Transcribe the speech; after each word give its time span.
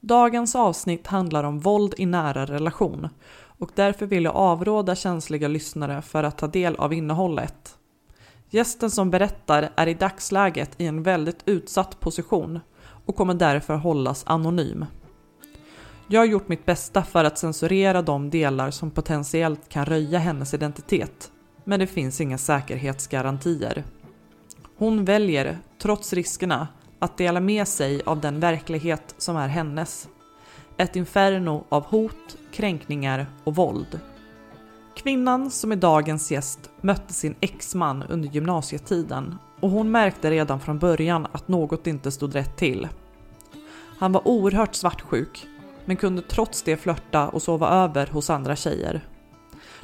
Dagens 0.00 0.54
avsnitt 0.54 1.06
handlar 1.06 1.44
om 1.44 1.58
våld 1.58 1.94
i 1.96 2.06
nära 2.06 2.46
relation 2.46 3.08
och 3.58 3.70
därför 3.74 4.06
vill 4.06 4.24
jag 4.24 4.36
avråda 4.36 4.94
känsliga 4.94 5.48
lyssnare 5.48 6.02
för 6.02 6.24
att 6.24 6.38
ta 6.38 6.46
del 6.46 6.76
av 6.76 6.92
innehållet. 6.92 7.78
Gästen 8.50 8.90
som 8.90 9.10
berättar 9.10 9.70
är 9.76 9.86
i 9.86 9.94
dagsläget 9.94 10.70
i 10.78 10.86
en 10.86 11.02
väldigt 11.02 11.42
utsatt 11.44 12.00
position 12.00 12.60
och 13.06 13.16
kommer 13.16 13.34
därför 13.34 13.74
hållas 13.74 14.24
anonym. 14.26 14.84
Jag 16.08 16.20
har 16.20 16.26
gjort 16.26 16.48
mitt 16.48 16.66
bästa 16.66 17.02
för 17.02 17.24
att 17.24 17.38
censurera 17.38 18.02
de 18.02 18.30
delar 18.30 18.70
som 18.70 18.90
potentiellt 18.90 19.68
kan 19.68 19.84
röja 19.84 20.18
hennes 20.18 20.54
identitet, 20.54 21.30
men 21.64 21.80
det 21.80 21.86
finns 21.86 22.20
inga 22.20 22.38
säkerhetsgarantier. 22.38 23.84
Hon 24.76 25.04
väljer, 25.04 25.58
trots 25.78 26.12
riskerna, 26.12 26.68
att 26.98 27.16
dela 27.16 27.40
med 27.40 27.68
sig 27.68 28.02
av 28.06 28.20
den 28.20 28.40
verklighet 28.40 29.14
som 29.18 29.36
är 29.36 29.48
hennes. 29.48 30.08
Ett 30.76 30.96
inferno 30.96 31.64
av 31.68 31.84
hot, 31.84 32.36
kränkningar 32.52 33.26
och 33.44 33.54
våld. 33.54 34.00
Kvinnan 34.96 35.50
som 35.50 35.72
är 35.72 35.76
dagens 35.76 36.30
gäst 36.30 36.70
mötte 36.80 37.12
sin 37.12 37.34
exman 37.40 38.04
under 38.08 38.28
gymnasietiden 38.28 39.38
och 39.60 39.70
hon 39.70 39.90
märkte 39.90 40.30
redan 40.30 40.60
från 40.60 40.78
början 40.78 41.26
att 41.32 41.48
något 41.48 41.86
inte 41.86 42.10
stod 42.10 42.34
rätt 42.34 42.56
till. 42.56 42.88
Han 43.98 44.12
var 44.12 44.28
oerhört 44.28 44.74
svartsjuk 44.74 45.46
men 45.84 45.96
kunde 45.96 46.22
trots 46.22 46.62
det 46.62 46.76
flörta 46.76 47.28
och 47.28 47.42
sova 47.42 47.68
över 47.68 48.06
hos 48.06 48.30
andra 48.30 48.56
tjejer. 48.56 49.00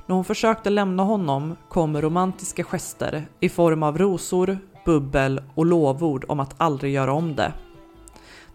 När 0.06 0.14
hon 0.14 0.24
försökte 0.24 0.70
lämna 0.70 1.02
honom 1.02 1.56
kom 1.68 2.00
romantiska 2.00 2.64
gester 2.64 3.26
i 3.40 3.48
form 3.48 3.82
av 3.82 3.98
rosor, 3.98 4.58
bubbel 4.84 5.42
och 5.54 5.66
lovord 5.66 6.24
om 6.28 6.40
att 6.40 6.54
aldrig 6.56 6.92
göra 6.92 7.12
om 7.12 7.36
det. 7.36 7.52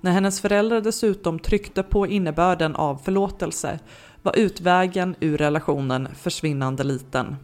När 0.02 0.12
hennes 0.12 0.42
föräldrar 0.42 0.82
dessutom 0.82 1.40
tryckte 1.40 1.84
på 1.84 2.08
innebörden 2.08 2.76
av 2.76 2.96
förlåtelse 2.96 3.80
var 4.22 4.38
utvägen 4.38 5.16
ur 5.20 5.38
relationen 5.38 6.08
försvinnande 6.16 6.84
liten. 6.84 7.36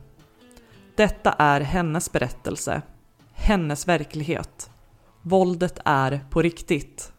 Detta 0.96 1.32
är 1.32 1.62
hennes 1.62 2.12
berättelse, 2.12 2.82
hennes 3.34 3.88
verklighet. 3.88 4.70
Våldet 5.22 5.80
är 5.86 6.26
på 6.30 6.42
riktigt. 6.42 7.12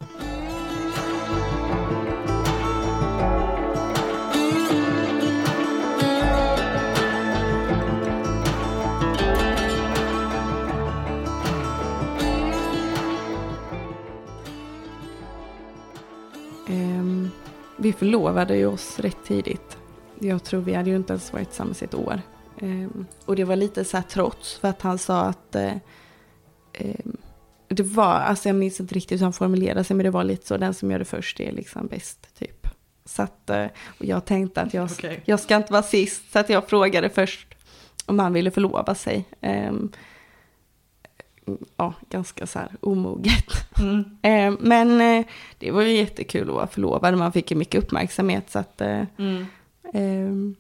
Vi 17.87 17.93
förlovade 17.93 18.57
ju 18.57 18.67
oss 18.67 18.99
rätt 18.99 19.25
tidigt. 19.27 19.79
Jag 20.19 20.45
tror 20.45 20.61
vi 20.61 20.75
hade 20.75 20.91
ju 20.91 20.97
inte 20.97 21.13
ens 21.13 21.33
varit 21.33 21.49
tillsammans 21.49 21.83
ett 21.83 21.95
år. 21.95 22.21
Ehm, 22.61 23.07
och 23.25 23.37
det 23.37 23.45
var 23.45 23.57
lite 23.57 23.85
så 23.85 23.97
här 23.97 24.05
trots 24.05 24.59
för 24.59 24.69
att 24.69 24.83
han 24.83 24.99
sa 24.99 25.21
att 25.21 25.55
eh, 25.55 25.73
ehm, 26.73 27.17
det 27.69 27.83
var, 27.83 28.15
alltså 28.15 28.49
jag 28.49 28.57
minns 28.57 28.81
inte 28.81 28.95
riktigt 28.95 29.21
hur 29.21 29.25
han 29.25 29.33
formulerade 29.33 29.85
sig, 29.85 29.97
men 29.97 30.05
det 30.05 30.11
var 30.11 30.25
lite 30.25 30.47
så, 30.47 30.57
den 30.57 30.75
som 30.75 30.91
gör 30.91 30.99
det 30.99 31.05
först 31.05 31.41
är 31.41 31.53
liksom 31.53 31.87
bäst, 31.87 32.39
typ. 32.39 32.67
Så 33.05 33.23
att, 33.23 33.51
eh, 33.51 33.67
och 33.99 34.05
jag 34.05 34.25
tänkte 34.25 34.63
att 34.63 34.75
jag, 34.75 34.85
Okej. 34.85 35.23
jag 35.25 35.41
ska 35.41 35.57
inte 35.57 35.73
vara 35.73 35.83
sist, 35.83 36.33
så 36.33 36.39
att 36.39 36.49
jag 36.49 36.69
frågade 36.69 37.09
först 37.09 37.55
om 38.07 38.19
han 38.19 38.33
ville 38.33 38.51
förlova 38.51 38.95
sig. 38.95 39.25
Ehm, 39.41 39.93
ja, 41.77 41.93
ganska 42.11 42.47
så 42.47 42.59
här 42.59 42.69
omoget. 42.81 43.79
Mm. 43.79 44.05
Eh, 44.23 44.55
men 44.61 45.01
eh, 45.01 45.27
det 45.59 45.71
var 45.71 45.83
ju 45.83 45.97
jättekul 45.97 46.49
att 46.49 46.55
vara 46.55 46.67
förlovad. 46.67 47.19
Man 47.19 47.33
fick 47.33 47.51
ju 47.51 47.57
mycket 47.57 47.85
uppmärksamhet. 47.85 48.51
Så 48.51 48.59
att, 48.59 48.81
eh, 48.81 49.03
Mm. 49.19 49.47
ehm, 49.93 50.55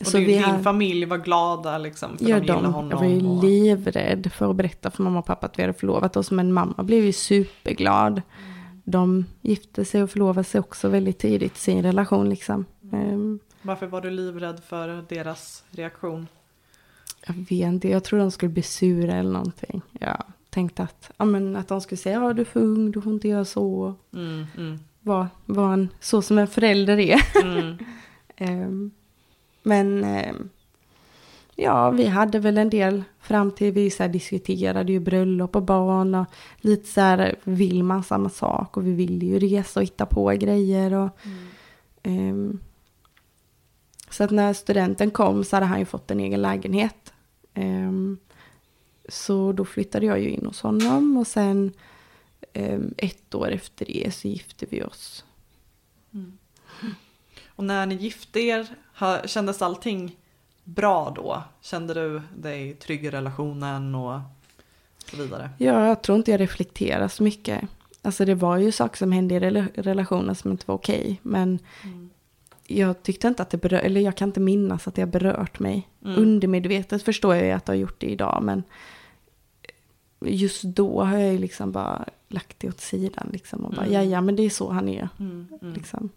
Och 0.00 0.06
så 0.06 0.16
din, 0.16 0.26
din 0.26 0.42
har- 0.42 0.62
familj 0.62 1.04
var 1.04 1.18
glada 1.18 1.78
liksom 1.78 2.18
för 2.18 2.28
Ja, 2.28 2.40
de 2.40 2.46
de, 2.46 2.64
honom. 2.72 2.90
jag 2.90 2.98
var 2.98 3.04
ju 3.06 3.26
och... 3.28 3.44
livrädd 3.44 4.32
för 4.32 4.50
att 4.50 4.56
berätta 4.56 4.90
för 4.90 5.02
mamma 5.02 5.18
och 5.18 5.26
pappa 5.26 5.46
att 5.46 5.58
vi 5.58 5.62
hade 5.62 5.72
förlovat 5.74 6.16
oss. 6.16 6.30
Men 6.30 6.52
mamma 6.52 6.82
blev 6.82 7.04
ju 7.04 7.12
superglad. 7.12 8.22
De 8.84 9.24
gifte 9.40 9.84
sig 9.84 10.02
och 10.02 10.10
förlovade 10.10 10.44
sig 10.44 10.58
också 10.60 10.88
väldigt 10.88 11.18
tidigt 11.18 11.56
i 11.56 11.60
sin 11.60 11.82
relation. 11.82 12.28
Liksom. 12.30 12.64
Ehm, 12.92 13.38
Varför 13.62 13.86
var 13.86 14.00
du 14.00 14.10
livrädd 14.10 14.60
för 14.68 15.04
deras 15.08 15.64
reaktion? 15.70 16.26
Jag 17.26 17.34
vet 17.34 17.50
inte, 17.50 17.88
jag 17.88 18.04
tror 18.04 18.18
de 18.18 18.30
skulle 18.30 18.52
bli 18.52 18.62
sura 18.62 19.14
eller 19.14 19.32
någonting. 19.32 19.82
Jag 20.00 20.24
tänkte 20.50 20.82
att, 20.82 21.10
ja, 21.16 21.24
men 21.24 21.56
att 21.56 21.68
de 21.68 21.80
skulle 21.80 21.96
säga, 21.98 22.20
ja 22.20 22.32
du 22.32 22.40
är 22.42 22.46
för 22.46 22.60
ung, 22.60 22.90
du 22.90 23.00
får 23.00 23.12
inte 23.12 23.28
göra 23.28 23.44
så. 23.44 23.94
Mm, 24.12 24.46
mm, 24.56 24.78
Var, 25.00 25.26
var 25.46 25.72
en, 25.72 25.88
så 26.00 26.22
som 26.22 26.38
en 26.38 26.46
förälder 26.48 26.98
är. 26.98 27.20
mm. 27.42 27.76
Ehm, 28.36 28.90
men 29.62 30.04
ehm, 30.04 30.48
ja, 31.56 31.90
vi 31.90 32.06
hade 32.06 32.38
väl 32.38 32.58
en 32.58 32.70
del 32.70 33.02
fram 33.20 33.50
till 33.50 33.72
vi 33.72 33.90
så 33.90 34.06
diskuterade 34.06 34.92
ju 34.92 35.00
bröllop 35.00 35.56
och 35.56 35.62
barn 35.62 36.14
och 36.14 36.26
lite 36.56 36.86
så 36.88 37.00
här 37.00 37.36
vill 37.44 37.82
man 37.82 38.02
samma 38.04 38.28
sak 38.28 38.76
och 38.76 38.86
vi 38.86 38.92
ville 38.92 39.26
ju 39.26 39.38
resa 39.38 39.80
och 39.80 39.84
hitta 39.84 40.06
på 40.06 40.26
grejer 40.28 40.94
och 40.94 41.18
ehm, 42.02 42.58
så 44.10 44.24
att 44.24 44.30
när 44.30 44.52
studenten 44.52 45.10
kom 45.10 45.44
så 45.44 45.56
hade 45.56 45.66
han 45.66 45.78
ju 45.78 45.84
fått 45.84 46.10
en 46.10 46.20
egen 46.20 46.42
lägenhet. 46.42 47.13
Ehm, 47.54 48.18
så 49.08 49.52
då 49.52 49.64
flyttade 49.64 50.06
jag 50.06 50.20
ju 50.20 50.30
in 50.30 50.46
hos 50.46 50.60
honom 50.60 51.16
och 51.16 51.26
sen 51.26 51.72
ehm, 52.52 52.94
ett 52.96 53.34
år 53.34 53.50
efter 53.50 53.86
det 53.86 54.14
så 54.14 54.28
gifte 54.28 54.66
vi 54.70 54.82
oss. 54.82 55.24
Och 57.46 57.64
när 57.64 57.86
ni 57.86 57.94
gifte 57.94 58.40
er, 58.40 58.66
kändes 59.26 59.62
allting 59.62 60.16
bra 60.64 61.12
då? 61.16 61.42
Kände 61.60 61.94
du 61.94 62.22
dig 62.36 62.74
trygg 62.74 63.04
i 63.04 63.10
relationen 63.10 63.94
och 63.94 64.20
så 65.10 65.16
vidare? 65.16 65.50
Ja, 65.58 65.86
jag 65.86 66.02
tror 66.02 66.18
inte 66.18 66.30
jag 66.30 66.40
reflekterar 66.40 67.08
så 67.08 67.22
mycket. 67.22 67.62
Alltså 68.02 68.24
det 68.24 68.34
var 68.34 68.56
ju 68.56 68.72
saker 68.72 68.96
som 68.98 69.12
hände 69.12 69.34
i 69.34 69.40
rela- 69.40 69.68
relationen 69.74 70.34
som 70.34 70.50
inte 70.50 70.64
var 70.66 70.74
okej. 70.74 71.20
Men 71.22 71.58
jag 72.66 73.02
tyckte 73.02 73.28
inte 73.28 73.42
att 73.42 73.50
det 73.50 73.58
berör, 73.58 73.78
eller 73.78 74.00
jag 74.00 74.16
kan 74.16 74.28
inte 74.28 74.40
minnas 74.40 74.88
att 74.88 74.94
det 74.94 75.02
har 75.02 75.06
berört 75.06 75.58
mig. 75.58 75.88
Mm. 76.04 76.22
Undermedvetet 76.22 77.02
förstår 77.02 77.34
jag 77.34 77.44
ju 77.44 77.50
att 77.50 77.64
det 77.66 77.72
har 77.72 77.76
gjort 77.76 78.00
det 78.00 78.06
idag. 78.06 78.42
Men 78.42 78.62
just 80.20 80.62
då 80.62 81.02
har 81.02 81.18
jag 81.18 81.32
ju 81.32 81.38
liksom 81.38 81.72
bara 81.72 82.04
lagt 82.28 82.60
det 82.60 82.68
åt 82.68 82.80
sidan. 82.80 83.28
Liksom, 83.32 83.64
och 83.64 83.72
bara, 83.72 83.86
Mm. 83.86 84.10
ja, 84.10 84.20
men 84.20 84.36
det 84.36 84.42
är 84.42 84.50
så 84.50 84.70
han 84.70 84.88
är. 84.88 85.08
Mm, 85.20 85.46
mm. 85.62 85.74
Liksom. 85.74 86.10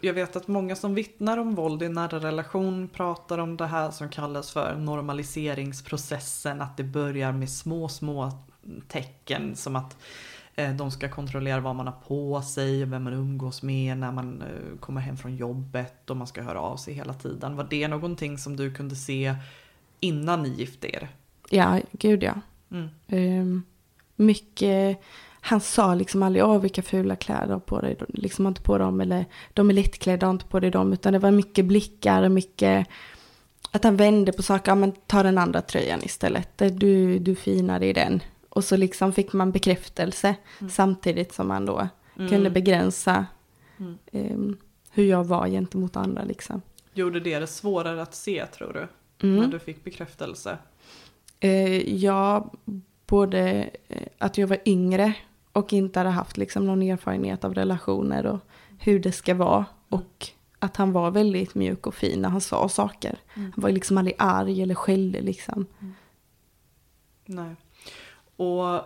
Jag 0.00 0.14
vet 0.14 0.36
att 0.36 0.48
många 0.48 0.76
som 0.76 0.94
vittnar 0.94 1.38
om 1.38 1.54
våld 1.54 1.82
i 1.82 1.88
nära 1.88 2.18
relation 2.18 2.88
pratar 2.88 3.38
om 3.38 3.56
det 3.56 3.66
här 3.66 3.90
som 3.90 4.08
kallas 4.08 4.50
för 4.50 4.76
normaliseringsprocessen. 4.76 6.62
Att 6.62 6.76
det 6.76 6.84
börjar 6.84 7.32
med 7.32 7.50
små, 7.50 7.88
små 7.88 8.32
tecken 8.88 9.56
som 9.56 9.76
att 9.76 9.96
de 10.54 10.90
ska 10.90 11.08
kontrollera 11.08 11.60
vad 11.60 11.76
man 11.76 11.86
har 11.86 11.94
på 12.08 12.42
sig, 12.42 12.84
vem 12.84 13.02
man 13.02 13.12
umgås 13.12 13.62
med 13.62 13.98
när 13.98 14.12
man 14.12 14.42
eh, 14.42 14.78
kommer 14.80 15.00
hem 15.00 15.16
från 15.16 15.36
jobbet 15.36 16.10
och 16.10 16.16
man 16.16 16.26
ska 16.26 16.42
höra 16.42 16.60
av 16.60 16.76
sig 16.76 16.94
hela 16.94 17.14
tiden. 17.14 17.56
Var 17.56 17.66
det 17.70 17.88
någonting 17.88 18.38
som 18.38 18.56
du 18.56 18.74
kunde 18.74 18.96
se 18.96 19.34
innan 20.00 20.42
ni 20.42 20.48
gifte 20.48 20.96
er? 20.96 21.08
Ja, 21.50 21.80
gud 21.92 22.22
ja. 22.22 22.34
Mm. 22.70 22.88
Ehm, 23.08 23.62
mycket, 24.16 25.00
han 25.40 25.60
sa 25.60 25.94
liksom 25.94 26.22
aldrig, 26.22 26.44
åh 26.44 26.60
vilka 26.60 26.82
fula 26.82 27.16
kläder 27.16 27.46
du 27.46 27.52
har 27.52 27.60
på 27.60 27.80
dig, 27.80 27.96
liksom 28.08 28.46
inte 28.46 28.62
på 28.62 28.78
dem, 28.78 29.00
eller 29.00 29.24
de 29.52 29.70
är 29.70 29.74
lättklädda, 29.74 30.30
inte 30.30 30.44
på 30.44 30.60
dig 30.60 30.70
dem, 30.70 30.92
utan 30.92 31.12
det 31.12 31.18
var 31.18 31.30
mycket 31.30 31.64
blickar 31.64 32.22
och 32.22 32.30
mycket, 32.30 32.88
att 33.70 33.84
han 33.84 33.96
vände 33.96 34.32
på 34.32 34.42
saker, 34.42 34.70
ja 34.70 34.74
men 34.74 34.92
ta 34.92 35.22
den 35.22 35.38
andra 35.38 35.62
tröjan 35.62 36.00
istället, 36.02 36.58
du, 36.58 37.18
du 37.18 37.34
finare 37.34 37.86
i 37.86 37.92
den. 37.92 38.20
Och 38.54 38.64
så 38.64 38.76
liksom 38.76 39.12
fick 39.12 39.32
man 39.32 39.52
bekräftelse 39.52 40.34
samtidigt 40.70 41.32
som 41.32 41.48
man 41.48 41.66
då 41.66 41.88
kunde 42.16 42.50
begränsa 42.50 43.26
Mm. 43.78 43.98
ehm, 44.12 44.56
hur 44.90 45.04
jag 45.04 45.24
var 45.24 45.48
gentemot 45.48 45.96
andra 45.96 46.24
liksom. 46.24 46.62
Gjorde 46.94 47.20
det 47.20 47.38
det 47.38 47.46
svårare 47.46 48.02
att 48.02 48.14
se 48.14 48.46
tror 48.46 48.72
du? 48.72 48.88
Mm. 49.28 49.40
När 49.40 49.48
du 49.48 49.58
fick 49.58 49.84
bekräftelse? 49.84 50.58
Eh, 51.40 51.94
ja, 51.94 52.52
både 53.06 53.70
eh, 53.88 54.06
att 54.18 54.38
jag 54.38 54.46
var 54.48 54.58
yngre 54.64 55.14
och 55.52 55.72
inte 55.72 55.98
hade 56.00 56.10
haft 56.10 56.36
liksom 56.36 56.66
någon 56.66 56.82
erfarenhet 56.82 57.44
av 57.44 57.54
relationer 57.54 58.26
och 58.26 58.38
hur 58.78 58.98
det 59.00 59.12
ska 59.12 59.34
vara. 59.34 59.64
Och 59.88 60.28
att 60.58 60.76
han 60.76 60.92
var 60.92 61.10
väldigt 61.10 61.54
mjuk 61.54 61.86
och 61.86 61.94
fin 61.94 62.22
när 62.22 62.28
han 62.28 62.40
sa 62.40 62.68
saker. 62.68 63.18
Han 63.34 63.52
var 63.56 63.70
liksom 63.70 63.98
aldrig 63.98 64.14
arg 64.18 64.62
eller 64.62 64.74
skällde 64.74 65.20
liksom. 65.20 65.66
Nej. 67.24 67.56
Och 68.42 68.84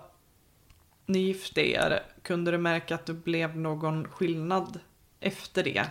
ni 1.06 1.18
gifte 1.18 1.60
er, 1.60 2.02
kunde 2.22 2.50
du 2.50 2.58
märka 2.58 2.94
att 2.94 3.06
det 3.06 3.12
blev 3.12 3.56
någon 3.56 4.08
skillnad 4.08 4.78
efter 5.20 5.64
det? 5.64 5.86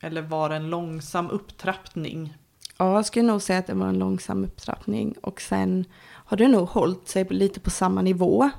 Eller 0.00 0.22
var 0.22 0.48
det 0.48 0.56
en 0.56 0.70
långsam 0.70 1.30
upptrappning? 1.30 2.34
Ja, 2.78 2.94
jag 2.94 3.06
skulle 3.06 3.26
nog 3.26 3.42
säga 3.42 3.58
att 3.58 3.66
det 3.66 3.74
var 3.74 3.86
en 3.86 3.98
långsam 3.98 4.44
upptrappning. 4.44 5.14
Och 5.22 5.40
sen 5.40 5.84
har 6.02 6.36
det 6.36 6.48
nog 6.48 6.68
hållit 6.68 7.08
sig 7.08 7.24
lite 7.24 7.60
på 7.60 7.70
samma 7.70 8.02
nivå. 8.02 8.50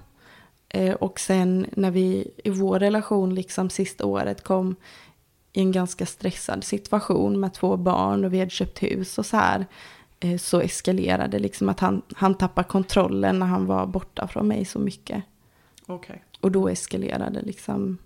Eh, 0.70 0.94
och 0.94 1.20
sen 1.20 1.66
när 1.72 1.92
vi 1.92 2.32
i 2.44 2.50
vår 2.50 2.80
relation 2.80 3.36
liksom 3.36 3.70
sista 3.70 4.06
året 4.06 4.44
kom 4.44 4.76
i 5.54 5.60
en 5.60 5.72
ganska 5.72 6.06
stressad 6.06 6.64
situation 6.64 7.40
med 7.40 7.54
två 7.54 7.78
barn 7.78 8.26
och 8.26 8.34
vi 8.34 8.40
hade 8.40 8.52
köpt 8.52 8.84
hus 8.84 9.18
och 9.18 9.26
så 9.26 9.38
här. 9.38 9.66
Eh, 10.32 10.38
så 10.38 10.60
eskalerade 10.62 11.40
liksom 11.40 11.70
att 11.70 11.80
han, 11.80 12.02
han 12.16 12.36
tappade 12.36 12.68
kontrollen 12.68 13.40
när 13.40 13.46
han 13.46 13.66
var 13.66 13.86
borta 13.86 14.28
från 14.28 14.48
mig 14.48 14.66
så 14.66 14.80
mycket. 14.80 15.24
Okej. 15.86 16.24
Och 16.42 16.52
då 16.52 16.68
eskalerade 16.70 17.42
liksom, 17.42 17.98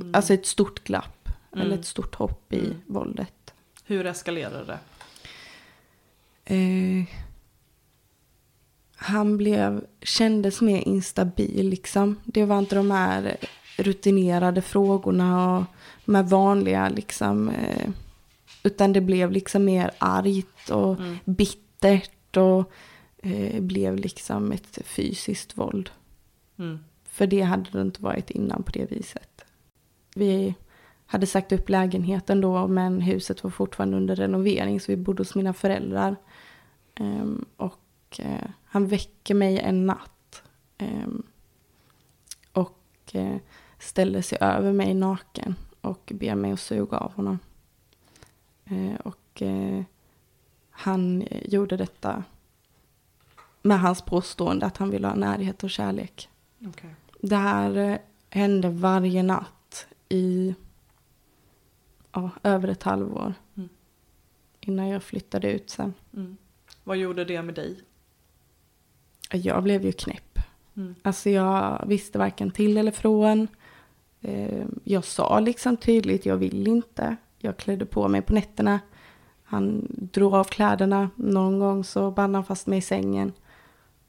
Mm. 0.00 0.14
alltså 0.14 0.34
ett 0.34 0.46
stort 0.46 0.84
glapp. 0.84 1.28
Mm. 1.52 1.66
Eller 1.66 1.78
ett 1.78 1.84
stort 1.86 2.14
hopp 2.14 2.52
i 2.52 2.58
Mm. 2.58 2.76
våldet. 2.86 3.54
Hur 3.84 4.06
eskalerade 4.06 4.64
det? 4.64 4.78
Eh, 6.54 7.04
han 8.96 9.36
blev, 9.36 9.84
kändes 10.02 10.60
mer 10.60 10.88
instabil 10.88 11.68
liksom. 11.68 12.16
Det 12.24 12.44
var 12.44 12.58
inte 12.58 12.74
de 12.76 12.90
här 12.90 13.36
rutinerade 13.76 14.62
frågorna 14.62 15.56
och 15.58 15.64
de 16.04 16.14
här 16.14 16.22
vanliga 16.22 16.88
liksom. 16.88 17.48
Eh, 17.48 17.90
utan 18.62 18.92
det 18.92 19.00
blev 19.00 19.30
liksom 19.32 19.64
mer 19.64 19.90
argt 19.98 20.70
och 20.70 20.98
Mm. 21.00 21.16
bittert 21.24 22.36
och 22.36 22.72
eh, 23.18 23.60
blev 23.62 23.96
liksom 23.96 24.52
ett 24.52 24.78
fysiskt 24.84 25.58
våld. 25.58 25.90
Mm. 26.58 26.78
För 27.04 27.26
det 27.26 27.40
hade 27.42 27.70
det 27.70 27.80
inte 27.80 28.02
varit 28.02 28.30
innan 28.30 28.62
på 28.62 28.70
det 28.70 28.90
viset. 28.92 29.44
Vi 30.14 30.54
hade 31.06 31.26
sagt 31.26 31.52
upp 31.52 31.68
lägenheten 31.68 32.40
då 32.40 32.66
men 32.68 33.00
huset 33.00 33.44
var 33.44 33.50
fortfarande 33.50 33.96
under 33.96 34.16
renovering 34.16 34.80
så 34.80 34.92
vi 34.92 34.96
bodde 34.96 35.20
hos 35.20 35.34
mina 35.34 35.52
föräldrar. 35.52 36.16
Ehm, 36.94 37.44
och 37.56 37.80
eh, 38.18 38.50
han 38.64 38.86
väcker 38.86 39.34
mig 39.34 39.58
en 39.58 39.86
natt. 39.86 40.42
ehm, 40.78 41.22
och 42.52 42.78
eh, 43.12 43.36
ställer 43.78 44.22
sig 44.22 44.38
över 44.40 44.72
mig 44.72 44.94
naken 44.94 45.54
och 45.80 46.12
ber 46.14 46.34
mig 46.34 46.52
att 46.52 46.60
suga 46.60 46.96
av 46.96 47.12
honom. 47.12 47.38
Eh, 48.70 48.94
och 48.94 49.42
eh, 49.42 49.82
han 50.70 51.24
gjorde 51.30 51.76
detta 51.76 52.24
med 53.62 53.80
hans 53.80 54.02
påstående 54.02 54.66
att 54.66 54.76
han 54.76 54.90
ville 54.90 55.08
ha 55.08 55.14
närhet 55.14 55.64
och 55.64 55.70
kärlek. 55.70 56.28
Okej. 56.66 56.94
Det 57.20 57.36
här 57.36 57.76
eh, 57.76 57.98
hände 58.30 58.68
varje 58.70 59.22
natt 59.22 59.86
i 60.08 60.54
ja, 62.12 62.30
över 62.42 62.68
ett 62.68 62.82
halvår. 62.82 63.34
Mm. 63.56 63.68
Innan 64.60 64.88
jag 64.88 65.02
flyttade 65.02 65.52
ut 65.52 65.70
sen. 65.70 65.94
Mm. 66.14 66.36
Vad 66.84 66.96
gjorde 66.96 67.24
det 67.24 67.42
med 67.42 67.54
dig? 67.54 67.80
Jag 69.32 69.62
blev 69.62 69.84
ju 69.84 69.92
knäpp. 69.92 70.38
Mm. 70.76 70.94
Alltså 71.02 71.30
jag 71.30 71.84
visste 71.86 72.18
varken 72.18 72.50
till 72.50 72.76
eller 72.76 72.92
från. 72.92 73.48
Jag 74.84 75.04
sa 75.04 75.40
liksom 75.40 75.76
tydligt, 75.76 76.26
jag 76.26 76.36
vill 76.36 76.68
inte. 76.68 77.16
Jag 77.42 77.56
klädde 77.56 77.86
på 77.86 78.08
mig 78.08 78.22
på 78.22 78.32
nätterna. 78.32 78.80
Han 79.44 79.86
drog 79.90 80.34
av 80.34 80.44
kläderna. 80.44 81.10
Någon 81.16 81.58
gång 81.58 81.84
så 81.84 82.10
band 82.10 82.34
han 82.34 82.44
fast 82.44 82.66
mig 82.66 82.78
i 82.78 82.82
sängen. 82.82 83.32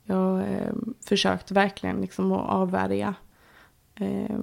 Jag 0.03 0.39
eh, 0.39 0.73
försökte 1.05 1.53
verkligen 1.53 2.01
liksom 2.01 2.31
att 2.31 2.49
avvärja. 2.49 3.15
Eh, 3.95 4.39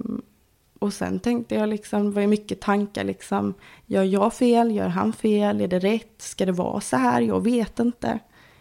och 0.79 0.93
sen 0.93 1.19
tänkte 1.19 1.55
jag 1.55 1.69
liksom, 1.69 2.03
det 2.03 2.11
var 2.11 2.21
ju 2.21 2.27
mycket 2.27 2.61
tankar 2.61 3.03
liksom. 3.03 3.53
Gör 3.85 4.03
jag 4.03 4.33
fel? 4.33 4.71
Gör 4.71 4.87
han 4.87 5.13
fel? 5.13 5.61
Är 5.61 5.67
det 5.67 5.79
rätt? 5.79 6.21
Ska 6.21 6.45
det 6.45 6.51
vara 6.51 6.81
så 6.81 6.97
här? 6.97 7.21
Jag 7.21 7.43
vet 7.43 7.79
inte. 7.79 8.19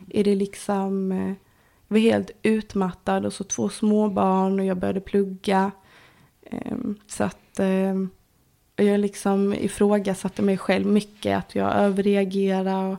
Är 0.08 0.24
det 0.24 0.34
liksom... 0.34 1.12
Eh, 1.12 1.32
jag 1.88 1.94
var 1.94 1.98
helt 1.98 2.30
utmattad 2.42 3.26
och 3.26 3.32
så 3.32 3.44
två 3.44 3.68
små 3.68 4.08
barn 4.08 4.60
och 4.60 4.66
jag 4.66 4.76
började 4.76 5.00
plugga. 5.00 5.70
Ehm, 6.50 6.96
så 7.06 7.24
att 7.24 7.58
ehm, 7.58 8.10
jag 8.84 9.00
liksom 9.00 9.54
ifrågasatte 9.54 10.42
mig 10.42 10.58
själv 10.58 10.86
mycket, 10.86 11.38
att 11.38 11.54
jag 11.54 11.74
överreagerade. 11.74 12.74
Och, 12.74 12.98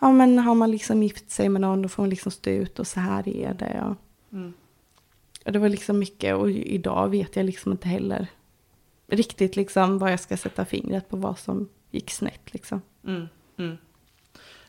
ja 0.00 0.12
men 0.12 0.38
har 0.38 0.54
man 0.54 0.70
liksom 0.70 1.02
gift 1.02 1.30
sig 1.30 1.48
med 1.48 1.60
någon 1.60 1.82
då 1.82 1.88
får 1.88 2.02
man 2.02 2.10
liksom 2.10 2.32
stå 2.32 2.50
ut 2.50 2.78
och 2.78 2.86
så 2.86 3.00
här 3.00 3.28
är 3.28 3.54
det. 3.54 3.82
Och, 3.82 3.96
Mm. 4.32 4.52
och 5.44 5.52
det 5.52 5.58
var 5.58 5.68
liksom 5.68 5.98
mycket 5.98 6.34
och 6.36 6.50
idag 6.50 7.08
vet 7.08 7.36
jag 7.36 7.46
liksom 7.46 7.72
inte 7.72 7.88
heller 7.88 8.26
riktigt 9.06 9.56
liksom 9.56 9.98
vad 9.98 10.12
jag 10.12 10.20
ska 10.20 10.36
sätta 10.36 10.64
fingret 10.64 11.08
på 11.08 11.16
vad 11.16 11.38
som 11.38 11.68
gick 11.90 12.10
snett 12.10 12.54
liksom. 12.54 12.82
Mm. 13.06 13.26
Mm. 13.58 13.76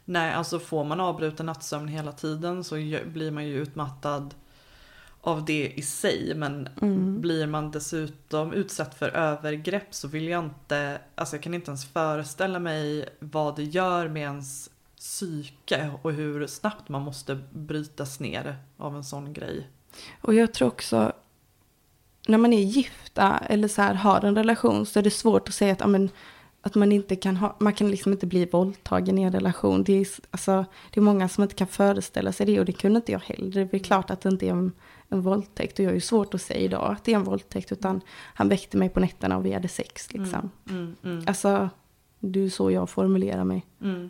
Nej, 0.06 0.34
alltså 0.34 0.60
får 0.60 0.84
man 0.84 1.00
avbruten 1.00 1.46
nattsömn 1.46 1.88
hela 1.88 2.12
tiden 2.12 2.64
så 2.64 2.76
blir 3.06 3.32
man 3.32 3.46
ju 3.48 3.62
utmattad 3.62 4.36
av 5.26 5.46
det 5.46 5.74
i 5.76 5.82
sig. 5.82 6.34
Men 6.36 6.70
Mm. 6.82 7.22
blir 7.22 7.48
man 7.48 7.72
dessutom 7.72 8.54
utsatt 8.54 8.96
för 8.96 9.10
övergrepp 9.10 9.88
så 9.94 10.08
vill 10.08 10.28
jag 10.28 10.44
inte, 10.46 11.00
alltså 11.16 11.36
jag 11.36 11.44
kan 11.44 11.54
inte 11.54 11.70
ens 11.72 11.86
föreställa 11.86 12.60
mig 12.60 13.10
vad 13.20 13.56
det 13.56 13.64
gör 13.64 14.08
med 14.08 14.22
ens 14.22 14.70
psyke 14.98 15.92
och 16.02 16.14
hur 16.14 16.48
snabbt 16.48 16.90
man 16.90 17.02
måste 17.02 17.40
brytas 17.54 18.20
ner 18.20 18.58
av 18.78 18.96
en 18.96 19.04
sån 19.04 19.34
grej. 19.34 19.68
Och 20.22 20.34
jag 20.34 20.54
tror 20.54 20.68
också, 20.68 21.12
när 22.28 22.38
man 22.38 22.54
är 22.54 22.62
gifta 22.64 23.38
eller 23.38 23.68
så 23.68 23.82
här 23.82 23.94
har 23.94 24.26
en 24.26 24.36
relation 24.36 24.86
så 24.86 25.00
är 25.00 25.04
det 25.04 25.12
svårt 25.12 25.48
att 25.48 25.54
säga 25.54 25.74
att, 25.74 25.80
ja, 25.80 25.88
men, 25.88 26.10
att 26.62 26.76
man 26.76 26.92
inte 26.92 27.16
kan 27.16 27.38
ha, 27.38 27.56
man 27.60 27.74
kan 27.74 27.92
liksom 27.92 28.12
inte 28.12 28.26
bli 28.28 28.46
våldtagen 28.46 29.18
i 29.18 29.22
en 29.24 29.32
relation. 29.32 29.84
Det 29.84 29.94
är, 29.94 30.08
alltså, 30.32 30.66
det 30.92 31.00
är 31.00 31.02
många 31.02 31.30
som 31.30 31.44
inte 31.44 31.56
kan 31.56 31.68
föreställa 31.68 32.32
sig 32.32 32.46
det 32.46 32.60
och 32.60 32.66
det 32.66 32.72
kunde 32.74 32.98
inte 32.98 33.12
jag 33.12 33.20
heller. 33.20 33.66
Det 33.72 33.78
är 33.78 33.80
klart 33.84 34.10
att 34.10 34.22
det 34.22 34.30
inte 34.30 34.46
är 34.48 34.52
en, 34.52 34.72
en 35.10 35.22
våldtäkt 35.22 35.80
och 35.80 35.86
jag 35.86 35.90
är 35.90 35.96
ju 35.96 36.02
svårt 36.02 36.34
att 36.34 36.42
säga 36.42 36.60
idag 36.60 36.92
att 36.92 37.04
det 37.04 37.12
är 37.12 37.16
en 37.16 37.24
våldtäkt 37.24 37.72
utan 37.72 38.02
han 38.34 38.50
väckte 38.50 38.78
mig 38.78 38.90
på 38.90 39.00
nätterna 39.00 39.38
och 39.38 39.46
vi 39.46 39.54
hade 39.54 39.68
sex 39.68 40.14
liksom. 40.14 40.52
Mm, 40.70 40.96
mm, 41.04 41.24
Alltså, 41.28 41.70
det 42.20 42.40
är 42.40 42.50
så 42.50 42.72
jag 42.72 42.90
formulerar 42.90 43.44
mig. 43.44 43.66
mm. 43.82 44.10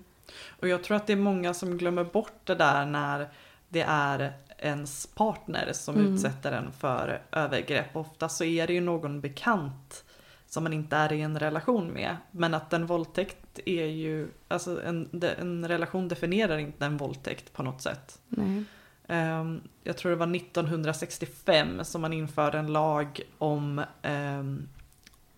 Och 0.60 0.68
jag 0.68 0.84
tror 0.84 0.98
att 0.98 1.08
det 1.08 1.14
är 1.14 1.18
många 1.18 1.54
som 1.54 1.78
glömmer 1.78 2.04
bort 2.04 2.40
det 2.44 2.56
där 2.56 2.86
när 2.86 3.28
det 3.70 3.82
är 3.88 4.34
ens 4.58 5.08
partner 5.08 5.70
som 5.74 5.96
Mm. 5.96 6.14
utsätter 6.14 6.52
en 6.52 6.72
för 6.72 7.22
övergrepp. 7.32 7.96
Ofta 7.96 8.30
så 8.30 8.44
är 8.44 8.68
det 8.68 8.74
ju 8.74 8.82
någon 8.82 9.22
bekant 9.22 10.04
som 10.48 10.64
man 10.64 10.74
inte 10.74 10.96
är 10.96 11.14
i 11.14 11.22
en 11.22 11.40
relation 11.40 11.88
med. 11.88 12.18
Men 12.32 12.54
att 12.54 12.74
en 12.74 12.86
våldtäkt 12.86 13.60
är 13.66 13.86
ju, 13.86 14.28
alltså 14.48 14.84
en, 14.84 15.22
en 15.40 15.68
relation 15.68 16.08
definierar 16.08 16.58
inte 16.58 16.86
en 16.86 16.98
våldtäkt 16.98 17.54
på 17.54 17.64
något 17.64 17.82
sätt. 17.82 18.20
Nej. 18.28 18.64
Ehm, 19.08 19.62
jag 19.84 19.98
tror 19.98 20.10
det 20.10 20.18
var 20.18 20.36
1965 20.36 21.84
som 21.84 22.02
man 22.02 22.14
införde 22.14 22.58
en 22.60 22.74
lag 22.74 23.22
om, 23.38 23.82
ehm, 24.02 24.68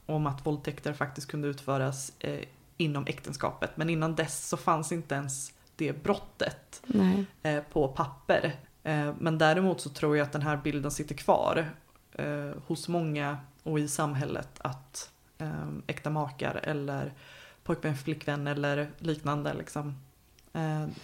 om 0.05 0.27
att 0.27 0.45
våldtäkter 0.45 0.93
faktiskt 0.93 1.27
kunde 1.27 1.47
utföras 1.47 2.13
eh, 2.19 2.39
inom 2.77 3.05
äktenskapet. 3.07 3.77
Men 3.77 3.89
innan 3.89 4.15
dess 4.15 4.47
så 4.47 4.57
fanns 4.57 4.91
inte 4.91 5.15
ens 5.15 5.53
det 5.75 6.03
brottet 6.03 6.81
Nej. 6.85 7.25
eh, 7.43 7.63
på 7.63 7.87
papper. 7.87 8.55
Eh, 8.83 9.13
men 9.19 9.37
däremot 9.37 9.81
så 9.81 9.89
tror 9.89 10.17
jag 10.17 10.25
att 10.25 10.31
den 10.31 10.41
här 10.41 10.57
bilden 10.57 10.91
sitter 10.91 11.15
kvar 11.15 11.69
eh, 12.13 12.51
hos 12.67 12.87
många 12.87 13.37
och 13.63 13.79
i 13.79 13.87
samhället 13.87 14.49
att 14.57 15.11
äkta 15.87 16.09
makar 16.09 16.59
eller 16.63 17.13
pojkvän, 17.63 17.97
flickvän 17.97 18.47
eller 18.47 18.89
liknande 18.97 19.53
liksom, 19.53 19.95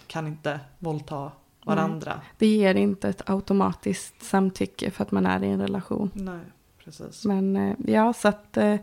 kan 0.06 0.26
inte 0.26 0.60
våldta 0.78 1.32
varandra. 1.64 2.20
Det 2.38 2.46
ger 2.46 2.74
inte 2.74 3.08
ett 3.08 3.30
automatiskt 3.30 4.22
samtycke 4.22 4.90
för 4.90 5.02
att 5.04 5.10
man 5.10 5.26
är 5.26 5.44
i 5.44 5.48
en 5.48 5.60
relation. 5.60 6.10
Nej, 6.14 6.44
precis. 6.84 7.24
Men 7.24 7.56
eh, 7.56 7.76
ja, 7.86 8.12
så 8.12 8.28
att 8.28 8.56
eh, 8.56 8.76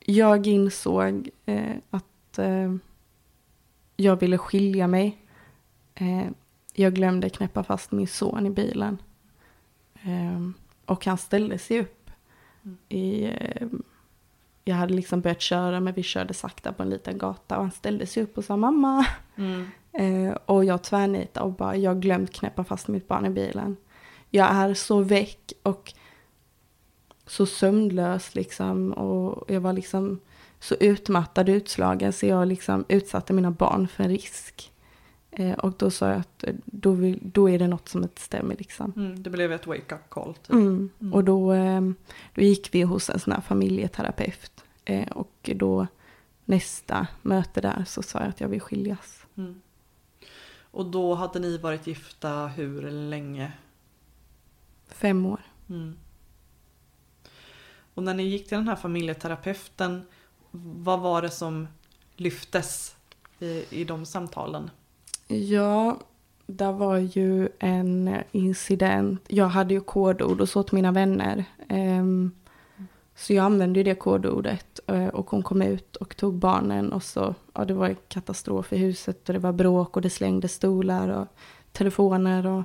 jag 0.00 0.46
insåg 0.46 1.30
eh, 1.46 1.76
att 1.90 2.38
jag 3.96 4.16
ville 4.16 4.38
skilja 4.38 4.86
mig. 4.86 5.22
Jag 6.74 6.94
glömde 6.94 7.30
knäppa 7.30 7.62
fast 7.62 7.92
min 7.92 8.06
son 8.06 8.46
i 8.46 8.50
bilen. 8.50 8.98
Eh, 9.94 10.50
och 10.84 11.06
han 11.06 11.18
ställde 11.18 11.58
sig 11.58 11.80
upp. 11.80 12.10
Mm. 12.64 12.78
I, 12.88 13.30
jag 14.64 14.76
hade 14.76 14.94
liksom 14.94 15.20
börjat 15.20 15.40
köra 15.40 15.80
men 15.80 15.94
vi 15.94 16.02
körde 16.02 16.34
sakta 16.34 16.72
på 16.72 16.82
en 16.82 16.90
liten 16.90 17.18
gata 17.18 17.56
och 17.56 17.62
han 17.62 17.70
ställde 17.70 18.06
sig 18.06 18.22
upp 18.22 18.38
och 18.38 18.44
sa 18.44 18.56
mamma. 18.56 19.06
Mm, 19.36 19.66
Eh, 19.98 20.36
och 20.46 20.64
jag 20.64 20.82
tvärnitade 20.82 21.46
och 21.46 21.52
bara, 21.52 21.76
jag 21.76 21.90
har 21.90 22.00
glömt 22.00 22.32
knäppa 22.32 22.64
fast 22.64 22.88
mitt 22.88 23.08
barn 23.08 23.26
i 23.26 23.30
bilen. 23.30 23.76
Jag 24.30 24.48
är 24.50 24.74
så 24.74 25.00
väck 25.00 25.52
och 25.62 25.92
så 27.26 27.46
sömnlös 27.46 28.34
liksom. 28.34 28.92
Och 28.92 29.50
jag 29.50 29.60
var 29.60 29.72
liksom 29.72 30.20
så 30.60 30.74
utmattad, 30.80 31.48
utslagen, 31.48 32.12
så 32.12 32.26
jag 32.26 32.48
liksom 32.48 32.84
utsatte 32.88 33.32
mina 33.32 33.50
barn 33.50 33.88
för 33.88 34.04
en 34.04 34.10
risk. 34.10 34.72
Eh, 35.30 35.52
och 35.52 35.72
då 35.78 35.90
sa 35.90 36.08
jag 36.08 36.20
att 36.20 36.44
eh, 36.44 36.54
då, 36.64 36.90
vill, 36.90 37.18
då 37.22 37.50
är 37.50 37.58
det 37.58 37.68
något 37.68 37.88
som 37.88 38.02
inte 38.02 38.20
stämmer 38.20 38.56
liksom. 38.56 38.92
mm, 38.96 39.22
det 39.22 39.30
blev 39.30 39.52
ett 39.52 39.66
wake-up 39.66 40.10
call. 40.10 40.34
Typ. 40.34 40.50
Mm. 40.50 40.90
Mm. 41.00 41.14
Och 41.14 41.24
då, 41.24 41.52
eh, 41.52 41.80
då 42.34 42.42
gick 42.42 42.74
vi 42.74 42.82
hos 42.82 43.10
en 43.10 43.20
sån 43.20 43.32
här 43.32 43.40
familjeterapeut. 43.40 44.64
Eh, 44.84 45.08
och 45.08 45.50
då 45.54 45.86
nästa 46.44 47.06
möte 47.22 47.60
där 47.60 47.84
så 47.86 48.02
sa 48.02 48.18
jag 48.18 48.28
att 48.28 48.40
jag 48.40 48.48
vill 48.48 48.60
skiljas. 48.60 49.26
Mm. 49.36 49.60
Och 50.76 50.86
då 50.86 51.14
hade 51.14 51.38
ni 51.38 51.58
varit 51.58 51.86
gifta 51.86 52.46
hur 52.46 52.90
länge? 52.90 53.52
Fem 54.88 55.26
år. 55.26 55.40
Mm. 55.68 55.96
Och 57.94 58.02
när 58.02 58.14
ni 58.14 58.22
gick 58.22 58.48
till 58.48 58.58
den 58.58 58.68
här 58.68 58.76
familjeterapeuten, 58.76 60.02
vad 60.50 61.00
var 61.00 61.22
det 61.22 61.30
som 61.30 61.68
lyftes 62.16 62.96
i, 63.38 63.64
i 63.70 63.84
de 63.84 64.06
samtalen? 64.06 64.70
Ja, 65.26 65.98
det 66.46 66.72
var 66.72 66.96
ju 66.96 67.48
en 67.58 68.16
incident. 68.32 69.20
Jag 69.28 69.48
hade 69.48 69.74
ju 69.74 69.80
kodord 69.80 70.40
och 70.40 70.48
så 70.48 70.60
åt 70.60 70.72
mina 70.72 70.92
vänner. 70.92 71.44
Um, 71.68 72.32
så 73.16 73.32
jag 73.32 73.44
använde 73.44 73.82
det 73.82 73.94
kodordet 73.94 74.80
eh, 74.86 75.08
och 75.08 75.30
hon 75.30 75.42
kom 75.42 75.62
ut 75.62 75.96
och 75.96 76.16
tog 76.16 76.34
barnen 76.34 76.92
och 76.92 77.02
så, 77.02 77.34
ja 77.54 77.64
det 77.64 77.74
var 77.74 77.94
katastrof 78.08 78.72
i 78.72 78.76
huset 78.76 79.28
och 79.28 79.32
det 79.32 79.40
var 79.40 79.52
bråk 79.52 79.96
och 79.96 80.02
det 80.02 80.10
slängde 80.10 80.48
stolar 80.48 81.08
och 81.08 81.26
telefoner 81.72 82.46
och 82.46 82.62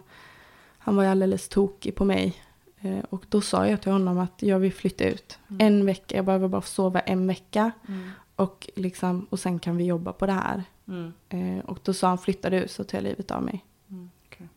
han 0.78 0.96
var 0.96 1.04
ju 1.04 1.10
alldeles 1.10 1.50
tokig 1.50 1.96
på 1.96 2.06
mig. 2.06 2.36
Eh, 2.80 3.00
och 3.10 3.26
då 3.30 3.42
sa 3.42 3.68
jag 3.68 3.82
till 3.82 3.92
honom 3.92 4.18
att 4.18 4.42
jag 4.42 4.60
vill 4.60 4.74
flytta 4.74 5.06
ut. 5.06 5.40
Mm. 5.50 5.68
En 5.68 5.86
vecka, 5.86 6.16
jag 6.16 6.26
behöver 6.26 6.48
bara 6.48 6.62
sova 6.62 7.00
en 7.00 7.28
vecka. 7.28 7.72
Mm. 7.88 8.10
Och, 8.36 8.70
liksom, 8.76 9.28
och 9.30 9.40
sen 9.40 9.60
kan 9.60 9.78
vi 9.78 9.84
jobba 9.84 10.14
på 10.14 10.26
det 10.26 10.34
här. 10.34 10.64
Mm. 10.88 11.14
Eh, 11.30 11.66
och 11.66 11.80
då 11.84 11.94
sa 11.94 12.08
han 12.08 12.18
flytta 12.18 12.50
du 12.50 12.68
så 12.68 12.84
tar 12.84 12.98
jag 12.98 13.04
livet 13.04 13.32
av 13.32 13.44
mig. 13.44 13.66
Mm, 13.90 14.10
okay. 14.28 14.48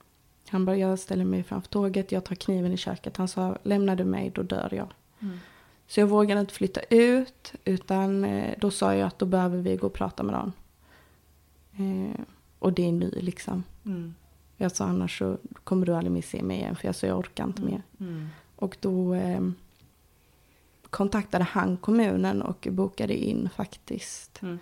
Han 0.49 0.65
bara, 0.65 0.77
jag 0.77 0.99
ställer 0.99 1.25
mig 1.25 1.43
framför 1.43 1.69
tåget, 1.69 2.13
jag 2.13 2.25
tar 2.25 2.35
kniven 2.35 2.73
i 2.73 2.77
köket. 2.77 3.17
Han 3.17 3.29
sa, 3.29 3.59
lämnar 3.63 3.97
du 3.97 4.05
mig 4.05 4.31
då 4.35 4.43
dör 4.43 4.69
jag. 4.73 4.93
Mm. 5.85 5.88
Så 5.88 6.00
jag 6.00 6.07
vågade 6.07 6.41
inte 6.41 6.55
flytta 6.55 6.81
ut. 6.91 7.53
Utan 7.64 8.25
eh, 8.25 8.55
då 8.61 8.71
sa 8.71 8.95
jag 8.95 9.07
att 9.07 9.19
då 9.19 9.26
behöver 9.26 9.59
vi 9.59 9.76
gå 9.76 9.87
och 9.87 9.93
prata 9.93 10.23
med 10.23 10.35
någon. 10.35 10.53
Eh, 11.76 12.21
och 12.59 12.73
det 12.73 12.88
är 12.88 12.93
nu 12.93 13.19
liksom. 13.21 13.64
Mm. 13.85 14.14
Jag 14.57 14.73
sa 14.73 14.85
annars 14.85 15.19
så 15.19 15.38
kommer 15.64 15.87
du 15.87 15.95
aldrig 15.95 16.12
mer 16.12 16.23
se 16.23 16.43
mig 16.43 16.57
igen. 16.57 16.76
För 16.76 16.88
jag 16.88 16.95
sa 16.95 17.07
jag 17.07 17.19
orkar 17.19 17.45
inte 17.45 17.62
mer. 17.62 17.83
Mm. 18.00 18.29
Och 18.57 18.76
då 18.81 19.14
eh, 19.14 19.41
kontaktade 20.91 21.45
han 21.45 21.76
kommunen 21.76 22.43
och 22.43 22.69
bokade 22.71 23.14
in 23.14 23.49
faktiskt. 23.57 24.43
Mm. 24.43 24.59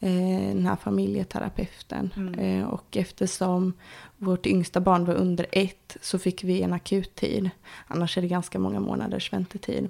Eh, 0.00 0.54
den 0.54 0.66
här 0.66 0.76
familjeterapeuten. 0.76 2.12
Mm. 2.16 2.34
Eh, 2.34 2.66
och 2.68 2.96
eftersom 2.96 3.72
vårt 4.16 4.46
yngsta 4.46 4.80
barn 4.80 5.04
var 5.04 5.14
under 5.14 5.46
ett 5.52 5.96
så 6.00 6.18
fick 6.18 6.44
vi 6.44 6.62
en 6.62 6.72
akuttid. 6.72 7.50
Annars 7.86 8.18
är 8.18 8.22
det 8.22 8.28
ganska 8.28 8.58
många 8.58 8.80
månaders 8.80 9.32
väntetid. 9.32 9.88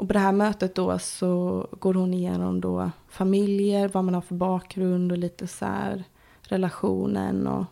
Och 0.00 0.06
på 0.06 0.12
det 0.12 0.18
här 0.18 0.32
mötet 0.32 0.74
då 0.74 0.98
så 0.98 1.66
går 1.80 1.94
hon 1.94 2.14
igenom 2.14 2.60
då 2.60 2.90
familjer, 3.08 3.88
vad 3.88 4.04
man 4.04 4.14
har 4.14 4.20
för 4.20 4.34
bakgrund 4.34 5.12
och 5.12 5.18
lite 5.18 5.46
så 5.46 5.64
här 5.64 6.04
relationen 6.42 7.46
och 7.46 7.64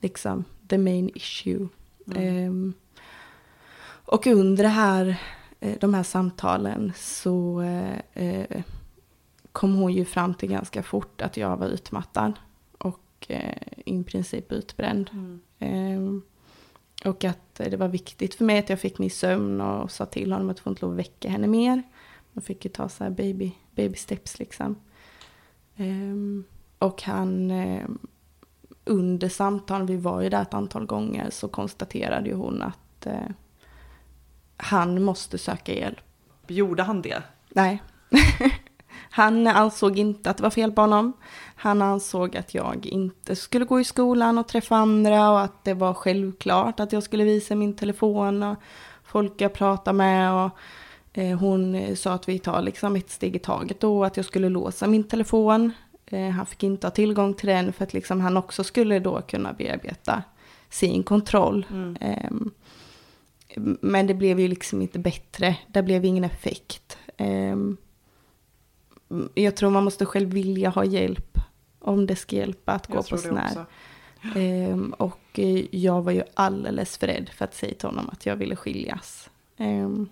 liksom 0.00 0.44
the 0.68 0.78
main 0.78 1.10
issue. 1.14 1.68
Mm. 2.06 2.48
Um, 2.48 2.74
och 4.06 4.26
under 4.26 4.64
här, 4.64 5.16
eh, 5.60 5.78
de 5.80 5.94
här 5.94 6.02
samtalen 6.02 6.92
så 6.96 7.62
uh, 8.14 8.62
kom 9.52 9.74
hon 9.74 9.92
ju 9.92 10.04
fram 10.04 10.34
till 10.34 10.48
ganska 10.48 10.82
fort 10.82 11.20
att 11.20 11.36
jag 11.36 11.56
var 11.56 11.66
utmattad 11.66 12.32
och 12.78 13.26
uh, 13.30 13.82
i 13.86 14.04
princip 14.04 14.52
utbränd. 14.52 15.10
Mm. 15.12 15.40
Um, 15.98 16.22
och 17.04 17.24
att 17.24 17.54
det 17.54 17.76
var 17.76 17.88
viktigt 17.88 18.34
för 18.34 18.44
mig 18.44 18.58
att 18.58 18.68
jag 18.68 18.80
fick 18.80 18.98
min 18.98 19.10
sömn 19.10 19.60
och 19.60 19.90
sa 19.90 20.06
till 20.06 20.32
honom 20.32 20.50
att 20.50 20.56
jag 20.56 20.62
får 20.62 20.70
inte 20.70 20.84
lov 20.84 20.92
att 20.92 20.98
väcka 20.98 21.30
henne 21.30 21.46
mer. 21.46 21.82
Man 22.32 22.42
fick 22.42 22.64
ju 22.64 22.70
ta 22.70 22.88
så 22.88 23.04
här 23.04 23.10
baby, 23.10 23.52
baby 23.74 23.96
steps 23.96 24.38
liksom. 24.38 24.76
Um, 25.76 26.44
och 26.78 27.02
han, 27.02 27.50
um, 27.50 27.98
under 28.84 29.28
samtalen, 29.28 29.86
vi 29.86 29.96
var 29.96 30.20
ju 30.20 30.28
där 30.28 30.42
ett 30.42 30.54
antal 30.54 30.86
gånger, 30.86 31.30
så 31.30 31.48
konstaterade 31.48 32.28
ju 32.28 32.34
hon 32.34 32.62
att 32.62 33.06
uh, 33.06 33.30
han 34.56 35.02
måste 35.02 35.38
söka 35.38 35.74
hjälp. 35.74 36.04
Gjorde 36.46 36.82
han 36.82 37.02
det? 37.02 37.22
Nej. 37.48 37.82
Han 39.14 39.46
ansåg 39.46 39.98
inte 39.98 40.30
att 40.30 40.36
det 40.36 40.42
var 40.42 40.50
fel 40.50 40.72
på 40.72 40.80
honom. 40.80 41.12
Han 41.56 41.82
ansåg 41.82 42.36
att 42.36 42.54
jag 42.54 42.86
inte 42.86 43.36
skulle 43.36 43.64
gå 43.64 43.80
i 43.80 43.84
skolan 43.84 44.38
och 44.38 44.48
träffa 44.48 44.76
andra 44.76 45.30
och 45.30 45.40
att 45.40 45.64
det 45.64 45.74
var 45.74 45.94
självklart 45.94 46.80
att 46.80 46.92
jag 46.92 47.02
skulle 47.02 47.24
visa 47.24 47.54
min 47.54 47.76
telefon 47.76 48.42
och 48.42 48.56
folk 49.04 49.40
jag 49.40 49.52
pratar 49.52 49.92
med. 49.92 50.32
Och, 50.32 50.50
eh, 51.12 51.38
hon 51.38 51.96
sa 51.96 52.12
att 52.12 52.28
vi 52.28 52.38
tar 52.38 52.62
liksom 52.62 52.96
ett 52.96 53.10
steg 53.10 53.36
i 53.36 53.38
taget 53.38 53.80
då, 53.80 54.04
att 54.04 54.16
jag 54.16 54.26
skulle 54.26 54.48
låsa 54.48 54.86
min 54.86 55.04
telefon. 55.04 55.72
Eh, 56.06 56.28
han 56.28 56.46
fick 56.46 56.62
inte 56.62 56.86
ha 56.86 56.92
tillgång 56.92 57.34
till 57.34 57.48
den 57.48 57.72
för 57.72 57.84
att 57.84 57.92
liksom 57.92 58.20
han 58.20 58.36
också 58.36 58.64
skulle 58.64 58.98
då 58.98 59.20
kunna 59.20 59.52
bearbeta 59.52 60.22
sin 60.70 61.02
kontroll. 61.02 61.66
Mm. 61.70 61.96
Eh, 62.00 62.30
men 63.80 64.06
det 64.06 64.14
blev 64.14 64.40
ju 64.40 64.48
liksom 64.48 64.82
inte 64.82 64.98
bättre, 64.98 65.56
det 65.66 65.82
blev 65.82 66.04
ingen 66.04 66.24
effekt. 66.24 66.98
Jag 69.34 69.56
tror 69.56 69.70
man 69.70 69.84
måste 69.84 70.06
själv 70.06 70.28
vilja 70.28 70.70
ha 70.70 70.84
hjälp 70.84 71.38
om 71.78 72.06
det 72.06 72.16
ska 72.16 72.36
hjälpa 72.36 72.72
att 72.72 72.86
gå 72.86 73.02
på 73.02 73.18
sån 73.18 73.36
här. 73.36 73.64
Um, 74.36 74.94
och 74.98 75.38
eh, 75.38 75.74
jag 75.76 76.02
var 76.02 76.12
ju 76.12 76.22
alldeles 76.34 76.98
för 76.98 77.06
rädd 77.06 77.28
för 77.28 77.44
att 77.44 77.54
säga 77.54 77.74
till 77.74 77.88
honom 77.88 78.08
att 78.12 78.26
jag 78.26 78.36
ville 78.36 78.56
skiljas. 78.56 79.30
Um, 79.56 80.08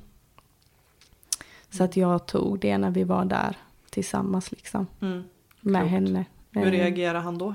så 1.70 1.84
att 1.84 1.96
jag 1.96 2.26
tog 2.26 2.58
det 2.58 2.78
när 2.78 2.90
vi 2.90 3.04
var 3.04 3.25
där 3.25 3.56
tillsammans 3.90 4.52
liksom. 4.52 4.87
Mm. 5.00 5.25
Med 5.61 5.90
henne. 5.90 6.25
Hur 6.50 6.66
ehm. 6.66 6.70
reagerade 6.70 7.18
han 7.18 7.38
då? 7.38 7.54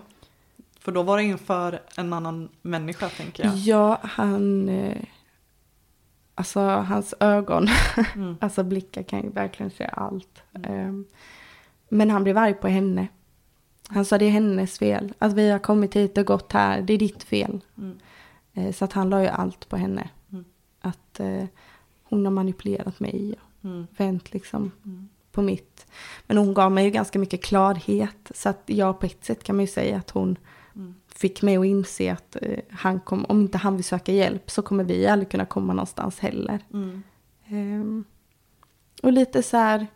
För 0.79 0.91
då 0.91 1.03
var 1.03 1.17
det 1.17 1.23
inför 1.23 1.81
en 1.97 2.13
annan 2.13 2.49
människa 2.61 3.09
tänker 3.09 3.45
jag. 3.45 3.55
Ja, 3.55 3.99
han... 4.01 4.69
Alltså 6.39 6.59
hans 6.59 7.13
ögon, 7.19 7.67
mm. 8.15 8.37
alltså 8.41 8.63
blickar 8.63 9.03
kan 9.03 9.21
ju 9.21 9.29
verkligen 9.29 9.71
säga 9.71 9.89
allt. 9.89 10.43
Mm. 10.53 11.05
Men 11.89 12.09
han 12.09 12.23
blev 12.23 12.37
arg 12.37 12.53
på 12.53 12.67
henne. 12.67 13.07
Han 13.87 14.05
sa 14.05 14.17
det 14.17 14.25
är 14.25 14.29
hennes 14.29 14.79
fel. 14.79 15.13
Att 15.17 15.33
vi 15.33 15.49
har 15.49 15.59
kommit 15.59 15.95
hit 15.95 16.17
och 16.17 16.25
gått 16.25 16.53
här, 16.53 16.81
det 16.81 16.93
är 16.93 16.97
ditt 16.97 17.23
fel. 17.23 17.61
Mm. 17.77 17.99
Eh, 18.53 18.73
så 18.73 18.85
att 18.85 18.93
han 18.93 19.09
la 19.09 19.21
ju 19.21 19.27
allt 19.27 19.69
på 19.69 19.77
henne. 19.77 20.09
Mm. 20.31 20.45
Att 20.81 21.19
eh, 21.19 21.43
hon 22.03 22.25
har 22.25 22.31
manipulerat 22.31 22.99
mig 22.99 23.35
och 23.39 23.65
mm. 23.65 23.87
vänt 23.97 24.33
liksom 24.33 24.71
mm. 24.85 25.09
på 25.31 25.41
mitt. 25.41 25.85
Men 26.27 26.37
hon 26.37 26.53
gav 26.53 26.71
mig 26.71 26.85
ju 26.85 26.91
ganska 26.91 27.19
mycket 27.19 27.43
klarhet. 27.43 28.31
Så 28.35 28.49
att 28.49 28.63
jag 28.65 28.99
på 28.99 29.05
ett 29.05 29.25
sätt 29.25 29.43
kan 29.43 29.55
man 29.55 29.65
ju 29.65 29.71
säga 29.71 29.97
att 29.97 30.09
hon. 30.09 30.37
Fick 31.17 31.41
mig 31.41 31.57
att 31.57 31.65
inse 31.65 32.13
att 32.13 32.37
eh, 32.41 32.59
han 32.69 32.99
kom, 32.99 33.25
om 33.25 33.41
inte 33.41 33.57
han 33.57 33.75
vill 33.75 33.85
söka 33.85 34.11
hjälp 34.11 34.51
så 34.51 34.61
kommer 34.61 34.83
vi 34.83 35.07
aldrig 35.07 35.29
kunna 35.29 35.45
komma 35.45 35.73
någonstans 35.73 36.19
heller. 36.19 36.59
Um, 37.49 38.03
och 39.03 39.13
lite 39.13 39.43
så 39.43 39.57
här 39.57 39.87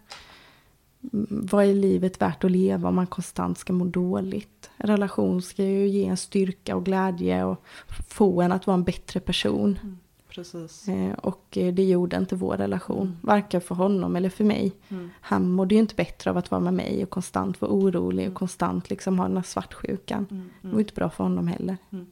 vad 1.30 1.66
är 1.66 1.74
livet 1.74 2.22
värt 2.22 2.44
att 2.44 2.52
leva 2.52 2.90
om 2.90 2.96
man 2.96 3.08
konstant 3.08 3.58
ska 3.58 3.74
må 3.74 3.86
dåligt? 3.86 4.70
En 4.78 4.90
relation 4.90 5.42
ska 5.42 5.64
ju 5.64 5.88
ge 5.88 6.06
en 6.06 6.18
styrka 6.18 6.76
och 6.76 6.86
glädje 6.86 7.44
och 7.44 7.64
få 8.08 8.42
en 8.42 8.52
att 8.52 8.68
vara 8.68 8.76
en 8.76 8.84
bättre 8.84 9.20
person. 9.20 9.80
Mm, 9.84 9.98
precis. 10.32 10.88
Eh, 10.88 11.14
och 11.14 11.58
eh, 11.58 11.74
det 11.74 11.84
gjorde 11.84 12.18
inte 12.18 12.36
vår 12.36 12.58
relation, 12.58 13.08
mm. 13.08 13.18
varken 13.22 13.62
för 13.62 13.76
honom 13.76 14.16
eller 14.16 14.30
för 14.30 14.44
mig. 14.44 14.72
Mm. 14.90 15.10
Han 15.22 15.52
mådde 15.52 15.76
ju 15.76 15.82
inte 15.82 15.96
bättre 15.96 16.30
av 16.30 16.38
att 16.38 16.52
vara 16.52 16.62
med 16.62 16.74
mig 16.74 17.04
och 17.04 17.10
konstant 17.10 17.62
vara 17.62 17.72
orolig 17.72 18.24
och 18.24 18.28
mm. 18.28 18.36
konstant 18.36 18.90
liksom 18.90 19.20
ha 19.20 19.28
den 19.28 19.38
här 19.38 19.44
svartsjukan. 19.44 20.28
Mm, 20.32 20.50
det 20.62 20.68
var 20.68 20.80
inte 20.80 20.94
bra 20.94 21.10
för 21.10 21.24
honom 21.24 21.48
heller. 21.48 21.78
Mm. 21.92 22.08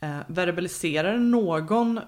Eh, 0.00 0.24
verbaliserar 0.26 1.18
någon 1.18 2.00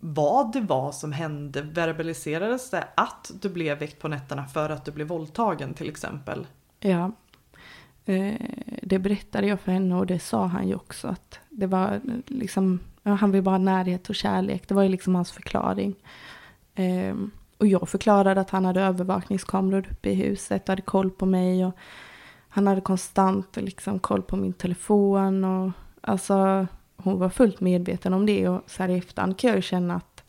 vad 0.00 0.52
det 0.52 0.60
var 0.60 0.92
som 0.92 1.12
hände. 1.12 1.62
Verbaliserades 1.62 2.70
det 2.70 2.88
att 2.94 3.30
du 3.40 3.48
blev 3.48 3.78
väckt 3.78 3.98
på 3.98 4.08
nätterna 4.08 4.46
för 4.46 4.70
att 4.70 4.84
du 4.84 4.92
blev 4.92 5.08
våldtagen 5.08 5.74
till 5.74 5.88
exempel? 5.88 6.46
Ja, 6.80 7.12
eh, 8.04 8.34
det 8.82 8.98
berättade 8.98 9.46
jag 9.46 9.60
för 9.60 9.72
henne 9.72 9.94
och 9.94 10.06
det 10.06 10.18
sa 10.18 10.46
han 10.46 10.68
ju 10.68 10.74
också 10.74 11.08
att 11.08 11.38
det 11.48 11.66
var 11.66 12.00
liksom, 12.26 12.80
han 13.16 13.32
vill 13.32 13.42
bara 13.42 13.50
ha 13.50 13.58
närhet 13.58 14.08
och 14.08 14.14
kärlek. 14.14 14.68
Det 14.68 14.74
var 14.74 14.82
ju 14.82 14.88
liksom 14.88 15.14
hans 15.14 15.32
förklaring. 15.32 15.94
Um, 16.76 17.30
och 17.58 17.66
jag 17.66 17.88
förklarade 17.88 18.40
att 18.40 18.50
han 18.50 18.64
hade 18.64 18.80
övervakningskameror 18.80 19.88
uppe 19.90 20.10
i 20.10 20.14
huset 20.14 20.62
och 20.62 20.68
hade 20.68 20.82
koll 20.82 21.10
på 21.10 21.26
mig 21.26 21.66
och 21.66 21.76
han 22.48 22.66
hade 22.66 22.80
konstant 22.80 23.56
liksom 23.56 23.98
koll 23.98 24.22
på 24.22 24.36
min 24.36 24.52
telefon 24.52 25.44
och 25.44 25.72
alltså 26.00 26.66
hon 26.96 27.18
var 27.18 27.28
fullt 27.28 27.60
medveten 27.60 28.14
om 28.14 28.26
det 28.26 28.48
och 28.48 28.62
så 28.66 28.82
här 28.82 28.90
i 28.90 28.98
efterhand 28.98 29.38
kan 29.38 29.48
jag 29.48 29.56
ju 29.56 29.62
känna 29.62 29.94
att 29.94 30.24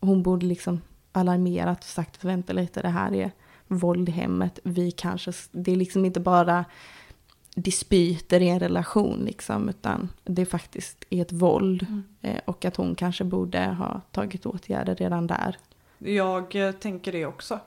hon 0.00 0.22
borde 0.22 0.46
liksom 0.46 0.80
alarmerat 1.12 1.78
och 1.78 1.84
sagt 1.84 2.24
vänta 2.24 2.52
lite 2.52 2.82
det 2.82 2.88
här 2.88 3.14
är 3.14 3.30
våld 3.68 4.08
i 4.08 4.12
hemmet. 4.12 4.58
Vi 4.62 4.90
kanske, 4.90 5.32
det 5.52 5.72
är 5.72 5.76
liksom 5.76 6.04
inte 6.04 6.20
bara 6.20 6.64
dispyter 7.58 8.42
i 8.42 8.48
en 8.48 8.60
relation 8.60 9.18
liksom 9.24 9.68
utan 9.68 10.08
det 10.24 10.42
är 10.42 10.46
faktiskt 10.46 11.04
ett 11.10 11.32
våld 11.32 11.82
mm. 11.82 12.04
Eh, 12.22 12.40
och 12.44 12.64
att 12.64 12.76
hon 12.76 12.94
kanske 12.94 13.24
borde 13.24 13.66
ha 13.66 14.00
tagit 14.12 14.46
åtgärder 14.46 14.94
redan 14.94 15.26
där. 15.26 15.56
Jag 15.98 16.56
eh, 16.56 16.72
tänker 16.72 17.12
det 17.12 17.26
också. 17.26 17.60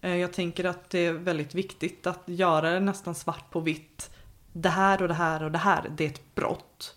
Eh, 0.00 0.16
jag 0.16 0.32
tänker 0.32 0.64
att 0.64 0.90
det 0.90 1.06
är 1.06 1.12
väldigt 1.12 1.54
viktigt 1.54 2.06
att 2.06 2.22
göra 2.26 2.70
det 2.70 2.80
nästan 2.80 3.14
svart 3.14 3.50
på 3.50 3.60
vitt. 3.60 4.10
Det 4.52 4.68
här 4.68 5.02
och 5.02 5.08
det 5.08 5.14
här 5.14 5.42
och 5.42 5.52
det 5.52 5.58
här, 5.58 5.90
det 5.96 6.04
är 6.04 6.08
ett 6.08 6.34
brott. 6.34 6.96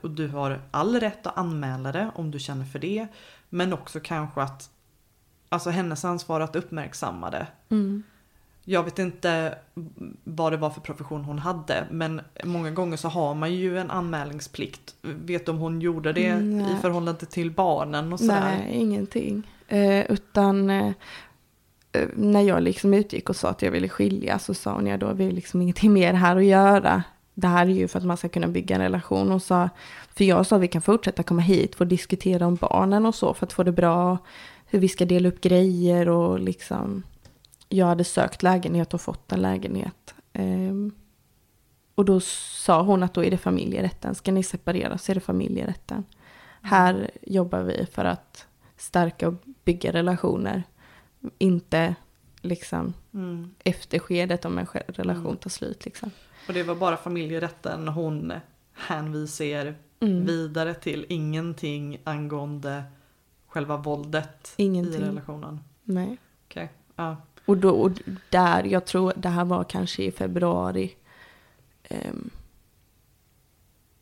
Och 0.00 0.10
du 0.10 0.28
har 0.28 0.60
all 0.70 1.00
rätt 1.00 1.26
att 1.26 1.38
anmäla 1.38 1.92
det 1.92 2.10
om 2.14 2.30
du 2.30 2.38
känner 2.38 2.64
för 2.64 2.78
det. 2.78 3.06
Men 3.48 3.72
också 3.72 4.00
kanske 4.00 4.42
att, 4.42 4.70
alltså 5.48 5.70
hennes 5.70 6.04
ansvar 6.04 6.40
att 6.40 6.56
uppmärksamma 6.56 7.30
det. 7.30 7.46
Mm. 7.68 8.02
Jag 8.64 8.82
vet 8.82 8.98
inte 8.98 9.58
vad 10.36 10.52
det 10.52 10.56
var 10.56 10.70
för 10.70 10.80
profession 10.80 11.24
hon 11.24 11.38
hade 11.38 11.86
men 11.90 12.20
många 12.44 12.70
gånger 12.70 12.96
så 12.96 13.08
har 13.08 13.34
man 13.34 13.54
ju 13.54 13.78
en 13.78 13.90
anmälningsplikt. 13.90 14.94
Vet 15.02 15.46
du 15.46 15.52
om 15.52 15.58
hon 15.58 15.80
gjorde 15.80 16.12
det 16.12 16.36
Nej. 16.36 16.72
i 16.72 16.80
förhållande 16.80 17.26
till 17.26 17.50
barnen 17.50 18.12
och 18.12 18.20
sådär? 18.20 18.40
Nej, 18.40 18.74
ingenting. 18.74 19.50
Eh, 19.68 20.10
utan 20.10 20.70
eh, 20.70 20.92
eh, 21.92 22.08
när 22.14 22.42
jag 22.42 22.62
liksom 22.62 22.94
utgick 22.94 23.30
och 23.30 23.36
sa 23.36 23.48
att 23.48 23.62
jag 23.62 23.70
ville 23.70 23.88
skilja 23.88 24.38
så 24.38 24.54
sa 24.54 24.72
hon 24.72 24.86
ja 24.86 24.96
då 24.96 25.06
har 25.06 25.14
vi 25.14 25.30
liksom 25.30 25.62
ingenting 25.62 25.92
mer 25.92 26.12
här 26.12 26.36
att 26.36 26.44
göra. 26.44 27.02
Det 27.34 27.46
här 27.46 27.66
är 27.66 27.70
ju 27.70 27.88
för 27.88 27.98
att 27.98 28.04
man 28.04 28.16
ska 28.16 28.28
kunna 28.28 28.48
bygga 28.48 28.74
en 28.74 28.82
relation 28.82 29.32
och 29.32 29.42
sa, 29.42 29.68
för 30.14 30.24
jag 30.24 30.46
sa 30.46 30.56
att 30.56 30.62
vi 30.62 30.68
kan 30.68 30.82
fortsätta 30.82 31.22
komma 31.22 31.42
hit 31.42 31.80
att 31.80 31.88
diskutera 31.88 32.46
om 32.46 32.54
barnen 32.54 33.06
och 33.06 33.14
så 33.14 33.34
för 33.34 33.46
att 33.46 33.52
få 33.52 33.62
det 33.62 33.72
bra, 33.72 34.18
hur 34.66 34.78
vi 34.78 34.88
ska 34.88 35.04
dela 35.04 35.28
upp 35.28 35.40
grejer 35.40 36.08
och 36.08 36.40
liksom, 36.40 37.02
jag 37.68 37.86
hade 37.86 38.04
sökt 38.04 38.42
lägenhet 38.42 38.94
och 38.94 39.00
fått 39.00 39.32
en 39.32 39.42
lägenhet. 39.42 40.14
Ehm, 40.40 40.92
och 41.94 42.04
då 42.04 42.20
sa 42.20 42.82
hon 42.82 43.02
att 43.02 43.14
då 43.14 43.24
är 43.24 43.30
det 43.30 43.38
familjerätten, 43.38 44.14
ska 44.14 44.32
ni 44.32 44.42
separera 44.42 44.98
så 44.98 45.12
är 45.12 45.14
det 45.14 45.20
familjerätten. 45.20 46.04
Här 46.62 47.10
jobbar 47.22 47.62
vi 47.62 47.86
för 47.92 48.04
att 48.04 48.46
stärka 48.76 49.28
och 49.28 49.34
bygga 49.64 49.92
relationer. 49.92 50.62
Inte 51.38 51.94
liksom 52.40 52.94
Mm. 53.14 53.54
efter 53.64 53.98
skedet 53.98 54.44
om 54.44 54.58
en 54.58 54.66
relation 54.86 55.24
Mm. 55.26 55.36
tar 55.36 55.50
slut. 55.50 55.84
Liksom. 55.84 56.10
Och 56.48 56.54
det 56.54 56.62
var 56.62 56.74
bara 56.74 56.96
familjerätten 56.96 57.88
hon 57.88 58.32
hänvisar 58.74 59.74
Mm. 60.00 60.26
vidare 60.26 60.74
till. 60.74 61.06
Ingenting 61.08 61.98
angående 62.04 62.82
själva 63.46 63.76
våldet 63.76 64.52
Ingenting. 64.56 64.94
i 65.02 65.04
relationen. 65.04 65.60
Nej. 65.84 66.16
Okej, 66.46 66.72
ja. 66.96 67.16
Och, 67.50 67.56
då, 67.56 67.70
och 67.70 67.90
där, 68.30 68.64
jag 68.64 68.84
tror 68.86 69.12
det 69.16 69.28
här 69.28 69.44
var 69.44 69.64
kanske 69.64 70.02
i 70.04 70.10
februari. 70.12 70.94
ehm, 71.82 72.30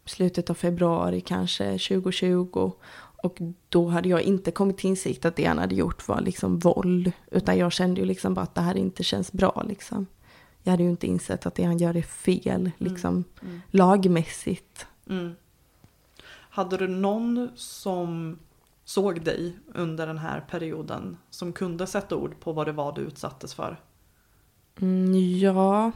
slutet 0.05 0.51
av 0.51 0.55
februari 0.55 1.21
kanske 1.21 1.65
2020. 1.79 2.73
Och 3.23 3.39
då 3.69 3.89
hade 3.89 4.09
jag 4.09 4.23
inte 4.23 4.51
kommit 4.51 4.79
till 4.79 4.91
insikt 4.91 5.25
att 5.25 5.37
det 5.37 5.45
han 5.45 5.59
hade 5.59 5.75
gjort 5.75 6.09
var 6.09 6.21
liksom 6.21 6.59
våld. 6.59 7.13
Utan 7.31 7.59
jag 7.59 7.73
kände 7.73 8.01
ju 8.01 8.07
liksom 8.07 8.35
bara 8.35 8.43
att 8.43 8.55
det 8.55 8.61
här 8.61 8.77
inte 8.77 9.03
känns 9.05 9.33
bra 9.33 9.65
liksom. 9.69 10.07
Jag 10.63 10.71
hade 10.71 10.83
ju 10.83 10.91
inte 10.91 11.07
insett 11.07 11.47
att 11.47 11.55
det 11.55 11.65
han 11.65 11.79
gör 11.79 11.97
är 11.97 12.03
fel 12.03 12.71
liksom 12.79 13.25
Mm. 13.43 13.61
lagmässigt. 13.71 14.87
Mm. 15.11 15.35
Hade 16.51 16.77
du 16.77 16.89
någon 16.89 17.49
som 17.57 18.39
såg 18.89 19.25
dig 19.25 19.57
under 19.75 20.07
den 20.07 20.19
här 20.19 20.41
perioden 20.41 21.17
som 21.31 21.53
kunde 21.53 21.87
sätta 21.87 22.17
ord 22.17 22.41
på 22.41 22.53
vad 22.53 22.67
det 22.67 22.73
var 22.73 22.93
du 22.93 23.01
utsattes 23.01 23.55
för? 23.55 23.81
Mm, 24.81 25.39
ja, 25.39 25.93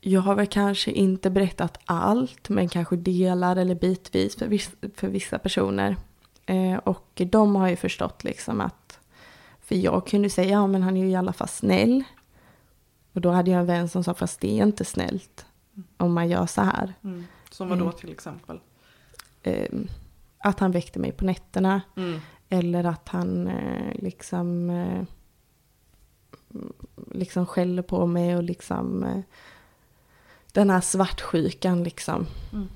jag 0.00 0.20
har 0.20 0.34
väl 0.34 0.46
kanske 0.46 0.90
inte 0.90 1.30
berättat 1.30 1.78
allt, 1.84 2.48
men 2.48 2.68
kanske 2.68 2.96
delar 2.96 3.56
eller 3.56 3.74
bitvis 3.74 4.36
för, 4.36 4.46
viss, 4.46 4.70
för 4.94 5.08
vissa 5.08 5.38
personer. 5.38 5.96
Eh, 6.46 6.76
och 6.76 7.22
de 7.30 7.56
har 7.56 7.68
ju 7.68 7.76
förstått 7.76 8.24
liksom 8.24 8.60
att, 8.60 8.98
för 9.60 9.74
jag 9.74 10.06
kunde 10.06 10.30
säga, 10.30 10.50
ja 10.50 10.66
men 10.66 10.82
han 10.82 10.96
är 10.96 11.00
ju 11.00 11.10
i 11.10 11.16
alla 11.16 11.32
fall 11.32 11.48
snäll. 11.48 12.04
Och 13.12 13.20
då 13.20 13.30
hade 13.30 13.50
jag 13.50 13.60
en 13.60 13.66
vän 13.66 13.88
som 13.88 14.04
sa, 14.04 14.14
fast 14.14 14.40
det 14.40 14.58
är 14.60 14.66
inte 14.66 14.84
snällt 14.84 15.46
om 15.96 16.12
man 16.12 16.28
gör 16.28 16.46
så 16.46 16.62
här. 16.62 16.94
Mm. 17.04 17.24
Som 17.50 17.68
vad 17.68 17.78
då 17.78 17.84
Mm. 17.84 17.96
till 17.96 18.10
exempel? 18.12 18.60
Eh, 19.42 19.68
att 20.38 20.60
han 20.60 20.70
väckte 20.70 20.98
mig 20.98 21.12
på 21.12 21.24
nätterna. 21.24 21.80
Mm. 21.96 22.20
Eller 22.48 22.84
att 22.84 23.08
han 23.08 23.46
eh, 23.46 23.94
liksom, 23.94 24.70
eh, 24.70 25.02
liksom 27.12 27.46
skäller 27.46 27.82
på 27.82 28.06
mig 28.06 28.36
och 28.36 28.42
liksom 28.42 29.04
eh, 29.04 29.20
den 30.52 30.70
här 30.70 30.80
svartsjukan 30.80 31.82
liksom. 31.82 32.26
Mm. 32.52 32.68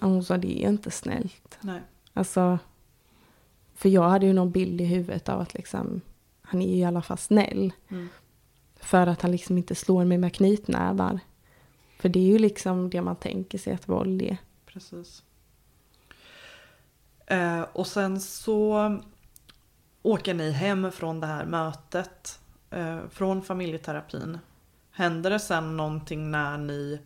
Hon 0.00 0.24
sa 0.24 0.36
det 0.36 0.64
är 0.64 0.68
inte 0.68 0.90
snällt. 0.90 1.58
Nej. 1.60 1.80
Alltså, 2.12 2.58
för 3.74 3.88
jag 3.88 4.08
hade 4.08 4.26
ju 4.26 4.32
någon 4.32 4.50
bild 4.50 4.80
i 4.80 4.84
huvudet 4.84 5.28
av 5.28 5.40
att 5.40 5.54
liksom, 5.54 6.00
han 6.42 6.62
är 6.62 6.68
ju 6.68 6.76
i 6.76 6.84
alla 6.84 7.02
fall 7.02 7.18
snäll. 7.18 7.72
Mm. 7.88 8.08
För 8.80 9.06
att 9.06 9.22
han 9.22 9.32
liksom 9.32 9.58
inte 9.58 9.74
slår 9.74 10.04
mig 10.04 10.18
med 10.18 10.34
knytnävar. 10.34 11.20
För 11.98 12.08
det 12.08 12.18
är 12.18 12.26
ju 12.26 12.38
liksom 12.38 12.90
det 12.90 13.02
man 13.02 13.16
tänker 13.16 13.58
sig 13.58 13.72
att 13.72 13.88
våld 13.88 14.22
är. 14.22 14.36
Precis. 14.66 15.22
Eh, 17.30 17.62
och 17.72 17.86
sen 17.86 18.20
så 18.20 18.98
åker 20.02 20.34
ni 20.34 20.50
hem 20.50 20.92
från 20.92 21.20
det 21.20 21.26
här 21.26 21.44
mötet, 21.44 22.40
eh, 22.70 22.98
från 23.10 23.42
familjeterapin. 23.42 24.38
Händer 24.90 25.30
det 25.30 25.38
sen 25.38 25.76
någonting 25.76 26.30
när 26.30 26.58
ni 26.58 27.00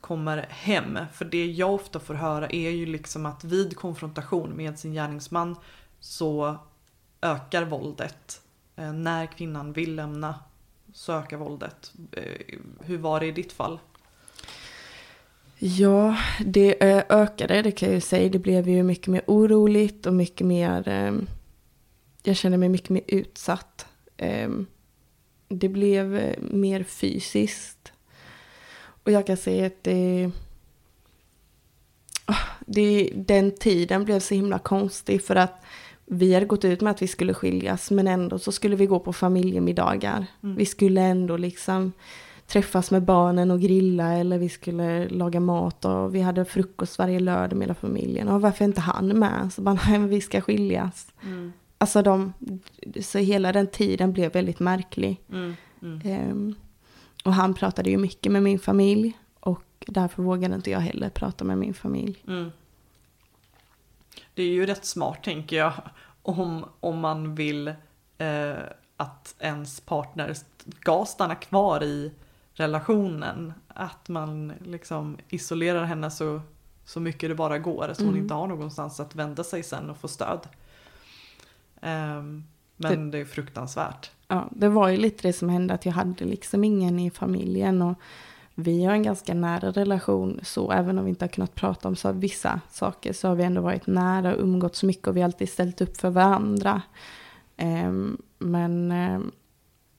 kommer 0.00 0.46
hem? 0.50 0.98
För 1.12 1.24
det 1.24 1.46
jag 1.46 1.74
ofta 1.74 2.00
får 2.00 2.14
höra 2.14 2.48
är 2.48 2.70
ju 2.70 2.86
liksom 2.86 3.26
att 3.26 3.44
vid 3.44 3.76
konfrontation 3.76 4.50
med 4.50 4.78
sin 4.78 4.92
gärningsman 4.92 5.56
så 6.00 6.56
ökar 7.20 7.64
våldet. 7.64 8.42
Eh, 8.76 8.92
när 8.92 9.26
kvinnan 9.26 9.72
vill 9.72 9.94
lämna 9.94 10.38
så 10.92 11.12
ökar 11.12 11.36
våldet. 11.36 11.92
Eh, 12.12 12.58
hur 12.80 12.98
var 12.98 13.20
det 13.20 13.26
i 13.26 13.32
ditt 13.32 13.52
fall? 13.52 13.78
Ja, 15.64 16.16
det 16.44 16.82
eh, 16.82 17.04
ökade, 17.08 17.62
det 17.62 17.70
kan 17.70 17.88
jag 17.88 17.94
ju 17.94 18.00
säga. 18.00 18.28
Det 18.28 18.38
blev 18.38 18.68
ju 18.68 18.82
mycket 18.82 19.06
mer 19.06 19.22
oroligt 19.26 20.06
och 20.06 20.14
mycket 20.14 20.46
mer... 20.46 20.88
Eh, 20.88 21.12
jag 22.22 22.36
kände 22.36 22.58
mig 22.58 22.68
mycket 22.68 22.90
mer 22.90 23.02
utsatt. 23.06 23.86
Eh, 24.16 24.50
det 25.48 25.68
blev 25.68 26.16
eh, 26.16 26.38
mer 26.40 26.82
fysiskt. 26.82 27.92
Och 29.04 29.12
jag 29.12 29.26
kan 29.26 29.36
säga 29.36 29.66
att 29.66 29.84
det... 29.84 30.30
Ah, 32.24 32.46
det, 32.66 33.12
den 33.14 33.50
tiden 33.50 34.04
blev 34.04 34.20
så 34.20 34.34
himla 34.34 34.58
konstig 34.58 35.22
för 35.22 35.36
att 35.36 35.64
vi 36.06 36.34
hade 36.34 36.46
gått 36.46 36.64
ut 36.64 36.80
med 36.80 36.90
att 36.90 37.02
vi 37.02 37.08
skulle 37.08 37.34
skiljas 37.34 37.90
men 37.90 38.08
ändå 38.08 38.38
så 38.38 38.52
skulle 38.52 38.76
vi 38.76 38.86
gå 38.86 39.00
på 39.00 39.12
familjemiddagar. 39.12 40.26
Mm. 40.42 40.56
Vi 40.56 40.66
skulle 40.66 41.00
ändå 41.00 41.36
liksom 41.36 41.92
träffas 42.52 42.90
med 42.90 43.02
barnen 43.02 43.50
och 43.50 43.60
grilla 43.60 44.12
eller 44.12 44.38
vi 44.38 44.48
skulle 44.48 45.08
laga 45.08 45.40
mat 45.40 45.84
och 45.84 46.14
vi 46.14 46.20
hade 46.20 46.44
frukost 46.44 46.98
varje 46.98 47.20
lördag 47.20 47.56
med 47.58 47.66
hela 47.66 47.74
familjen. 47.74 48.28
Och 48.28 48.40
varför 48.40 48.64
är 48.64 48.68
inte 48.68 48.80
han 48.80 49.08
med? 49.08 49.52
Så 49.52 49.62
bara, 49.62 49.78
nej 49.86 49.98
men 49.98 50.08
vi 50.08 50.20
ska 50.20 50.40
skiljas. 50.40 51.12
Mm. 51.22 51.52
Alltså 51.78 52.02
de, 52.02 52.32
så 53.00 53.18
hela 53.18 53.52
den 53.52 53.66
tiden 53.66 54.12
blev 54.12 54.32
väldigt 54.32 54.60
märklig. 54.60 55.20
Mm. 55.30 55.56
Mm. 55.82 56.00
Ehm, 56.04 56.54
och 57.24 57.34
han 57.34 57.54
pratade 57.54 57.90
ju 57.90 57.98
mycket 57.98 58.32
med 58.32 58.42
min 58.42 58.58
familj 58.58 59.18
och 59.40 59.64
därför 59.86 60.22
vågade 60.22 60.54
inte 60.54 60.70
jag 60.70 60.80
heller 60.80 61.10
prata 61.10 61.44
med 61.44 61.58
min 61.58 61.74
familj. 61.74 62.24
Mm. 62.28 62.50
Det 64.34 64.42
är 64.42 64.48
ju 64.48 64.66
rätt 64.66 64.84
smart 64.84 65.24
tänker 65.24 65.56
jag 65.56 65.72
om, 66.22 66.64
om 66.80 66.98
man 66.98 67.34
vill 67.34 67.68
eh, 68.18 68.54
att 68.96 69.34
ens 69.38 69.80
partner 69.80 70.34
ska 70.80 71.04
stanna 71.04 71.34
kvar 71.34 71.82
i 71.82 72.12
relationen. 72.54 73.52
Att 73.68 74.08
man 74.08 74.52
liksom 74.64 75.18
isolerar 75.28 75.84
henne 75.84 76.10
så, 76.10 76.40
så 76.84 77.00
mycket 77.00 77.28
det 77.30 77.34
bara 77.34 77.58
går 77.58 77.92
så 77.94 78.02
hon 78.02 78.08
Mm. 78.08 78.22
inte 78.22 78.34
har 78.34 78.46
någonstans 78.46 79.00
att 79.00 79.14
vända 79.14 79.44
sig 79.44 79.62
sen 79.62 79.90
och 79.90 79.96
få 79.96 80.08
stöd. 80.08 80.48
Ehm, 81.80 82.44
men 82.76 83.10
det 83.10 83.18
är 83.18 83.24
fruktansvärt. 83.24 84.10
Ja, 84.28 84.48
det 84.50 84.68
var 84.68 84.88
ju 84.88 84.96
lite 84.96 85.28
det 85.28 85.32
som 85.32 85.48
hände 85.48 85.74
att 85.74 85.86
jag 85.86 85.92
hade 85.92 86.24
liksom 86.24 86.64
ingen 86.64 86.98
i 86.98 87.10
familjen 87.10 87.82
och 87.82 87.94
vi 88.54 88.84
har 88.84 88.92
en 88.92 89.02
ganska 89.02 89.34
nära 89.34 89.70
relation 89.70 90.40
så 90.42 90.72
även 90.72 90.98
om 90.98 91.04
vi 91.04 91.08
inte 91.10 91.24
har 91.24 91.28
kunnat 91.30 91.54
prata 91.54 91.88
om 91.88 91.96
så 91.96 92.12
vissa 92.12 92.60
saker 92.70 93.12
så 93.12 93.28
har 93.28 93.34
vi 93.34 93.44
ändå 93.44 93.60
varit 93.60 93.86
nära 93.86 94.34
och 94.34 94.42
umgåtts 94.42 94.82
mycket 94.82 95.06
och 95.08 95.16
vi 95.16 95.20
har 95.20 95.24
alltid 95.24 95.48
ställt 95.48 95.80
upp 95.80 95.96
för 95.96 96.10
varandra. 96.10 96.82
Ehm, 97.56 98.18
men 98.38 98.92
ehm, 98.92 99.30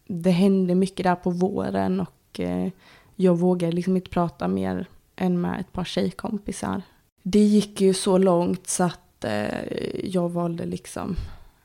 det 0.08 0.32
hände 0.32 0.76
mycket 0.76 1.04
där 1.04 1.16
på 1.16 1.30
våren 1.30 2.00
och 2.00 2.10
eh, 2.40 2.72
jag 3.16 3.38
vågade 3.38 3.72
liksom 3.72 3.96
inte 3.96 4.10
prata 4.10 4.48
mer 4.48 4.88
än 5.16 5.42
med 5.42 5.60
ett 5.60 5.72
par 5.72 5.84
tjejkompisar. 5.84 6.82
Det 7.24 7.44
gick 7.44 7.82
ju 7.82 7.94
så 7.94 8.18
långt 8.18 8.68
så 8.68 8.84
att 8.84 9.24
eh, 9.24 10.06
jag 10.06 10.30
valde 10.30 10.66
liksom 10.66 11.16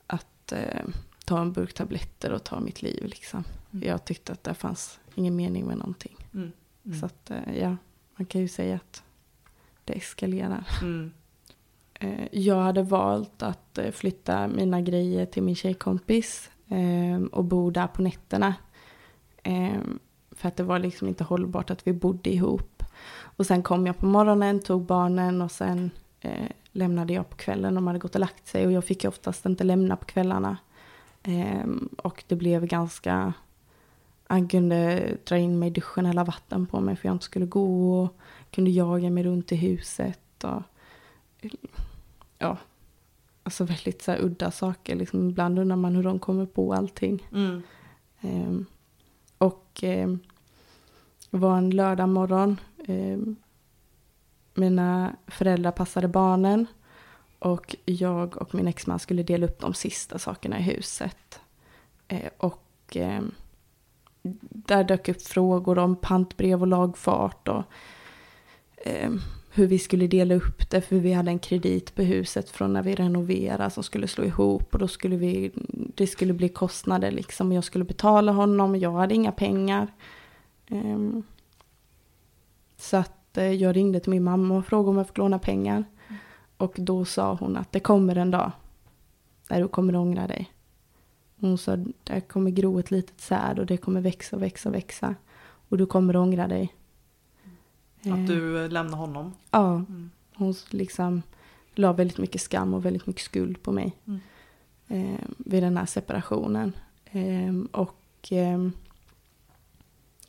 att 0.06 0.52
eh, 0.52 0.84
ta 1.24 1.40
en 1.40 1.52
burk 1.52 1.74
tabletter 1.74 2.32
och 2.32 2.44
ta 2.44 2.60
mitt 2.60 2.82
liv 2.82 3.04
liksom. 3.04 3.44
Mm. 3.70 3.88
Jag 3.88 4.04
tyckte 4.04 4.32
att 4.32 4.44
det 4.44 4.54
fanns 4.54 5.00
ingen 5.14 5.36
mening 5.36 5.66
med 5.66 5.78
någonting. 5.78 6.16
Mm. 6.34 6.52
Mm. 6.84 7.00
Så 7.00 7.06
att 7.06 7.30
ja, 7.60 7.76
man 8.16 8.26
kan 8.26 8.40
ju 8.40 8.48
säga 8.48 8.76
att 8.76 9.02
det 9.84 9.92
eskalerar. 9.92 10.68
Mm. 10.82 11.12
Jag 12.32 12.62
hade 12.62 12.82
valt 12.82 13.42
att 13.42 13.78
flytta 13.92 14.48
mina 14.48 14.80
grejer 14.80 15.26
till 15.26 15.42
min 15.42 15.56
tjejkompis 15.56 16.50
och 17.30 17.44
bo 17.44 17.70
där 17.70 17.86
på 17.86 18.02
nätterna. 18.02 18.54
Eh, 20.38 20.40
För 20.40 20.48
att 20.48 20.56
det 20.56 20.62
var 20.62 20.78
liksom 20.78 21.08
inte 21.08 21.24
hållbart 21.24 21.70
att 21.70 21.86
vi 21.86 21.92
bodde 21.92 22.30
ihop. 22.30 22.82
Och 23.36 23.46
sen 23.46 23.62
kom 23.62 23.86
jag 23.86 23.98
på 23.98 24.06
morgonen, 24.06 24.60
tog 24.60 24.84
barnen 24.84 25.42
och 25.42 25.50
sen 25.50 25.90
eh, 26.20 26.48
lämnade 26.72 27.12
jag 27.12 27.30
på 27.30 27.36
kvällen. 27.36 27.74
De 27.74 27.86
hade 27.86 27.98
gått 27.98 28.14
och 28.14 28.20
lagt 28.20 28.46
sig 28.46 28.66
och 28.66 28.72
jag 28.72 28.84
fick 28.84 29.04
oftast 29.04 29.46
inte 29.46 29.64
lämna 29.64 29.96
på 29.96 30.04
kvällarna. 30.04 30.56
Ehm, 31.22 31.88
och 32.02 32.24
det 32.28 32.36
blev 32.36 32.66
ganska... 32.66 33.32
Han 34.30 34.48
kunde 34.48 35.12
dra 35.24 35.36
in 35.38 35.58
mig 35.58 35.68
i 35.68 35.72
duschen 35.72 36.06
eller 36.06 36.24
vatten 36.24 36.66
på 36.66 36.80
mig 36.80 36.96
för 36.96 37.08
jag 37.08 37.14
inte 37.14 37.24
skulle 37.24 37.46
gå. 37.46 38.02
Och 38.02 38.16
kunde 38.50 38.70
jaga 38.70 39.10
mig 39.10 39.24
runt 39.24 39.52
i 39.52 39.56
huset. 39.56 40.44
Och, 40.44 40.62
ja, 42.38 42.56
alltså 43.42 43.64
väldigt 43.64 44.02
så 44.02 44.14
udda 44.16 44.50
saker. 44.50 44.96
Liksom 44.96 45.28
ibland 45.28 45.58
undrar 45.58 45.76
man 45.76 45.94
hur 45.96 46.02
de 46.02 46.18
kommer 46.18 46.46
på 46.46 46.74
allting. 46.74 47.26
Mm. 47.32 47.62
Ehm, 48.20 48.66
och 49.38 49.80
ehm, 49.82 50.18
det 51.30 51.38
var 51.38 51.58
en 51.58 51.70
lördag 51.70 52.08
morgon. 52.08 52.60
Eh, 52.86 53.18
mina 54.54 55.16
föräldrar 55.26 55.70
passade 55.70 56.08
barnen. 56.08 56.66
Och 57.38 57.76
jag 57.84 58.36
och 58.36 58.54
min 58.54 58.68
exman 58.68 58.98
skulle 58.98 59.22
dela 59.22 59.46
upp 59.46 59.60
de 59.60 59.74
sista 59.74 60.18
sakerna 60.18 60.58
i 60.58 60.62
huset. 60.62 61.40
Eh, 62.08 62.30
och 62.38 62.96
eh, 62.96 63.22
där 64.40 64.84
dök 64.84 65.08
upp 65.08 65.22
frågor 65.22 65.78
om 65.78 65.96
pantbrev 65.96 66.60
och 66.60 66.66
lagfart. 66.66 67.48
Och 67.48 67.62
eh, 68.84 69.10
hur 69.50 69.66
vi 69.66 69.78
skulle 69.78 70.06
dela 70.06 70.34
upp 70.34 70.70
det. 70.70 70.80
För 70.80 70.96
vi 70.96 71.12
hade 71.12 71.30
en 71.30 71.38
kredit 71.38 71.94
på 71.94 72.02
huset 72.02 72.50
från 72.50 72.72
när 72.72 72.82
vi 72.82 72.94
renoverade 72.94 73.70
som 73.70 73.82
skulle 73.82 74.08
slå 74.08 74.24
ihop. 74.24 74.74
Och 74.74 74.78
då 74.78 74.88
skulle 74.88 75.16
vi, 75.16 75.50
det 75.94 76.06
skulle 76.06 76.32
bli 76.32 76.48
kostnader 76.48 77.10
liksom. 77.10 77.52
Jag 77.52 77.64
skulle 77.64 77.84
betala 77.84 78.32
honom, 78.32 78.76
jag 78.76 78.92
hade 78.92 79.14
inga 79.14 79.32
pengar. 79.32 79.88
Ehm, 80.68 81.22
så 82.76 82.96
att 82.96 83.38
eh, 83.38 83.52
jag 83.52 83.76
ringde 83.76 84.00
till 84.00 84.10
min 84.10 84.24
mamma 84.24 84.56
och 84.56 84.66
frågade 84.66 84.90
om 84.90 84.96
jag 84.96 85.06
fick 85.06 85.18
låna 85.18 85.38
pengar. 85.38 85.84
Och 86.56 86.74
då 86.78 87.04
sa 87.04 87.34
hon 87.34 87.56
att 87.56 87.72
det 87.72 87.80
kommer 87.80 88.16
en 88.16 88.30
dag 88.30 88.52
när 89.50 89.60
du 89.60 89.68
kommer 89.68 89.96
ångra 89.96 90.26
dig. 90.26 90.52
Hon 91.40 91.58
sa 91.58 91.76
det 92.04 92.20
kommer 92.20 92.50
gro 92.50 92.78
ett 92.78 92.90
litet 92.90 93.20
säd 93.20 93.58
och 93.58 93.66
det 93.66 93.76
kommer 93.76 94.00
växa 94.00 94.36
och 94.36 94.42
växa 94.42 94.68
och 94.68 94.74
växa. 94.74 95.14
Och 95.68 95.78
du 95.78 95.86
kommer 95.86 96.16
ångra 96.16 96.48
dig. 96.48 96.74
Att 98.02 98.26
du 98.26 98.64
eh, 98.64 98.70
lämnar 98.70 98.98
honom. 98.98 99.32
Ja, 99.50 99.74
Mm. 99.74 100.10
hon 100.34 100.54
liksom 100.70 101.22
la 101.74 101.92
väldigt 101.92 102.18
mycket 102.18 102.40
skam 102.40 102.74
och 102.74 102.84
väldigt 102.84 103.06
mycket 103.06 103.22
skuld 103.22 103.62
på 103.62 103.72
mig. 103.72 103.96
Mm. 104.06 104.20
Eh, 104.88 105.20
vid 105.38 105.62
den 105.62 105.76
här 105.76 105.86
separationen. 105.86 106.72
Eh, 107.04 107.54
och 107.72 108.32
eh, 108.32 108.68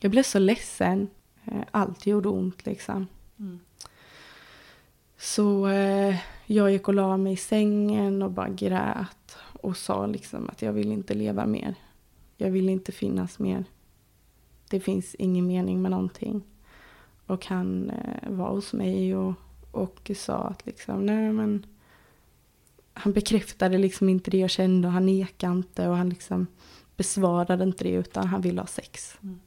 jag 0.00 0.10
blev 0.10 0.22
så 0.22 0.38
ledsen. 0.38 1.08
Eh, 1.44 1.62
allt 1.70 2.06
gjorde 2.06 2.28
ont 2.28 2.66
liksom. 2.66 3.06
Mm. 3.38 3.60
Så 5.18 5.68
eh, 5.68 6.16
jag 6.46 6.72
gick 6.72 6.88
och 6.88 6.94
la 6.94 7.16
mig 7.16 7.32
i 7.32 7.36
sängen 7.36 8.22
och 8.22 8.30
bara 8.30 8.48
grät. 8.48 9.36
Och 9.62 9.76
sa 9.76 10.06
liksom 10.06 10.48
att 10.48 10.62
jag 10.62 10.72
vill 10.72 10.92
inte 10.92 11.14
leva 11.14 11.46
mer. 11.46 11.74
Jag 12.36 12.50
vill 12.50 12.68
inte 12.68 12.92
finnas 12.92 13.38
mer. 13.38 13.64
Det 14.70 14.80
finns 14.80 15.14
ingen 15.14 15.46
mening 15.46 15.82
med 15.82 15.90
någonting. 15.90 16.42
Och 17.26 17.46
han 17.46 17.90
eh, 17.90 18.30
var 18.30 18.50
hos 18.50 18.72
mig 18.72 19.16
och, 19.16 19.34
och 19.70 20.10
sa 20.16 20.38
att 20.38 20.66
liksom, 20.66 21.06
nej 21.06 21.32
men. 21.32 21.66
Han 22.92 23.12
bekräftade 23.12 23.78
liksom 23.78 24.08
inte 24.08 24.30
det 24.30 24.38
jag 24.38 24.50
kände 24.50 24.88
och 24.88 24.94
han 24.94 25.06
nekade 25.06 25.52
inte 25.52 25.88
och 25.88 25.96
han 25.96 26.08
liksom 26.08 26.46
besvarade 26.96 27.64
inte 27.64 27.84
det 27.84 27.90
utan 27.90 28.26
han 28.26 28.40
ville 28.40 28.60
ha 28.60 28.66
sex. 28.66 29.18
Mm. 29.22 29.40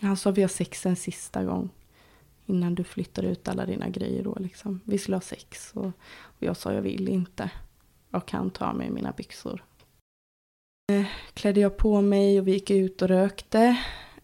Han 0.00 0.16
sa 0.16 0.30
vi 0.30 0.42
har 0.42 0.48
sex 0.48 0.86
en 0.86 0.96
sista 0.96 1.44
gång. 1.44 1.70
Innan 2.46 2.74
du 2.74 2.84
flyttar 2.84 3.22
ut 3.22 3.48
alla 3.48 3.66
dina 3.66 3.88
grejer 3.88 4.24
då 4.24 4.36
liksom. 4.40 4.80
Vi 4.84 4.98
skulle 4.98 5.16
ha 5.16 5.20
sex 5.20 5.70
och, 5.74 5.92
och 6.20 6.42
jag 6.42 6.56
sa 6.56 6.72
jag 6.72 6.82
vill 6.82 7.08
inte. 7.08 7.50
Och 8.10 8.32
han 8.32 8.50
tar 8.50 8.72
mig 8.72 8.90
mina 8.90 9.12
byxor. 9.12 9.64
Eh, 10.92 11.06
klädde 11.34 11.60
jag 11.60 11.76
på 11.76 12.00
mig 12.00 12.40
och 12.40 12.48
vi 12.48 12.52
gick 12.52 12.70
ut 12.70 13.02
och 13.02 13.08
rökte. 13.08 13.76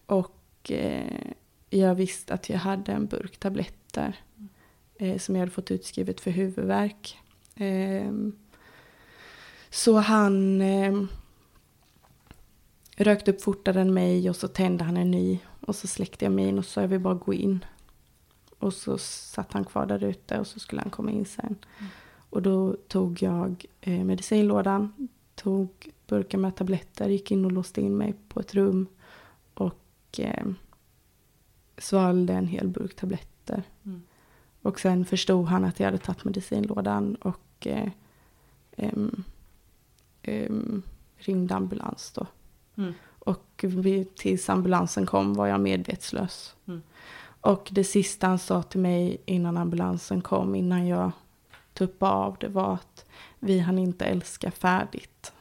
Och 0.05 0.71
eh, 0.71 1.31
jag 1.69 1.95
visste 1.95 2.33
att 2.33 2.49
jag 2.49 2.57
hade 2.57 2.91
en 2.91 3.05
burk 3.05 3.37
tabletter. 3.37 4.19
Eh, 5.01 5.17
som 5.17 5.35
jag 5.35 5.39
hade 5.39 5.51
fått 5.51 5.71
utskrivet 5.71 6.21
för 6.21 6.31
huvudvärk. 6.31 7.17
Eh, 7.55 8.11
så 9.69 9.97
han 9.97 10.61
eh, 10.61 11.03
rökte 12.95 13.31
upp 13.31 13.41
fortare 13.41 13.81
än 13.81 13.93
mig 13.93 14.29
och 14.29 14.35
så 14.35 14.47
tände 14.47 14.83
han 14.83 14.97
en 14.97 15.11
ny. 15.11 15.39
Och 15.61 15.75
så 15.75 15.87
släckte 15.87 16.25
jag 16.25 16.31
min 16.31 16.57
och 16.57 16.65
så 16.65 16.71
sa 16.71 16.81
jag 16.81 16.87
vill 16.87 16.99
bara 16.99 17.13
gå 17.13 17.33
in. 17.33 17.65
Och 18.59 18.73
så 18.73 18.97
satt 18.97 19.53
han 19.53 19.65
kvar 19.65 19.85
där 19.85 20.03
ute 20.03 20.39
och 20.39 20.47
så 20.47 20.59
skulle 20.59 20.81
han 20.81 20.91
komma 20.91 21.11
in 21.11 21.25
sen. 21.25 21.55
Mm. 21.79 21.91
Och 22.29 22.41
då 22.41 22.75
tog 22.87 23.21
jag 23.21 23.65
eh, 23.81 24.03
medicinlådan, 24.03 25.09
tog 25.35 25.91
burken 26.07 26.41
med 26.41 26.55
tabletter, 26.55 27.09
gick 27.09 27.31
in 27.31 27.45
och 27.45 27.51
låste 27.51 27.81
in 27.81 27.97
mig 27.97 28.15
på 28.27 28.39
ett 28.39 28.53
rum. 28.53 28.87
Och 29.53 30.19
eh, 30.19 30.45
svalde 31.77 32.33
en 32.33 32.47
hel 32.47 32.67
burk 32.67 32.95
tabletter. 32.95 33.63
Mm. 33.83 34.01
Och 34.61 34.79
sen 34.79 35.05
förstod 35.05 35.45
han 35.45 35.65
att 35.65 35.79
jag 35.79 35.87
hade 35.87 35.97
tagit 35.97 36.23
medicinlådan 36.23 37.15
och 37.15 37.67
eh, 37.67 37.91
em, 38.77 39.23
ringde 41.17 41.55
ambulans 41.55 42.11
då. 42.11 42.27
Mm. 42.75 42.93
Och 43.25 43.65
tills 44.15 44.49
ambulansen 44.49 45.05
kom 45.05 45.33
var 45.33 45.47
jag 45.47 45.59
medvetslös. 45.59 46.55
Mm. 46.67 46.81
Och 47.41 47.69
det 47.71 47.83
sista 47.83 48.27
han 48.27 48.39
sa 48.39 48.63
till 48.63 48.79
mig 48.79 49.21
innan 49.25 49.57
ambulansen 49.57 50.21
kom, 50.21 50.55
innan 50.55 50.87
jag 50.87 51.11
tuppade 51.73 52.11
av, 52.11 52.37
det 52.39 52.47
var 52.47 52.73
att 52.73 53.05
vi 53.39 53.59
hann 53.59 53.79
inte 53.79 54.05
älska 54.05 54.51
färdigt. 54.51 55.33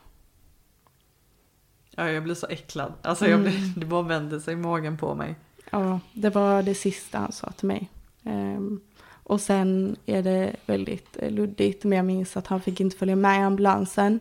Ja, 1.96 2.10
jag 2.10 2.22
blir 2.22 2.34
så 2.34 2.46
äcklad. 2.46 2.92
Alltså 3.02 3.28
jag 3.28 3.40
blir, 3.40 3.56
Mm. 3.56 3.72
det 3.76 3.86
bara 3.86 4.02
vänder 4.02 4.38
sig 4.40 4.54
i 4.54 4.56
magen 4.56 4.96
på 4.98 5.14
mig. 5.14 5.34
Ja, 5.70 6.00
det 6.12 6.30
var 6.30 6.62
det 6.62 6.74
sista 6.74 7.18
han 7.18 7.32
sa 7.32 7.50
till 7.50 7.66
mig. 7.68 7.90
Ehm, 8.24 8.80
och 9.22 9.40
sen 9.40 9.96
är 10.06 10.22
det 10.22 10.56
väldigt 10.66 11.16
eh, 11.18 11.30
luddigt, 11.30 11.84
men 11.84 11.96
jag 11.96 12.06
minns 12.06 12.36
att 12.36 12.46
han 12.46 12.60
fick 12.60 12.80
inte 12.80 12.96
följa 12.96 13.16
med 13.16 13.40
i 13.40 13.42
ambulansen. 13.42 14.20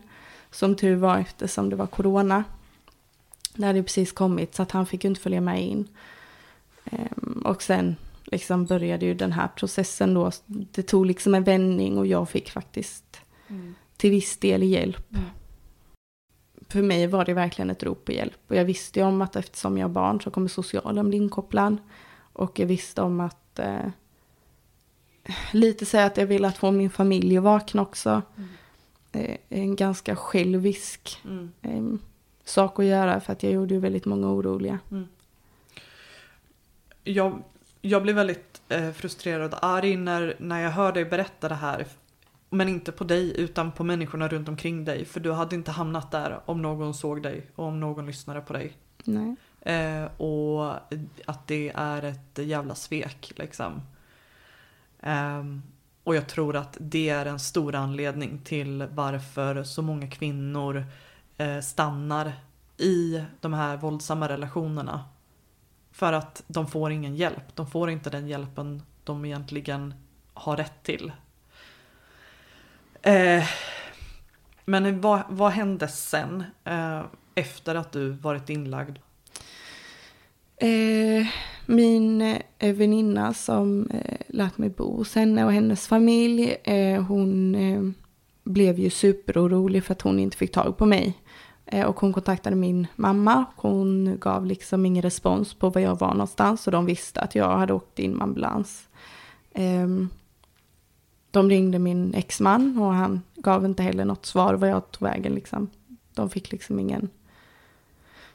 Som 0.52 0.76
tur 0.76 0.95
var 0.95 1.17
eftersom 1.17 1.69
det 1.69 1.76
var 1.76 1.88
corona. 1.88 2.43
Det 3.60 3.65
hade 3.67 3.84
precis 3.84 4.12
kommit 4.12 4.56
så 4.56 4.62
att 4.63 4.72
han 4.72 4.86
fick 4.86 5.04
ju 5.04 5.10
inte 5.10 5.22
följa 5.22 5.41
med 5.41 5.63
in. 5.63 5.88
Ehm, 6.86 7.41
och 7.45 7.62
sen 7.62 7.95
liksom 8.24 8.65
började 8.65 9.06
ju 9.06 9.13
den 9.13 9.32
här 9.32 9.48
processen 9.56 10.13
då. 10.13 10.32
Det 10.45 10.84
tog 10.84 11.06
liksom 11.06 11.36
en 11.36 11.43
vändning 11.43 11.98
och 11.98 12.08
jag 12.08 12.30
fick 12.30 12.50
faktiskt 12.50 13.22
till 13.98 14.12
viss 14.12 14.38
del 14.38 14.63
hjälp. 14.63 15.13
Mm. 15.13 15.26
För 16.67 16.82
mig 16.82 17.08
var 17.08 17.26
det 17.26 17.34
verkligen 17.34 17.69
ett 17.69 17.84
rop 17.84 18.06
på 18.06 18.12
hjälp. 18.12 18.39
Och 18.48 18.56
jag 18.56 18.65
visste 18.65 19.00
ju 19.00 19.06
om 19.06 19.22
att 19.22 19.36
eftersom 19.36 19.78
jag 19.78 19.89
är 19.89 19.93
barn 19.93 20.22
så 20.22 20.32
kommer 20.32 20.48
socialen 20.48 21.10
bli 21.10 21.17
inkopplad. 21.17 21.78
Och 22.34 22.60
jag 22.60 22.67
visste 22.67 23.02
om 23.02 23.19
att 23.19 23.60
eh, 23.60 23.89
lite 25.52 25.86
säga 25.86 26.06
att 26.06 26.17
jag 26.17 26.26
ville 26.26 26.48
att 26.48 26.58
få 26.58 26.72
min 26.72 26.89
familj 26.89 27.38
att 27.38 27.43
vakna 27.43 27.82
också. 27.82 28.22
Mm. 28.38 28.50
Eh, 29.12 29.38
en 29.50 29.76
ganska 29.76 30.15
självisk 30.15 31.22
Mm. 31.26 31.52
eh, 31.62 32.00
sak 32.50 32.80
att 32.80 32.86
göra 32.86 33.20
för 33.20 33.34
att 33.34 33.44
jag 33.44 33.52
gjorde 33.54 33.74
ju 33.74 33.80
väldigt 33.80 34.06
många 34.06 34.28
oroliga. 34.28 34.80
Jag, 37.04 37.44
jag 37.82 38.04
blir 38.04 38.14
väldigt 38.14 38.62
eh, 38.70 38.92
frustrerad 38.92 39.54
och 39.54 39.66
arg 39.66 39.98
när, 39.98 40.36
när 40.40 40.62
jag 40.62 40.72
hör 40.72 40.92
dig 40.92 41.06
berätta 41.06 41.50
det 41.50 41.56
här. 41.56 41.86
Men 42.50 42.70
inte 42.70 42.92
på 42.92 43.04
dig 43.04 43.42
utan 43.42 43.72
på 43.72 43.84
människorna 43.84 44.28
runt 44.28 44.50
omkring 44.50 44.86
dig. 44.86 45.06
För 45.06 45.20
du 45.20 45.32
hade 45.32 45.56
inte 45.56 45.72
hamnat 45.72 46.12
där 46.12 46.40
om 46.46 46.62
någon 46.62 46.94
såg 46.94 47.24
dig 47.24 47.48
och 47.56 47.66
om 47.66 47.80
någon 47.80 48.06
lyssnade 48.06 48.42
på 48.42 48.54
dig. 48.54 48.74
Nej. 49.04 49.36
Eh, 49.62 50.22
och 50.22 50.76
att 51.26 51.48
det 51.48 51.72
är 51.76 52.04
ett 52.04 52.38
jävla 52.38 52.76
svek 52.76 53.32
liksom. 53.36 53.82
Ehm, 55.02 55.62
och 56.04 56.16
jag 56.16 56.28
tror 56.28 56.56
att 56.56 56.78
det 56.80 57.10
är 57.10 57.26
en 57.26 57.40
stor 57.40 57.76
anledning 57.76 58.42
till 58.44 58.88
varför 58.92 59.64
så 59.64 59.82
många 59.82 60.08
kvinnor 60.08 60.78
eh, 60.78 60.84
Eh, 61.39 61.60
stannar 61.60 62.34
i 62.78 63.23
de 63.41 63.54
här 63.54 63.78
våldsamma 63.78 64.30
relationerna. 64.30 65.04
För 65.91 66.13
att 66.13 66.43
de 66.47 66.67
får 66.67 66.91
ingen 66.91 67.15
hjälp. 67.15 67.56
De 67.56 67.67
får 67.67 67.89
inte 67.89 68.10
den 68.10 68.28
hjälpen 68.28 68.82
de 69.04 69.25
egentligen 69.25 69.93
har 70.34 70.58
rätt 70.58 70.84
till. 70.84 71.12
Eh, 73.02 73.43
men 74.65 75.02
vad, 75.02 75.21
vad 75.30 75.52
hände 75.52 75.88
sen? 75.88 76.43
Eh, 76.63 77.02
efter 77.36 77.75
att 77.75 77.91
du 77.91 78.10
varit 78.10 78.49
inlagd? 78.49 78.97
Eh, 80.58 81.28
min 81.65 82.21
eh, 82.58 82.75
väninna 82.75 83.34
som 83.34 83.89
eh, 83.89 84.17
lät 84.28 84.58
mig 84.58 84.69
bo 84.69 84.97
hos 84.97 85.15
henne 85.15 85.45
och 85.45 85.54
hennes 85.54 85.88
familj, 85.88 86.58
eh, 86.63 87.04
hon 87.04 87.56
eh, 87.56 88.09
blev 88.50 88.80
ju 88.80 88.90
superorolig 88.90 89.84
för 89.84 89.94
att 89.94 90.02
hon 90.02 90.20
inte 90.20 90.38
fick 90.38 90.52
tag 90.52 90.78
på 90.78 90.86
mig. 90.86 91.18
Eh, 91.66 91.86
och 91.86 92.00
hon 92.00 92.14
kontaktade 92.14 92.56
min 92.56 92.88
mamma. 92.96 93.46
Hon 93.56 94.18
gav 94.20 94.46
liksom 94.46 94.86
ingen 94.86 95.02
respons 95.02 95.54
på 95.54 95.70
var 95.70 95.82
jag 95.82 96.00
var 96.00 96.12
någonstans 96.12 96.68
och 96.68 96.72
de 96.72 96.86
visste 96.86 97.22
att 97.22 97.36
jag 97.36 97.58
hade 97.58 97.74
åkt 97.74 98.00
in 98.00 98.12
med 98.12 98.24
ambulans. 98.24 98.88
Ehm, 99.54 100.10
de 101.32 101.50
ringde 101.50 101.80
min 101.80 102.14
exman 102.14 102.78
och 102.80 102.94
han 102.94 103.22
gav 103.36 103.66
inte 103.66 103.84
heller 103.84 104.06
något 104.06 104.26
svar 104.26 104.54
var 104.54 104.68
jag 104.68 104.92
tog 104.92 105.08
vägen 105.08 105.36
liksom. 105.36 105.70
De 106.14 106.30
fick 106.30 106.52
liksom 106.52 106.80
ingen... 106.80 107.10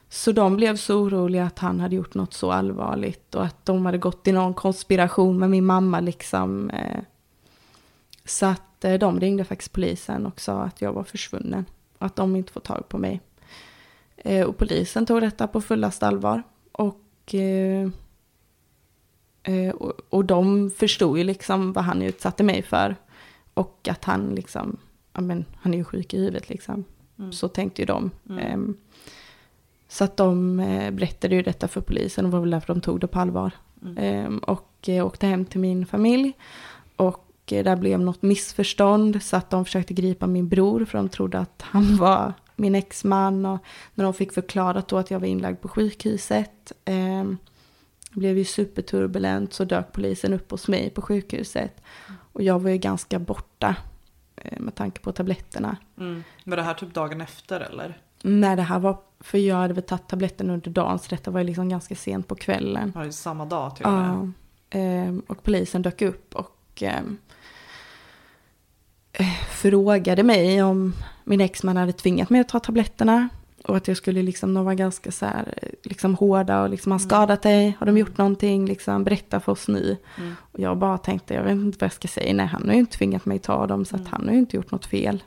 Så 0.09 0.31
de 0.31 0.55
blev 0.55 0.77
så 0.77 0.99
oroliga 0.99 1.45
att 1.45 1.59
han 1.59 1.79
hade 1.79 1.95
gjort 1.95 2.13
något 2.13 2.33
så 2.33 2.51
allvarligt 2.51 3.35
och 3.35 3.45
att 3.45 3.65
de 3.65 3.85
hade 3.85 3.97
gått 3.97 4.27
i 4.27 4.31
någon 4.31 4.53
konspiration 4.53 5.39
med 5.39 5.49
min 5.49 5.65
mamma 5.65 5.99
liksom. 5.99 6.69
Eh, 6.69 6.99
så 8.25 8.45
att 8.45 8.85
eh, 8.85 8.93
de 8.93 9.19
ringde 9.19 9.43
faktiskt 9.43 9.71
polisen 9.71 10.25
och 10.25 10.39
sa 10.41 10.61
att 10.61 10.81
jag 10.81 10.93
var 10.93 11.03
försvunnen. 11.03 11.65
Att 11.97 12.15
de 12.15 12.35
inte 12.35 12.51
får 12.51 12.61
tag 12.61 12.89
på 12.89 12.97
mig. 12.97 13.21
Eh, 14.17 14.45
och 14.45 14.57
polisen 14.57 15.05
tog 15.05 15.21
detta 15.21 15.47
på 15.47 15.61
fullast 15.61 16.03
allvar. 16.03 16.43
Och, 16.71 17.35
eh, 17.35 17.89
och, 19.73 19.93
och 20.09 20.25
de 20.25 20.71
förstod 20.71 21.17
ju 21.17 21.23
liksom 21.23 21.73
vad 21.73 21.83
han 21.83 22.01
utsatte 22.01 22.43
mig 22.43 22.61
för. 22.61 22.95
Och 23.53 23.87
att 23.91 24.05
han 24.05 24.35
liksom, 24.35 24.77
ja 25.13 25.21
men 25.21 25.45
han 25.55 25.73
är 25.73 25.77
ju 25.77 25.83
sjuk 25.83 26.13
i 26.13 26.17
huvudet 26.17 26.49
liksom. 26.49 26.83
Mm. 27.19 27.31
Så 27.31 27.47
tänkte 27.47 27.81
ju 27.81 27.85
de. 27.85 28.11
Mm. 28.29 28.39
Ehm, 28.39 28.77
så 29.87 30.03
att 30.03 30.17
de 30.17 30.57
berättade 30.91 31.35
ju 31.35 31.41
detta 31.41 31.67
för 31.67 31.81
polisen 31.81 32.25
och 32.25 32.31
var 32.31 32.39
väl 32.39 32.49
därför 32.49 32.73
de 32.73 32.81
tog 32.81 32.99
det 32.99 33.07
på 33.07 33.19
allvar. 33.19 33.51
Mm. 33.81 33.97
Ehm, 33.97 34.37
och 34.37 34.89
åkte 34.89 35.27
hem 35.27 35.45
till 35.45 35.59
min 35.59 35.85
familj. 35.85 36.33
Och 36.95 37.24
där 37.45 37.75
blev 37.75 37.99
något 37.99 38.21
missförstånd 38.21 39.23
så 39.23 39.37
att 39.37 39.49
de 39.49 39.65
försökte 39.65 39.93
gripa 39.93 40.27
min 40.27 40.47
bror 40.47 40.85
för 40.85 40.97
de 40.97 41.09
trodde 41.09 41.39
att 41.39 41.61
han 41.61 41.97
var 41.99 42.33
min 42.55 42.75
exman. 42.75 43.45
Och 43.45 43.59
när 43.95 44.03
de 44.03 44.13
fick 44.13 44.33
förklarat 44.33 44.87
då 44.87 44.97
att 44.97 45.11
jag 45.11 45.19
var 45.19 45.27
inlagd 45.27 45.61
på 45.61 45.67
sjukhuset. 45.67 46.71
Eh, 46.85 47.23
blev 48.11 48.37
ju 48.37 48.45
superturbulent 48.45 49.53
så 49.53 49.65
dök 49.65 49.91
polisen 49.91 50.33
upp 50.33 50.51
hos 50.51 50.67
mig 50.67 50.89
på 50.89 51.01
sjukhuset. 51.01 51.81
Och 52.33 52.43
jag 52.43 52.59
var 52.59 52.69
ju 52.69 52.77
ganska 52.77 53.19
borta 53.19 53.75
eh, 54.35 54.59
med 54.59 54.75
tanke 54.75 55.01
på 55.01 55.11
tabletterna. 55.11 55.77
Mm. 55.97 56.23
Var 56.43 56.57
det 56.57 56.63
här 56.63 56.73
typ 56.73 56.93
dagen 56.93 57.21
efter 57.21 57.59
eller? 57.59 58.01
Nej, 58.21 58.55
det 58.55 58.61
här 58.61 58.79
var, 58.79 58.97
för 59.19 59.37
jag 59.37 59.55
hade 59.55 59.73
väl 59.73 59.83
tagit 59.83 60.07
tabletten 60.07 60.49
under 60.49 60.71
dagen 60.71 60.99
så 60.99 61.09
detta 61.09 61.31
var 61.31 61.39
ju 61.39 61.45
liksom 61.45 61.69
ganska 61.69 61.95
sent 61.95 62.27
på 62.27 62.35
kvällen. 62.35 62.91
Var 62.95 63.05
det 63.05 63.11
samma 63.11 63.45
dag 63.45 63.75
till 63.75 63.85
och 63.85 63.91
med? 63.91 64.33
Ja. 64.69 64.79
Eh, 64.79 65.15
och 65.27 65.43
polisen 65.43 65.81
dök 65.81 66.01
upp 66.01 66.35
och 66.35 66.54
ehm, 66.83 67.17
eh, 69.13 69.33
frågade 69.49 70.23
mig 70.23 70.63
om 70.63 70.93
min 71.23 71.41
exman 71.41 71.77
hade 71.77 71.93
tvingat 71.93 72.29
mig 72.29 72.41
att 72.41 72.49
ta 72.49 72.59
tabletterna. 72.59 73.29
Och 73.63 73.77
att 73.77 73.87
jag 73.87 73.97
skulle 73.97 74.23
liksom, 74.23 74.53
de 74.53 74.65
var 74.65 74.73
ganska 74.73 75.11
så 75.11 75.25
här, 75.25 75.53
liksom 75.83 76.15
hårda 76.15 76.61
och 76.61 76.69
liksom, 76.69 76.91
har 76.91 76.99
mm. 76.99 77.09
skadat 77.09 77.41
dig? 77.41 77.77
Har 77.79 77.85
de 77.85 77.97
gjort 77.97 78.17
någonting? 78.17 78.65
Liksom, 78.65 79.03
berätta 79.03 79.39
för 79.39 79.51
oss 79.51 79.67
nu. 79.67 79.97
Mm. 80.17 80.35
Och 80.51 80.59
jag 80.59 80.77
bara 80.77 80.97
tänkte, 80.97 81.33
jag 81.33 81.43
vet 81.43 81.51
inte 81.51 81.77
vad 81.81 81.85
jag 81.85 81.93
ska 81.93 82.07
säga. 82.07 82.33
Nej, 82.33 82.45
han 82.45 82.65
har 82.65 82.73
ju 82.73 82.79
inte 82.79 82.97
tvingat 82.97 83.25
mig 83.25 83.35
att 83.35 83.43
ta 83.43 83.67
dem, 83.67 83.85
så 83.85 83.95
att 83.95 84.01
mm. 84.01 84.11
han 84.11 84.25
har 84.25 84.33
ju 84.33 84.39
inte 84.39 84.55
gjort 84.55 84.71
något 84.71 84.85
fel. 84.85 85.23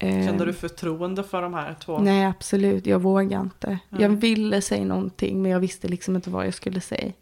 Kände 0.00 0.44
du 0.44 0.52
förtroende 0.52 1.24
för 1.24 1.42
de 1.42 1.54
här 1.54 1.74
två? 1.74 1.98
Nej, 1.98 2.24
absolut. 2.24 2.86
Jag 2.86 2.98
vågade 2.98 3.42
inte. 3.42 3.66
Mm. 3.66 4.02
Jag 4.02 4.08
ville 4.08 4.62
säga 4.62 4.84
någonting, 4.84 5.42
men 5.42 5.50
jag 5.50 5.60
visste 5.60 5.88
liksom 5.88 6.16
inte 6.16 6.30
vad 6.30 6.46
jag 6.46 6.54
skulle 6.54 6.80
säga. 6.80 7.12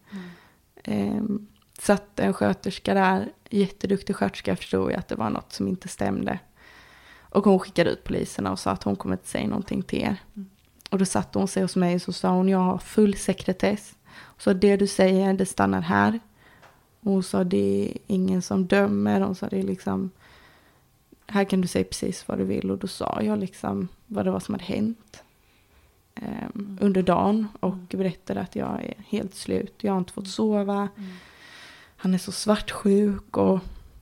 Um, 0.86 1.46
så 1.78 1.92
att 1.92 2.20
en 2.20 2.32
sköterska 2.32 2.94
där, 2.94 3.32
jätteduktig 3.50 4.16
sköterska, 4.16 4.56
förstod 4.56 4.92
jag 4.92 4.98
att 4.98 5.08
det 5.08 5.14
var 5.14 5.30
något 5.30 5.52
som 5.52 5.68
inte 5.68 5.88
stämde. 5.88 6.38
Och 7.30 7.44
hon 7.44 7.58
skickade 7.58 7.90
ut 7.90 8.04
poliserna 8.04 8.52
och 8.52 8.58
sa 8.58 8.70
att 8.70 8.82
hon 8.82 8.96
kommer 8.96 9.14
inte 9.14 9.28
säga 9.28 9.46
någonting 9.46 9.82
till 9.82 9.98
er. 9.98 10.16
Mm. 10.36 10.50
Och 10.90 10.98
då 10.98 11.04
satte 11.04 11.38
hon 11.38 11.48
sig 11.48 11.62
hos 11.62 11.76
mig 11.76 11.94
och 11.94 12.02
så 12.02 12.12
sa 12.12 12.30
hon, 12.30 12.48
jag 12.48 12.58
har 12.58 12.78
full 12.78 13.16
sekretess. 13.16 13.94
Så 14.38 14.52
det 14.52 14.76
du 14.76 14.86
säger, 14.86 15.34
det 15.34 15.46
stannar 15.46 15.80
här. 15.80 16.20
Och 17.00 17.12
hon 17.12 17.22
sa, 17.22 17.44
det 17.44 17.88
är 17.88 17.98
ingen 18.06 18.42
som 18.42 18.66
dömer. 18.66 19.20
Hon 19.20 19.34
sa, 19.34 19.48
det 19.48 19.58
är 19.58 19.62
liksom, 19.62 20.10
här 21.26 21.44
kan 21.44 21.60
du 21.60 21.68
säga 21.68 21.84
precis 21.84 22.28
vad 22.28 22.38
du 22.38 22.44
vill. 22.44 22.70
Och 22.70 22.78
då 22.78 22.86
sa 22.86 23.22
jag 23.22 23.38
liksom 23.38 23.88
vad 24.06 24.24
det 24.24 24.30
var 24.30 24.40
som 24.40 24.54
hade 24.54 24.64
hänt. 24.64 25.22
Eh, 26.14 26.42
mm. 26.54 26.78
under 26.80 27.02
dagen 27.02 27.48
och 27.60 27.72
mm. 27.72 27.86
berättade 27.90 28.40
att 28.40 28.56
jag 28.56 28.84
är 28.84 28.94
helt 29.08 29.34
slut. 29.34 29.74
Jag 29.80 29.92
har 29.92 29.98
inte 29.98 30.12
fått 30.12 30.28
sova. 30.28 30.88
Mm. 30.96 31.10
Han 32.00 32.14
är 32.14 32.18
så 32.18 32.32
svartsjuk 32.32 33.36
och 33.36 33.60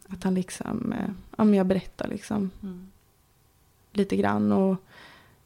att 0.09 0.25
han 0.25 0.35
liksom, 0.35 0.93
eh, 0.93 1.11
ja 1.37 1.45
men 1.45 1.55
jag 1.55 1.67
berättar 1.67 2.09
liksom. 2.09 2.51
Mm 2.63 2.87
lite 3.97 4.17
grann. 4.17 4.53
Och, 4.53 4.77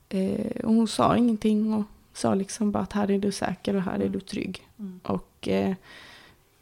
eh, 0.09 0.65
och 0.65 0.75
hon 0.75 0.89
sa 0.89 1.17
ingenting 1.17 1.75
och 1.75 1.85
sa 2.13 2.35
liksom 2.35 2.73
bara 2.73 2.83
att 2.83 2.93
här 2.93 3.11
är 3.11 3.19
du 3.19 3.33
säker 3.33 3.77
och 3.77 3.83
här 3.83 3.99
är 3.99 4.09
du 4.09 4.21
trygg. 4.21 4.69
Mm. 4.79 5.01
Och 5.03 5.49
eh, 5.49 5.75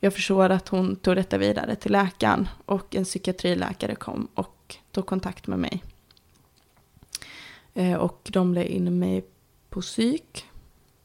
jag 0.00 0.14
förstår 0.14 0.50
att 0.50 0.68
hon 0.68 0.96
tog 0.96 1.16
detta 1.16 1.38
vidare 1.38 1.76
till 1.76 1.92
läkaren 1.92 2.48
och 2.64 2.94
en 2.94 3.04
psykiatriläkare 3.04 3.94
kom 3.94 4.28
och 4.34 4.76
tog 4.92 5.06
kontakt 5.06 5.46
med 5.46 5.58
mig. 5.58 5.82
Eh, 7.74 7.94
och 7.94 8.30
de 8.32 8.52
blev 8.52 8.66
in 8.66 8.98
mig 8.98 9.24
på 9.70 9.80
psyk. 9.80 10.44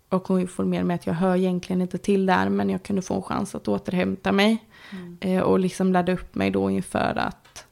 Och 0.09 0.27
hon 0.27 0.41
informerade 0.41 0.85
mig 0.85 0.95
att 0.95 1.07
jag 1.07 1.13
hör 1.13 1.35
egentligen 1.35 1.81
inte 1.81 1.97
till 1.97 2.25
där 2.25 2.49
men 2.49 2.69
jag 2.69 2.83
kunde 2.83 3.01
få 3.01 3.15
en 3.15 3.21
chans 3.21 3.55
att 3.55 3.67
återhämta 3.67 4.31
mig. 4.31 4.65
Mm. 4.91 5.17
Eh, 5.21 5.41
och 5.41 5.59
liksom 5.59 5.93
ladda 5.93 6.13
upp 6.13 6.35
mig 6.35 6.51
då 6.51 6.69
inför 6.69 7.17
att 7.17 7.65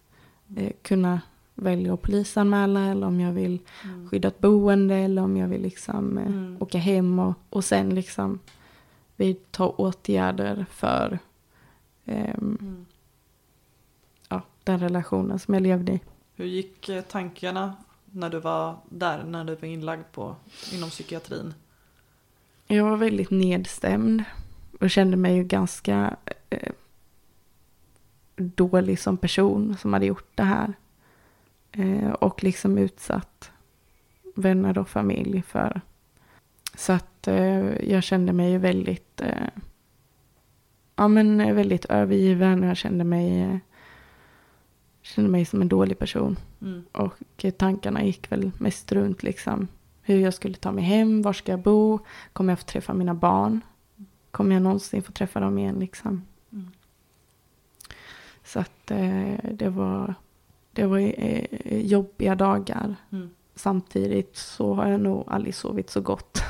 eh, 0.56 0.72
kunna 0.82 1.22
välja 1.56 1.94
att 1.94 2.02
polisanmäla 2.02 2.86
eller 2.86 3.08
om 3.08 3.20
jag 3.20 3.32
vill 3.32 3.60
mm. 3.84 4.10
skydda 4.10 4.28
ett 4.28 4.40
boende 4.40 4.96
eller 4.96 5.22
om 5.22 5.38
jag 5.38 5.48
vill 5.48 5.62
liksom 5.62 6.18
eh, 6.18 6.28
mm. 6.28 6.58
åka 6.60 6.78
hem 6.78 7.20
och, 7.20 7.34
och 7.50 7.66
sen 7.66 7.96
liksom 7.96 8.40
vidta 9.16 9.68
åtgärder 9.68 10.66
för 10.70 11.20
eh, 12.06 12.36
mm. 12.36 12.86
ja, 14.30 14.42
den 14.64 14.80
relationen 14.80 15.40
som 15.40 15.54
jag 15.54 15.64
levde 15.64 15.92
i. 15.92 16.00
Hur 16.36 16.46
gick 16.46 16.90
tankarna 17.08 17.76
när 18.06 18.30
du 18.30 18.40
var 18.40 18.76
där, 18.90 19.24
när 19.24 19.44
du 19.44 19.56
var 19.56 19.68
inlagd 19.68 20.04
på, 20.12 20.36
inom 20.74 20.90
psykiatrin? 20.90 21.54
Jag 22.68 22.84
var 22.84 22.98
väldigt 22.98 23.30
nedstämd 23.30 24.24
och 24.80 24.90
kände 24.90 25.18
mig 25.18 25.36
ju 25.36 25.44
ganska 25.44 26.18
eh, 26.50 26.72
dålig 28.42 29.00
som 29.00 29.18
person 29.18 29.78
som 29.78 29.94
hade 29.94 30.06
gjort 30.06 30.32
det 30.36 30.44
här. 30.44 30.74
Eh, 31.72 32.12
och 32.12 32.44
liksom 32.44 32.78
utsatt 32.78 33.52
vänner 34.36 34.78
och 34.78 34.90
familj 34.90 35.42
för. 35.42 35.82
Så 36.76 36.94
att 36.94 37.28
eh, 37.28 37.90
jag 37.92 38.04
kände 38.04 38.34
mig 38.34 38.58
väldigt, 38.58 39.22
eh, 39.22 39.48
ja 40.96 41.08
men 41.08 41.56
väldigt 41.56 41.86
övergiven. 41.86 42.64
Jag 42.64 42.78
kände 42.78 43.04
mig, 43.04 43.42
eh, 43.42 43.58
kände 45.02 45.30
mig 45.30 45.46
som 45.46 45.62
en 45.62 45.70
dålig 45.70 46.00
person. 46.00 46.38
Mm. 46.62 46.84
Och 46.92 47.46
tankarna 47.58 48.04
gick 48.04 48.32
väl 48.32 48.52
mest 48.58 48.92
runt 48.92 49.24
liksom 49.24 49.68
hur 50.02 50.20
jag 50.20 50.34
skulle 50.34 50.56
ta 50.56 50.72
mig 50.72 50.84
hem, 50.84 51.22
var 51.22 51.34
ska 51.34 51.52
jag 51.52 51.62
bo, 51.62 52.00
kommer 52.34 52.52
jag 52.52 52.60
få 52.60 52.66
träffa 52.66 52.94
mina 52.94 53.14
barn? 53.14 53.62
Kommer 54.32 54.56
jag 54.56 54.62
någonsin 54.62 55.04
få 55.04 55.12
träffa 55.12 55.40
dem 55.40 55.58
igen 55.58 55.76
liksom? 55.80 56.26
Så 58.54 58.60
att 58.60 58.92
eh, 58.92 59.36
det 59.52 59.70
var 59.70 60.14
det 60.72 60.86
var 60.86 61.00
eh, 61.00 61.46
jobbiga 61.86 62.36
dagar. 62.36 62.96
Mm. 63.12 63.30
Samtidigt 63.56 64.38
så 64.38 64.74
har 64.74 64.88
jag 64.88 65.02
nog 65.02 65.24
aldrig 65.28 65.56
sovit 65.56 65.90
så 65.90 66.02
gott 66.02 66.44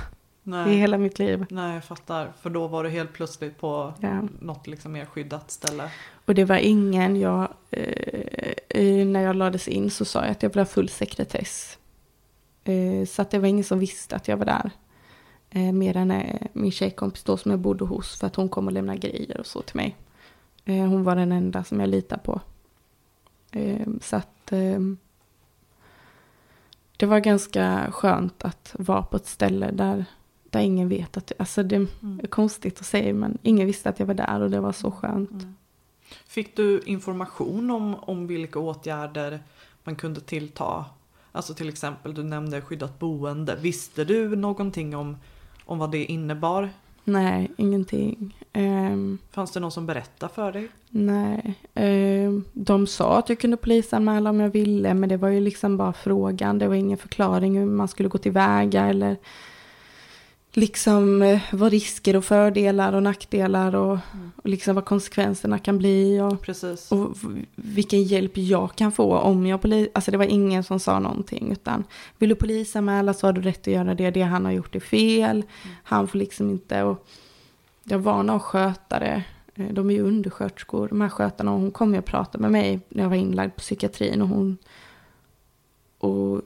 Nej. 0.44 0.74
i 0.74 0.78
hela 0.78 0.98
mitt 0.98 1.20
liv. 1.20 1.46
Nej, 1.50 1.74
jag 1.74 1.84
fattar. 1.84 2.32
För 2.42 2.50
då 2.50 2.68
var 2.68 2.84
du 2.84 2.90
helt 2.90 3.14
plötsligt 3.14 3.58
på 3.60 3.94
ja. 4.00 4.22
något 4.40 4.68
liksom 4.68 4.92
mer 4.92 5.06
skyddat 5.06 5.52
ställe. 5.52 5.92
Och 6.26 6.36
det 6.36 6.46
var 6.46 6.58
ingen, 6.58 7.20
jag, 7.20 7.54
eh, 7.72 9.06
när 9.06 9.22
jag 9.22 9.36
lades 9.36 9.68
in 9.68 9.92
så 9.92 10.06
sa 10.06 10.22
jag 10.22 10.32
att 10.32 10.44
jag 10.44 10.50
ville 10.50 10.62
ha 10.62 10.66
full 10.66 10.90
sekretess. 10.90 11.78
Så 13.08 13.22
att 13.22 13.32
det 13.32 13.40
var 13.40 13.48
ingen 13.48 13.64
som 13.64 13.80
visste 13.80 14.16
att 14.16 14.28
jag 14.28 14.38
var 14.38 14.46
där. 14.46 14.72
Mer 15.72 15.98
än 15.98 16.24
min 16.54 16.72
tjejkompis 16.72 17.24
då 17.24 17.38
som 17.38 17.52
jag 17.52 17.60
bodde 17.60 17.86
hos 17.86 18.20
för 18.20 18.28
att 18.28 18.36
hon 18.36 18.50
kom 18.50 18.68
och 18.68 18.74
lämnade 18.74 19.00
grejer 19.00 19.40
och 19.40 19.46
så 19.46 19.62
till 19.62 19.76
mig. 19.76 19.98
Eh, 20.66 20.88
hon 20.88 21.04
var 21.04 21.16
den 21.16 21.32
enda 21.32 21.64
som 21.64 21.80
jag 21.80 21.90
litade 21.90 22.22
på. 22.22 22.42
Ehm, 23.52 24.00
så 24.02 24.16
att 24.16 24.52
ehm, 24.52 24.98
det 26.98 27.06
var 27.06 27.20
ganska 27.20 27.92
skönt 27.92 28.46
att 28.46 28.76
vara 28.80 29.02
på 29.02 29.18
ett 29.18 29.28
ställe 29.28 29.72
där, 29.72 30.06
där 30.50 30.60
ingen 30.60 30.90
vet 30.90 31.18
att, 31.18 31.32
alltså 31.38 31.64
det 31.64 31.76
mm. 31.76 32.20
är 32.24 32.28
konstigt 32.28 32.80
att 32.80 32.86
säga 32.86 33.14
men 33.14 33.38
ingen 33.42 33.68
visste 33.68 33.90
att 33.90 34.00
jag 34.00 34.06
var 34.06 34.14
där 34.14 34.42
och 34.42 34.52
det 34.52 34.60
var 34.60 34.72
så 34.72 34.92
skönt. 34.92 35.32
Mm. 35.32 35.56
Fick 36.26 36.56
du 36.56 36.82
information 36.86 37.72
om, 37.72 37.96
om 37.96 38.28
vilka 38.28 38.60
åtgärder 38.60 39.40
man 39.84 39.96
kunde 39.96 40.22
tillta? 40.22 40.86
Alltså 41.32 41.54
till 41.54 41.70
exempel 41.70 42.14
du 42.14 42.24
nämnde 42.24 42.62
skyddat 42.62 43.00
boende. 43.00 43.56
Visste 43.56 44.04
du 44.04 44.36
någonting 44.36 44.96
om, 44.96 45.18
om 45.66 45.80
vad 45.80 45.92
det 45.92 46.06
innebar? 46.06 46.70
Nej, 47.04 47.52
ingenting. 47.58 48.46
Um, 48.54 49.18
Fanns 49.32 49.52
det 49.52 49.60
någon 49.60 49.72
som 49.72 49.86
berättade 49.86 50.34
för 50.34 50.52
dig? 50.52 50.68
Nej. 50.90 51.56
Um, 51.74 52.46
de 52.54 52.88
sa 52.88 53.18
att 53.18 53.30
jag 53.30 53.40
kunde 53.40 53.58
polisanmäla 53.58 54.30
om 54.30 54.40
jag 54.40 54.50
ville, 54.50 54.94
men 54.94 55.10
det 55.10 55.18
var 55.18 55.30
ju 55.30 55.40
liksom 55.40 55.78
bara 55.78 55.94
frågan. 55.94 56.60
Det 56.60 56.68
var 56.68 56.76
ingen 56.76 56.98
förklaring 56.98 57.58
hur 57.60 57.66
man 57.66 57.88
skulle 57.88 58.10
gå 58.10 58.18
tillväga 58.18 58.86
eller 58.86 59.18
liksom 60.54 61.22
eh, 61.22 61.42
vad 61.52 61.72
risker 61.72 62.16
och 62.16 62.26
fördelar 62.26 62.94
och 62.94 63.04
nackdelar 63.04 63.76
och, 63.76 64.00
Mm. 64.14 64.32
och 64.36 64.50
liksom 64.50 64.76
vad 64.76 64.86
konsekvenserna 64.86 65.60
kan 65.60 65.78
bli 65.78 66.20
och, 66.20 66.42
Precis. 66.42 66.92
och 66.92 67.16
vilken 67.56 68.04
hjälp 68.04 68.38
jag 68.38 68.76
kan 68.76 68.92
få 68.92 69.18
om 69.18 69.46
jag 69.46 69.62
polis... 69.62 69.90
Alltså 69.94 70.12
det 70.12 70.18
var 70.18 70.26
ingen 70.26 70.64
som 70.64 70.80
sa 70.80 71.00
någonting 71.00 71.52
utan 71.52 71.84
vill 72.18 72.30
du 72.30 72.36
polisanmäla 72.36 73.14
så 73.14 73.28
har 73.28 73.34
du 73.34 73.42
rätt 73.42 73.62
att 73.62 73.74
göra 73.74 73.96
det. 73.96 74.12
Det 74.12 74.22
han 74.22 74.46
har 74.46 74.52
gjort 74.52 74.76
är 74.76 74.80
fel. 74.80 75.44
Han 75.84 76.08
får 76.08 76.20
liksom 76.20 76.50
inte... 76.50 76.84
Och 76.84 77.08
jag 77.84 78.00
var 78.00 78.24
någon 78.24 78.40
skötare, 78.40 79.24
eh, 79.56 79.66
de 79.74 79.90
är 79.90 79.94
ju 79.94 80.02
undersköterskor, 80.02 80.88
de 80.88 81.02
här 81.02 81.10
skötarna 81.10 81.54
och 81.54 81.60
hon 81.60 81.72
kom 81.72 81.94
ju 81.94 82.00
och 82.00 82.06
pratade 82.06 82.42
med 82.42 82.52
mig 82.52 82.80
när 82.90 83.04
jag 83.04 83.10
var 83.10 83.16
inlagd 83.18 83.56
på 83.56 83.60
psykiatrin 83.60 84.22
och 84.22 84.28
hon... 84.28 84.58
Och 85.98 86.42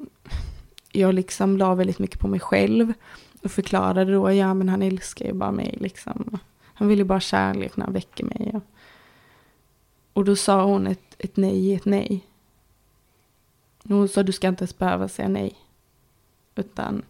jag 0.91 1.13
liksom 1.13 1.57
la 1.57 1.75
väldigt 1.75 1.99
mycket 1.99 2.19
på 2.19 2.27
mig 2.27 2.39
själv 2.39 2.93
och 3.45 3.51
förklarade 3.51 4.13
då, 4.13 4.31
ja 4.31 4.53
men 4.53 4.69
han 4.69 4.81
älskar 4.81 5.25
ju 5.25 5.33
bara 5.33 5.51
mig 5.51 5.77
liksom. 5.79 6.39
Han 6.63 6.87
vill 6.87 6.99
ju 6.99 7.05
bara 7.05 7.19
kärlek 7.19 7.77
när 7.77 7.85
han 7.85 7.93
väcker 7.93 8.23
mig. 8.23 8.51
Och, 8.53 8.63
och 10.13 10.25
då 10.25 10.35
sa 10.35 10.63
hon 10.65 10.87
ett, 10.87 11.15
ett 11.17 11.37
nej 11.37 11.73
ett 11.73 11.85
nej. 11.85 12.25
Hon 13.83 14.07
sa 14.07 14.23
du 14.23 14.31
ska 14.31 14.47
inte 14.47 14.61
ens 14.63 14.77
behöva 14.77 15.07
säga 15.07 15.27
nej. 15.29 15.55
Utan 16.55 17.01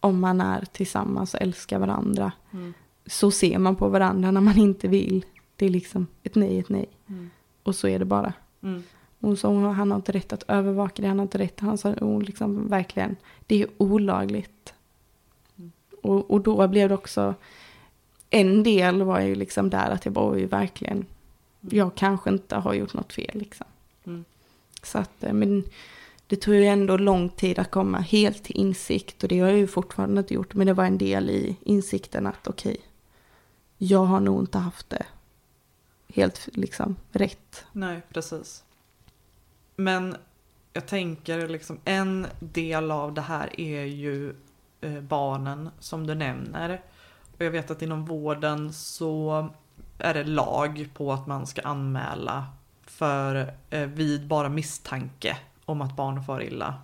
om 0.00 0.20
man 0.20 0.40
är 0.40 0.64
tillsammans 0.72 1.34
och 1.34 1.42
älskar 1.42 1.78
varandra 1.78 2.32
Mm. 2.52 2.74
så 3.06 3.30
ser 3.30 3.58
man 3.58 3.76
på 3.76 3.88
varandra 3.88 4.30
när 4.30 4.40
man 4.40 4.58
inte 4.58 4.88
vill. 4.88 5.24
Det 5.56 5.66
är 5.66 5.70
liksom 5.70 6.06
ett 6.22 6.34
nej 6.34 6.58
ett 6.58 6.68
nej. 6.68 6.88
Mm. 7.06 7.30
Och 7.62 7.74
så 7.74 7.88
är 7.88 7.98
det 7.98 8.04
bara. 8.04 8.32
Mm. 8.62 8.82
Hon 9.20 9.36
sa 9.36 9.48
hon, 9.48 9.64
han 9.74 9.90
har 9.90 9.96
inte 9.96 10.12
rätt 10.12 10.32
att 10.32 10.42
övervaka 10.48 11.02
det, 11.02 11.08
han 11.08 11.18
har 11.18 11.22
inte 11.24 11.38
rätt. 11.38 11.60
Han 11.60 11.78
sa 11.78 11.94
hon 12.00 12.22
liksom 12.22 12.68
verkligen, 12.68 13.16
det 13.46 13.62
är 13.62 13.68
olagligt. 13.78 14.73
Och, 16.04 16.30
och 16.30 16.40
då 16.40 16.68
blev 16.68 16.88
det 16.88 16.94
också, 16.94 17.34
en 18.30 18.62
del 18.62 19.02
var 19.02 19.20
ju 19.20 19.34
liksom 19.34 19.70
där 19.70 19.90
att 19.90 20.04
jag 20.04 20.14
bara, 20.14 20.32
oj, 20.32 20.44
verkligen, 20.46 21.06
jag 21.60 21.94
kanske 21.94 22.30
inte 22.30 22.56
har 22.56 22.74
gjort 22.74 22.94
något 22.94 23.12
fel 23.12 23.30
liksom. 23.38 23.66
Mm. 24.04 24.24
Så 24.82 24.98
att, 24.98 25.24
eh, 25.24 25.32
men 25.32 25.64
det 26.26 26.36
tog 26.36 26.54
ju 26.54 26.66
ändå 26.66 26.96
lång 26.96 27.28
tid 27.28 27.58
att 27.58 27.70
komma 27.70 27.98
helt 27.98 28.44
till 28.44 28.56
insikt 28.56 29.22
och 29.22 29.28
det 29.28 29.40
har 29.40 29.48
jag 29.48 29.58
ju 29.58 29.66
fortfarande 29.66 30.20
inte 30.20 30.34
gjort. 30.34 30.54
Men 30.54 30.66
det 30.66 30.72
var 30.72 30.84
en 30.84 30.98
del 30.98 31.30
i 31.30 31.56
insikten 31.62 32.26
att 32.26 32.46
okej, 32.48 32.76
jag 33.78 34.04
har 34.04 34.20
nog 34.20 34.42
inte 34.42 34.58
haft 34.58 34.90
det 34.90 35.06
helt 36.08 36.48
liksom 36.52 36.96
rätt. 37.12 37.64
Nej, 37.72 38.00
precis. 38.12 38.64
Men 39.76 40.16
jag 40.72 40.86
tänker 40.86 41.48
liksom 41.48 41.78
en 41.84 42.26
del 42.40 42.90
av 42.90 43.14
det 43.14 43.20
här 43.20 43.60
är 43.60 43.84
ju 43.84 44.34
barnen 45.00 45.70
som 45.78 46.06
du 46.06 46.14
nämner. 46.14 46.82
Och 47.32 47.44
jag 47.44 47.50
vet 47.50 47.70
att 47.70 47.82
inom 47.82 48.04
vården 48.04 48.72
så 48.72 49.48
är 49.98 50.14
det 50.14 50.24
lag 50.24 50.88
på 50.94 51.12
att 51.12 51.26
man 51.26 51.46
ska 51.46 51.62
anmäla 51.62 52.46
för 52.86 53.54
eh, 53.70 53.86
vid 53.86 54.26
bara 54.26 54.48
misstanke 54.48 55.36
om 55.64 55.80
att 55.80 55.96
barn 55.96 56.24
far 56.24 56.42
illa. 56.42 56.74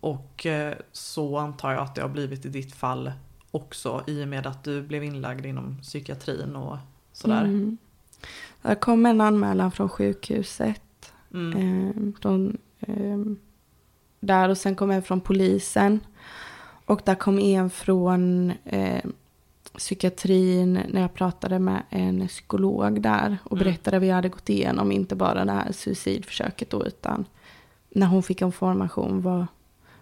Och 0.00 0.46
eh, 0.46 0.74
så 0.92 1.38
antar 1.38 1.72
jag 1.72 1.82
att 1.82 1.94
det 1.94 2.02
har 2.02 2.08
blivit 2.08 2.44
i 2.44 2.48
ditt 2.48 2.74
fall 2.74 3.12
också 3.50 4.02
i 4.06 4.24
och 4.24 4.28
med 4.28 4.46
att 4.46 4.64
du 4.64 4.82
blev 4.82 5.04
inlagd 5.04 5.46
inom 5.46 5.78
psykiatrin 5.82 6.56
och 6.56 6.76
sådär. 7.12 7.44
Mm. 7.44 7.78
Det 8.62 8.74
kom 8.74 9.06
en 9.06 9.20
anmälan 9.20 9.72
från 9.72 9.88
sjukhuset. 9.88 11.12
Mm. 11.34 11.58
Eh, 11.58 12.20
från, 12.22 12.58
eh, 12.80 13.18
där 14.20 14.48
och 14.48 14.58
sen 14.58 14.74
kom 14.74 14.90
en 14.90 15.02
från 15.02 15.20
polisen. 15.20 16.00
Och 16.88 17.00
där 17.04 17.14
kom 17.14 17.38
en 17.38 17.70
från 17.70 18.52
eh, 18.64 19.04
psykiatrin 19.78 20.80
när 20.88 21.00
jag 21.00 21.14
pratade 21.14 21.58
med 21.58 21.82
en 21.90 22.28
psykolog 22.28 23.02
där. 23.02 23.38
Och 23.44 23.52
Mm. 23.52 23.64
berättade 23.64 23.98
vad 23.98 24.08
jag 24.08 24.14
hade 24.14 24.28
gått 24.28 24.48
igenom. 24.48 24.92
Inte 24.92 25.16
bara 25.16 25.44
det 25.44 25.52
här 25.52 25.72
suicidförsöket 25.72 26.70
då 26.70 26.86
utan 26.86 27.24
när 27.90 28.06
hon 28.06 28.22
fick 28.22 28.42
information 28.42 29.22
vad, 29.22 29.46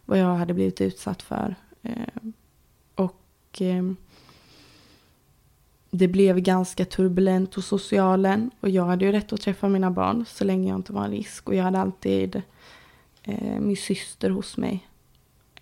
vad 0.04 0.18
jag 0.18 0.34
hade 0.34 0.54
blivit 0.54 0.80
utsatt 0.80 1.22
för. 1.22 1.54
Eh, 1.82 1.92
och 2.94 3.62
eh, 3.62 3.84
det 5.90 6.08
blev 6.08 6.40
ganska 6.40 6.84
turbulent 6.84 7.54
hos 7.54 7.66
socialen. 7.66 8.50
Och 8.60 8.70
jag 8.70 8.84
hade 8.84 9.04
ju 9.04 9.12
rätt 9.12 9.32
att 9.32 9.40
träffa 9.40 9.68
mina 9.68 9.90
barn 9.90 10.24
så 10.28 10.44
länge 10.44 10.68
jag 10.68 10.78
inte 10.78 10.92
var 10.92 11.04
en 11.04 11.10
risk. 11.10 11.48
Och 11.48 11.54
jag 11.54 11.64
hade 11.64 11.78
alltid 11.80 12.42
eh, 13.22 13.60
min 13.60 13.76
syster 13.76 14.30
hos 14.30 14.56
mig. 14.56 14.88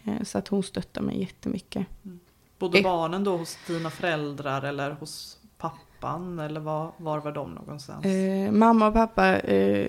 Eh, 0.04 0.22
så 0.22 0.38
att 0.38 0.48
hon 0.48 0.62
stöttade 0.62 1.06
mig 1.06 1.20
jättemycket. 1.20 1.86
Bodde 2.58 2.78
Eh. 2.78 2.84
barnen 2.84 3.24
då 3.24 3.36
hos 3.36 3.58
dina 3.66 3.90
föräldrar 3.90 4.62
eller 4.62 4.90
hos 4.90 5.38
pappan 5.58 6.38
eller 6.38 6.60
var, 6.60 6.92
var 6.96 7.18
var 7.20 7.32
de 7.32 7.50
någonstans? 7.54 8.04
Eh, 8.04 8.50
mamma 8.52 8.86
och 8.88 8.94
pappa 8.94 9.38
eh, 9.38 9.88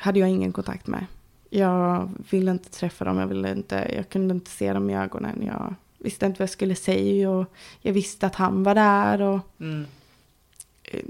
hade 0.00 0.18
jag 0.20 0.28
ingen 0.30 0.52
kontakt 0.52 0.86
med. 0.86 1.06
Jag 1.50 2.10
ville 2.30 2.50
inte 2.50 2.70
träffa 2.70 3.04
dem, 3.04 3.18
jag, 3.18 3.26
ville 3.26 3.52
inte, 3.52 3.92
jag 3.96 4.08
kunde 4.08 4.34
inte 4.34 4.50
se 4.50 4.72
dem 4.72 4.90
i 4.90 4.96
ögonen. 4.96 5.42
Jag 5.46 5.74
visste 5.98 6.26
inte 6.26 6.38
vad 6.38 6.42
jag 6.42 6.50
skulle 6.50 6.74
säga 6.74 7.30
och 7.30 7.46
jag 7.80 7.92
visste 7.92 8.26
att 8.26 8.34
han 8.34 8.62
var 8.62 8.74
där 8.74 9.20
och 9.22 9.40
Mm. 9.60 9.86
eh, 10.82 11.00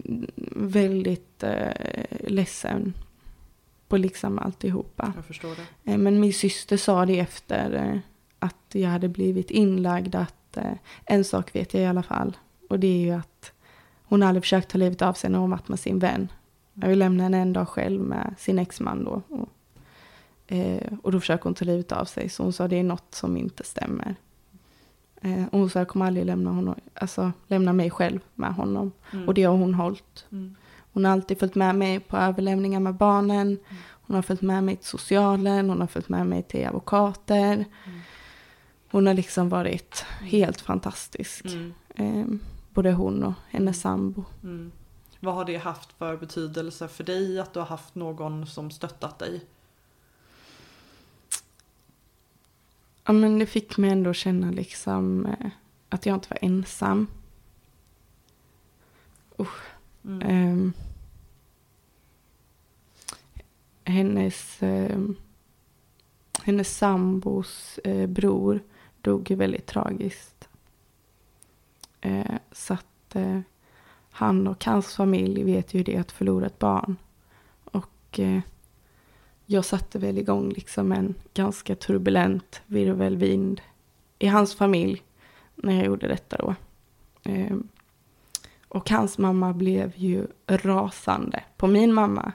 väldigt 0.57 1.43
eh, 1.43 1.73
ledsen 2.27 2.95
på 3.89 3.97
liksom 3.97 4.39
alltihopa. 4.39 5.13
Jag 5.17 5.25
förstår 5.25 5.55
det. 5.57 5.93
Eh, 5.93 5.99
Men 5.99 6.21
min 6.21 6.33
syster 6.33 6.77
sa 6.77 7.07
det 7.07 7.19
efter 7.21 8.03
att 8.45 8.75
jag 8.75 8.91
hade 8.91 9.09
blivit 9.09 9.51
inlagd 9.51 10.15
att 10.15 10.57
eh, 10.57 10.73
en 11.05 11.25
sak 11.25 11.57
vet 11.57 11.75
jag 11.75 11.83
i 11.83 11.87
alla 11.87 12.03
fall. 12.03 12.37
Och 12.69 12.79
det 12.79 12.87
är 12.87 13.01
ju 13.01 13.11
att 13.11 13.53
hon 14.05 14.23
hade 14.23 14.41
försökt 14.41 14.69
ta 14.71 14.79
livet 14.79 15.03
av 15.03 15.13
sig 15.13 15.31
när 15.31 15.39
hon 15.39 15.51
varit 15.51 15.69
med 15.69 15.81
sin 15.81 15.99
vän. 15.99 16.33
Jag 16.75 16.89
vill 16.89 16.99
lämna 16.99 17.23
henne 17.23 17.39
en 17.39 17.53
dag 17.53 17.69
själv 17.69 18.01
med 18.01 18.35
sin 18.39 18.59
exman 18.59 19.05
då. 19.05 19.23
Och, 19.29 19.49
eh, 20.53 20.93
och 21.03 21.13
då 21.13 21.21
försöker 21.21 21.45
hon 21.45 21.55
ta 21.55 21.65
livet 21.65 21.93
av 21.93 22.05
sig. 22.05 22.29
Så 22.29 22.43
hon 22.43 22.53
sa 22.53 22.69
det 22.69 22.79
är 22.79 22.83
något 22.83 23.15
som 23.15 23.37
inte 23.37 23.65
stämmer. 23.65 24.17
Eh, 25.21 25.45
och 25.45 25.59
hon 25.59 25.71
sa 25.71 25.79
jag 25.79 25.89
kommer 25.89 26.07
aldrig 26.07 26.27
lämna, 26.27 26.51
honom, 26.51 26.75
alltså, 26.95 27.33
lämna 27.47 27.73
mig 27.73 27.91
själv 27.91 28.21
med 28.35 28.55
honom. 28.55 28.93
Mm. 29.13 29.29
Och 29.29 29.35
det 29.35 29.45
har 29.45 29.57
hon 29.57 29.75
hållit. 29.75 30.27
Mm. 30.33 30.57
Hon 30.93 31.05
har 31.05 31.13
alltid 31.13 31.39
följt 31.39 31.55
med 31.55 31.75
mig 31.75 32.01
på 32.01 32.17
överlämningar 32.17 32.81
med 32.81 32.95
barnen. 32.95 33.59
Hon 34.07 34.15
har 34.17 34.23
följt 34.23 34.43
med 34.43 34.65
mig 34.65 34.77
till 34.77 34.87
socialen, 34.87 35.69
hon 35.69 35.81
har 35.81 35.87
följt 35.87 36.09
med 36.09 36.27
mig 36.27 36.43
till 36.43 36.67
advokater. 36.67 37.55
Mm. 37.55 38.01
Hon 38.95 39.07
har 39.07 39.15
liksom 39.15 39.49
varit 39.49 40.05
helt 40.21 40.61
fantastisk. 40.61 41.45
Mm. 41.45 41.75
Eh, 41.95 42.27
både 42.71 42.93
hon 42.93 43.23
och 43.23 43.33
hennes 43.51 43.81
sambo. 43.81 44.25
Mm. 44.43 44.73
Vad 45.21 45.35
har 45.35 45.45
det 45.45 45.57
haft 45.57 45.93
för 45.93 46.17
betydelse 46.17 46.89
för 46.89 47.05
dig 47.05 47.41
att 47.41 47.53
du 47.53 47.59
har 47.59 47.67
haft 47.67 47.95
någon 47.95 48.47
som 48.47 48.71
stöttat 48.71 49.19
dig? 49.19 49.45
Ja 53.05 53.13
men 53.13 53.39
det 53.39 53.47
fick 53.47 53.77
mig 53.77 53.91
ändå 53.91 54.13
känna 54.13 54.51
liksom 54.51 55.27
eh, 55.27 55.51
att 55.89 56.07
jag 56.07 56.17
inte 56.17 56.29
var 56.31 56.39
ensam. 56.43 57.07
Mm. 60.05 60.23
Ehm, 60.23 60.73
hennes, 63.85 64.63
ehm, 64.63 65.17
hennes 66.43 66.77
sambos 66.77 67.79
eh, 67.79 68.07
bror 68.07 68.61
dog 69.05 69.31
ju 69.31 69.37
väldigt 69.37 69.67
tragiskt. 69.67 70.49
Eh, 72.01 72.37
så 72.53 72.75
att 72.75 73.15
eh, 73.15 73.41
han 74.11 74.47
och 74.47 74.65
hans 74.65 74.95
familj 74.97 75.43
vet 75.45 75.75
ju 75.75 75.83
det 75.83 75.97
att 75.97 76.13
förlora 76.13 76.47
ett 76.47 76.59
barn. 76.59 76.97
Och 77.65 78.19
eh, 78.21 78.41
jag 79.47 79.65
satte 79.65 79.99
väl 79.99 80.19
igång 80.19 80.49
liksom 80.51 80.93
en 80.93 81.15
ganska 81.35 81.75
turbulent 81.75 82.63
virvelvind 82.67 83.61
i 84.19 84.27
hans 84.27 84.55
familj 84.55 85.03
när 85.55 85.75
jag 85.75 85.85
gjorde 85.87 86.09
detta 86.09 86.37
då. 86.37 86.55
Ehm, 87.23 87.69
och 88.69 88.91
hans 88.91 89.19
mamma 89.19 89.53
blev 89.53 89.93
ju 89.97 90.27
rasande 90.47 91.45
på 91.57 91.67
min 91.67 91.95
mamma. 91.95 92.33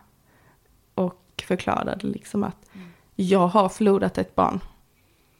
Och 0.94 1.44
förklarade 1.48 2.08
liksom 2.08 2.44
att 2.44 2.56
Mm. 2.74 2.88
jag 3.16 3.48
har 3.48 3.70
förlorat 3.70 4.18
ett 4.18 4.36
barn. 4.36 4.60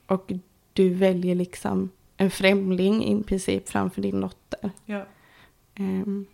Och 0.08 0.32
du 0.80 0.90
väljer 0.94 1.36
liksom 1.36 1.90
en 2.18 2.32
främling 2.32 3.06
i 3.06 3.24
princip 3.24 3.70
framför 3.70 4.02
din 4.02 4.22
dotter. 4.22 4.72
Ja. 4.86 5.06
Ehm, 5.76 6.26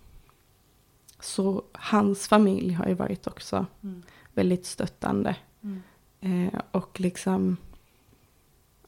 så 1.19 1.63
hans 1.73 2.27
familj 2.27 2.73
har 2.73 2.87
ju 2.87 2.93
varit 2.93 3.27
också 3.27 3.65
Mm. 3.83 4.03
väldigt 4.33 4.65
stöttande. 4.65 5.35
Mm. 5.61 5.81
Eh, 6.21 6.61
och 6.71 6.99
liksom, 6.99 7.57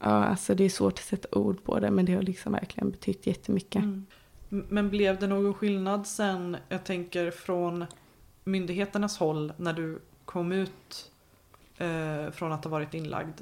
ja 0.00 0.06
alltså 0.24 0.54
det 0.54 0.64
är 0.64 0.68
svårt 0.68 0.92
att 0.98 1.04
sätta 1.04 1.38
ord 1.38 1.64
på 1.64 1.80
det 1.80 1.90
men 1.90 2.04
det 2.04 2.14
har 2.14 2.22
liksom 2.22 2.52
verkligen 2.52 2.90
betytt 2.90 3.26
jättemycket. 3.26 3.82
Mm. 3.82 4.06
Men 4.48 4.90
blev 4.90 5.18
det 5.18 5.26
någon 5.26 5.54
skillnad 5.54 6.06
sen, 6.06 6.56
jag 6.68 6.84
tänker 6.84 7.30
från 7.30 7.84
myndigheternas 8.44 9.18
håll 9.18 9.52
när 9.56 9.72
du 9.72 9.98
kom 10.24 10.52
ut 10.52 11.12
eh, 11.78 12.30
från 12.30 12.52
att 12.52 12.64
ha 12.64 12.70
varit 12.70 12.94
inlagd? 12.94 13.40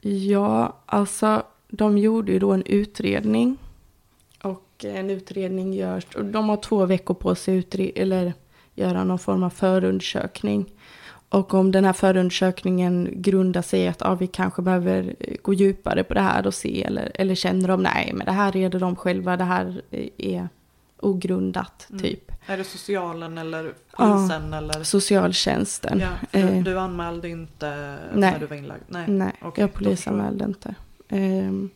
Ja, 0.00 0.76
alltså 0.86 1.42
de 1.68 1.98
gjorde 1.98 2.32
ju 2.32 2.38
då 2.38 2.52
en 2.52 2.62
utredning. 2.62 3.56
Och 4.42 4.84
en 4.84 5.10
utredning 5.10 5.72
görs, 5.74 6.04
och 6.16 6.24
de 6.24 6.48
har 6.48 6.56
två 6.56 6.86
veckor 6.86 7.14
på 7.14 7.34
sig 7.34 7.58
att 7.58 7.64
utre- 7.64 7.92
eller 7.94 8.32
göra 8.74 9.04
någon 9.04 9.18
form 9.18 9.42
av 9.42 9.50
förundersökning. 9.50 10.66
Och 11.28 11.54
om 11.54 11.72
den 11.72 11.84
här 11.84 11.92
förundersökningen 11.92 13.08
grundar 13.12 13.62
sig 13.62 13.80
i 13.80 13.88
att 13.88 14.02
ah, 14.02 14.14
vi 14.14 14.26
kanske 14.26 14.62
behöver 14.62 15.14
gå 15.42 15.54
djupare 15.54 16.04
på 16.04 16.14
det 16.14 16.20
här 16.20 16.46
och 16.46 16.54
se, 16.54 16.82
eller, 16.84 17.12
eller 17.14 17.34
känner 17.34 17.68
de 17.68 17.82
nej, 17.82 18.12
men 18.14 18.26
det 18.26 18.32
här 18.32 18.52
reder 18.52 18.80
de 18.80 18.96
själva, 18.96 19.36
det 19.36 19.44
här 19.44 19.82
är 20.18 20.48
ogrundat, 21.02 21.86
Mm. 21.90 22.02
typ. 22.02 22.32
Är 22.46 22.56
det 22.56 22.64
socialen 22.64 23.38
eller 23.38 23.64
Ja. 23.64 23.72
polisen 23.98 24.52
eller? 24.52 24.82
Socialtjänsten. 24.82 26.00
Ja, 26.00 26.38
Eh. 26.40 26.62
du 26.62 26.78
anmälde 26.78 27.28
inte 27.28 27.68
Nej. 28.14 28.32
när 28.32 28.38
du 28.38 28.46
var 28.46 28.56
inlagd? 28.56 28.82
Nej. 28.88 29.04
Nej, 29.08 29.32
Okej, 29.42 29.62
jag 29.62 29.72
polisanmälde 29.72 30.44
inte. 30.44 30.74
Ehm, 31.08 31.70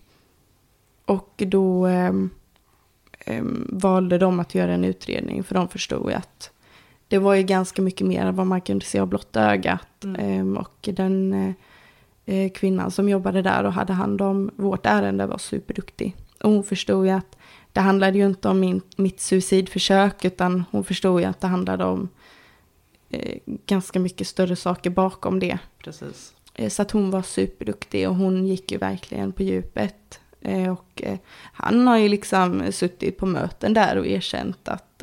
och 1.04 1.42
då 1.46 1.86
ehm, 1.86 2.30
ehm, 3.18 3.68
valde 3.72 4.18
de 4.18 4.40
att 4.40 4.54
göra 4.54 4.72
en 4.72 4.84
utredning 4.84 5.44
för 5.44 5.54
de 5.54 5.68
förstod 5.68 6.12
att 6.12 6.50
det 7.08 7.18
var 7.18 7.34
ju 7.34 7.42
ganska 7.42 7.82
mycket 7.82 8.06
mer 8.06 8.26
än 8.26 8.36
vad 8.36 8.46
man 8.46 8.60
kunde 8.60 8.84
se 8.84 8.98
av 8.98 9.06
blotta 9.06 9.52
ögat. 9.52 10.04
Mm. 10.04 10.56
Och 10.56 10.88
den 10.92 11.32
eh, 12.26 12.50
kvinnan 12.52 12.90
som 12.90 13.08
jobbade 13.08 13.42
där 13.42 13.64
och 13.64 13.72
hade 13.72 13.92
hand 13.92 14.22
om 14.22 14.50
vårt 14.56 14.86
ärende 14.86 15.26
var 15.26 15.38
superduktig. 15.38 16.16
Och 16.42 16.50
hon 16.50 16.64
förstod 16.64 17.06
ju 17.06 17.12
att 17.12 17.36
det 17.74 17.80
handlade 17.80 18.18
ju 18.18 18.26
inte 18.26 18.48
om 18.48 18.60
min, 18.60 18.80
mitt 18.96 19.20
suicidförsök 19.20 20.24
utan 20.24 20.64
hon 20.70 20.84
förstod 20.84 21.20
ju 21.20 21.26
att 21.26 21.40
det 21.40 21.46
handlade 21.46 21.84
om 21.84 22.08
eh, 23.10 23.38
ganska 23.46 24.00
mycket 24.00 24.26
större 24.26 24.56
saker 24.56 24.90
bakom 24.90 25.40
det. 25.40 25.58
Precis. 25.78 26.34
Eh, 26.54 26.68
Så 26.70 26.82
att 26.82 26.90
hon 26.90 27.10
var 27.10 27.22
superduktig 27.22 28.08
och 28.08 28.14
hon 28.14 28.46
gick 28.46 28.72
ju 28.72 28.78
verkligen 28.78 29.32
på 29.32 29.42
djupet. 29.42 30.20
Eh, 30.40 30.72
Och 30.72 31.02
eh, 31.02 31.18
han 31.52 31.86
har 31.86 31.98
ju 31.98 32.08
liksom 32.08 32.72
suttit 32.72 33.18
på 33.18 33.26
möten 33.26 33.74
där 33.74 33.98
och 33.98 34.06
erkänt 34.06 34.68
att 34.68 35.02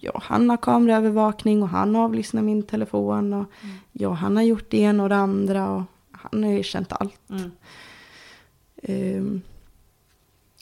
ja, 0.00 0.20
han 0.24 0.50
har 0.50 0.56
kameraövervakning 0.56 1.62
och 1.62 1.68
han 1.68 1.96
avlyssnar 1.96 2.42
min 2.42 2.62
telefon 2.62 3.32
och 3.32 3.44
Mm. 3.62 3.76
ja, 3.92 4.12
han 4.12 4.36
har 4.36 4.42
gjort 4.42 4.70
det 4.70 4.78
ena 4.78 5.02
och 5.02 5.08
det 5.08 5.16
andra 5.16 5.70
och 5.70 5.82
han 6.12 6.44
har 6.44 6.50
erkänt 6.50 6.92
allt. 6.92 7.20
Mm. 7.30 7.50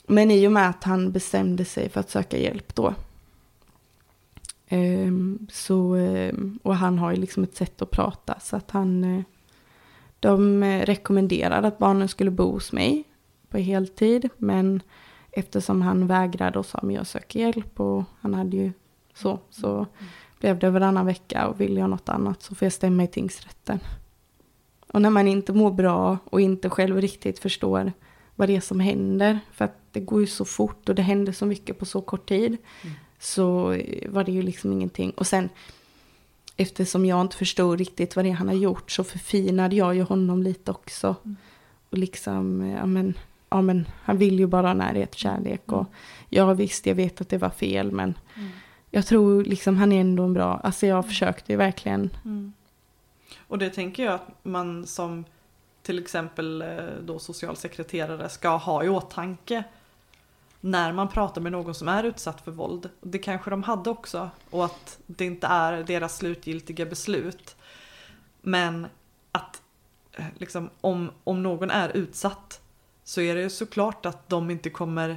Men 0.06 0.30
i 0.30 0.46
och 0.48 0.52
med 0.52 0.68
att 0.68 0.84
han 0.84 1.12
bestämde 1.12 1.64
sig 1.64 1.88
för 1.88 2.00
att 2.00 2.10
söka 2.10 2.38
hjälp 2.38 2.74
då. 2.74 2.94
Ehm, 4.68 5.46
så, 5.52 5.94
ehm, 5.94 6.58
och 6.62 6.76
han 6.76 6.98
har 6.98 7.10
ju 7.10 7.16
liksom 7.16 7.42
ett 7.42 7.56
sätt 7.56 7.82
att 7.82 7.90
prata 7.90 8.40
så 8.40 8.56
att 8.56 8.70
han 8.70 9.04
eh, 9.04 9.22
De 10.20 10.62
eh, 10.62 10.86
rekommenderade 10.86 11.68
att 11.68 11.78
barnen 11.78 12.08
skulle 12.08 12.30
bo 12.30 12.50
hos 12.52 12.72
mig 12.72 13.04
på 13.48 13.58
heltid 13.58 14.28
men 14.36 14.82
eftersom 15.30 15.82
han 15.82 16.06
vägrade 16.06 16.58
och 16.58 16.66
sa 16.66 16.80
men 16.82 16.94
jag 16.94 17.06
söker 17.06 17.40
hjälp 17.40 17.80
och 17.80 18.04
han 18.20 18.34
hade 18.34 18.56
ju 18.56 18.72
så 19.14 19.38
så 19.50 19.86
blev 20.40 20.58
det 20.58 20.70
varannan 20.70 21.06
vecka 21.06 21.46
och 21.46 21.60
vill 21.60 21.76
jag 21.76 21.90
något 21.90 22.08
annat 22.08 22.42
så 22.42 22.54
får 22.54 22.66
jag 22.66 22.72
stämma 22.72 23.04
i 23.04 23.06
tingsrätten. 23.06 23.78
Och 24.92 25.02
när 25.02 25.10
man 25.10 25.28
inte 25.28 25.52
mår 25.52 25.70
bra 25.70 26.18
och 26.24 26.40
inte 26.40 26.70
själv 26.70 27.00
riktigt 27.00 27.38
förstår 27.38 27.92
vad 28.36 28.48
det 28.48 28.56
är 28.56 28.60
som 28.60 28.80
händer, 28.80 29.40
för 29.52 29.64
att 29.64 29.78
det 29.92 30.00
går 30.00 30.20
ju 30.20 30.26
så 30.26 30.44
fort 30.44 30.88
och 30.88 30.94
det 30.94 31.02
händer 31.02 31.32
så 31.32 31.46
mycket 31.46 31.78
på 31.78 31.84
så 31.84 32.00
kort 32.00 32.28
tid, 32.28 32.56
Mm. 32.82 32.94
så 33.18 33.76
var 34.08 34.24
det 34.24 34.32
ju 34.32 34.42
liksom 34.42 34.72
ingenting. 34.72 35.10
Och 35.10 35.26
sen, 35.26 35.48
eftersom 36.56 37.06
jag 37.06 37.20
inte 37.20 37.36
förstod 37.36 37.78
riktigt 37.78 38.16
vad 38.16 38.24
det 38.24 38.28
är 38.28 38.34
han 38.34 38.48
har 38.48 38.54
gjort, 38.54 38.90
så 38.90 39.04
förfinade 39.04 39.76
jag 39.76 39.94
ju 39.94 40.02
honom 40.02 40.42
lite 40.42 40.70
också. 40.70 41.16
Mm. 41.24 41.36
Och 41.90 41.98
liksom, 41.98 42.66
ja 42.66 42.86
men, 42.86 43.14
ja 43.48 43.62
men, 43.62 43.88
han 44.02 44.18
vill 44.18 44.38
ju 44.38 44.46
bara 44.46 44.66
ha 44.66 44.74
närhet 44.74 45.10
och 45.10 45.18
kärlek. 45.18 45.62
Mm. 45.68 45.80
Och 45.80 45.86
ja 46.28 46.54
visst, 46.54 46.86
jag 46.86 46.94
vet 46.94 47.20
att 47.20 47.28
det 47.28 47.38
var 47.38 47.50
fel, 47.50 47.92
men 47.92 48.14
Mm. 48.36 48.48
jag 48.90 49.06
tror 49.06 49.44
liksom 49.44 49.76
han 49.76 49.92
är 49.92 50.00
ändå 50.00 50.22
en 50.22 50.32
bra, 50.32 50.60
alltså 50.64 50.86
jag 50.86 51.06
försökte 51.06 51.52
ju 51.52 51.56
verkligen. 51.58 52.10
Mm. 52.24 52.52
Och 53.48 53.58
det 53.58 53.70
tänker 53.70 54.04
jag 54.04 54.14
att 54.14 54.28
man 54.42 54.86
som 54.86 55.24
till 55.86 55.98
exempel 55.98 56.62
eh, 56.62 56.68
då 57.02 57.18
socialsekreterare 57.18 58.28
ska 58.28 58.56
ha 58.56 58.84
i 58.84 58.88
åtanke 58.88 59.64
när 60.60 60.92
man 60.92 61.08
pratar 61.08 61.40
med 61.40 61.52
någon 61.52 61.74
som 61.74 61.88
är 61.88 62.04
utsatt 62.04 62.40
för 62.40 62.50
våld. 62.50 62.90
Det 63.00 63.18
kanske 63.18 63.50
de 63.50 63.62
hade 63.62 63.90
också 63.90 64.30
och 64.50 64.64
att 64.64 64.98
det 65.06 65.24
inte 65.24 65.46
är 65.46 65.82
deras 65.82 66.16
slutgiltiga 66.16 66.86
beslut. 66.86 67.56
Men 68.40 68.86
att 69.32 69.62
eh, 70.12 70.26
liksom, 70.34 70.70
om, 70.80 71.10
om 71.24 71.42
någon 71.42 71.70
är 71.70 71.96
utsatt 71.96 72.60
så 73.04 73.20
är 73.20 73.34
det 73.34 73.40
ju 73.40 73.50
såklart 73.50 74.06
att 74.06 74.28
de 74.28 74.50
inte 74.50 74.70
kommer 74.70 75.16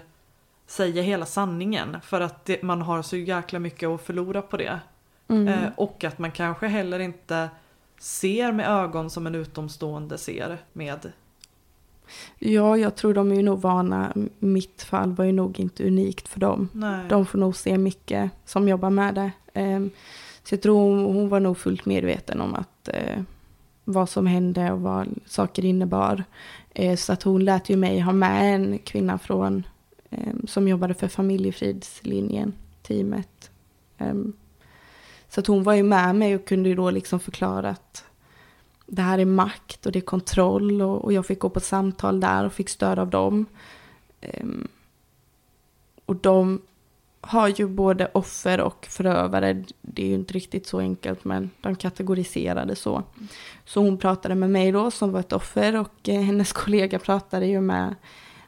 säga 0.67 1.01
hela 1.01 1.25
sanningen 1.25 1.97
för 2.01 2.21
att 2.21 2.45
det, 2.45 2.63
man 2.63 2.81
har 2.81 3.01
så 3.01 3.17
jäkla 3.17 3.59
mycket 3.59 3.89
att 3.89 4.01
förlora 4.01 4.41
på 4.41 4.57
det. 4.57 4.79
Mm. 5.27 5.47
Eh, 5.47 5.69
och 5.75 6.03
att 6.03 6.19
man 6.19 6.31
kanske 6.31 6.67
heller 6.67 6.99
inte 6.99 7.49
ser 7.99 8.51
med 8.51 8.69
ögon 8.69 9.09
som 9.09 9.27
en 9.27 9.35
utomstående 9.35 10.17
ser 10.17 10.57
med. 10.73 11.11
Ja, 12.39 12.77
jag 12.77 12.95
tror 12.95 13.13
de 13.13 13.31
är 13.31 13.35
ju 13.35 13.43
nog 13.43 13.61
vana. 13.61 14.13
Mitt 14.39 14.81
fall 14.83 15.11
var 15.13 15.25
ju 15.25 15.31
nog 15.31 15.59
inte 15.59 15.87
unikt 15.87 16.27
för 16.27 16.39
dem. 16.39 16.69
Nej. 16.73 17.05
De 17.09 17.25
får 17.25 17.39
nog 17.39 17.55
se 17.55 17.77
mycket 17.77 18.31
som 18.45 18.67
jobbar 18.67 18.89
med 18.89 19.15
det. 19.15 19.31
Ehm, 19.53 19.89
Så 20.43 20.53
jag 20.55 20.61
tror 20.61 21.07
hon, 21.13 21.29
var 21.29 21.39
nog 21.39 21.57
fullt 21.57 21.85
medveten 21.85 22.41
om 22.41 22.55
att 22.55 22.87
eh, 22.93 23.21
vad 23.85 24.09
som 24.09 24.27
hände 24.27 24.71
och 24.71 24.81
vad 24.81 25.07
saker 25.25 25.65
innebar. 25.65 26.23
Eh, 26.73 26.95
Så 26.95 27.13
att 27.13 27.23
hon 27.23 27.45
lät 27.45 27.69
ju 27.69 27.75
mig 27.77 27.99
ha 27.99 28.13
med 28.13 28.55
en 28.55 28.77
kvinna 28.79 29.17
från 29.17 29.63
eh, 30.09 30.33
som 30.47 30.67
jobbade 30.67 30.93
för 30.93 31.07
familjefridslinjen, 31.07 32.53
teamet. 32.81 33.51
Så 35.29 35.39
att 35.39 35.47
hon 35.47 35.63
var 35.63 35.73
ju 35.73 35.83
med 35.83 36.15
mig 36.15 36.35
och 36.35 36.45
kunde 36.45 36.69
ju 36.69 36.75
då 36.75 36.89
liksom 36.89 37.19
förklara 37.19 37.69
att 37.69 38.05
det 38.85 39.01
här 39.01 39.19
är 39.19 39.25
makt 39.25 39.85
och 39.85 39.91
det 39.91 39.99
är 39.99 40.03
kontroll 40.03 40.81
och, 40.81 41.03
och 41.03 41.13
jag 41.13 41.25
fick 41.25 41.39
gå 41.39 41.49
på 41.49 41.59
samtal 41.59 42.19
där 42.19 42.45
och 42.45 42.53
fick 42.53 42.69
stöd 42.69 42.99
av 42.99 43.09
dem. 43.09 43.45
Um, 44.41 44.67
och 46.05 46.15
de 46.15 46.61
har 47.21 47.47
ju 47.47 47.67
både 47.67 48.09
offer 48.13 48.61
och 48.61 48.85
förövare. 48.85 49.63
Det 49.81 50.03
är 50.03 50.07
ju 50.07 50.13
inte 50.13 50.33
riktigt 50.33 50.67
så 50.67 50.79
enkelt 50.79 51.25
men 51.25 51.49
de 51.61 51.75
kategoriserade 51.75 52.75
så. 52.75 53.03
Så 53.65 53.81
hon 53.81 53.97
pratade 53.97 54.35
med 54.35 54.49
mig 54.49 54.71
då 54.71 54.91
som 54.91 55.11
var 55.11 55.19
ett 55.19 55.33
offer 55.33 55.75
och 55.75 56.09
eh, 56.09 56.21
hennes 56.21 56.53
kollega 56.53 56.99
pratade 56.99 57.45
ju 57.45 57.61
med 57.61 57.95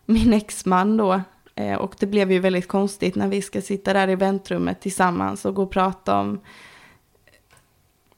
min 0.06 0.34
exman 0.34 0.98
då. 0.98 1.22
Eh, 1.56 1.76
och 1.76 1.96
det 2.00 2.06
blev 2.06 2.32
ju 2.32 2.40
väldigt 2.40 2.68
konstigt 2.68 3.16
när 3.16 3.28
vi 3.28 3.42
ska 3.42 3.62
sitta 3.62 3.94
där 3.94 4.10
i 4.10 4.16
väntrummet 4.16 4.82
tillsammans 4.82 5.46
och 5.46 5.56
gå 5.56 5.64
och 5.64 5.72
prata 5.72 6.20
om 6.20 6.40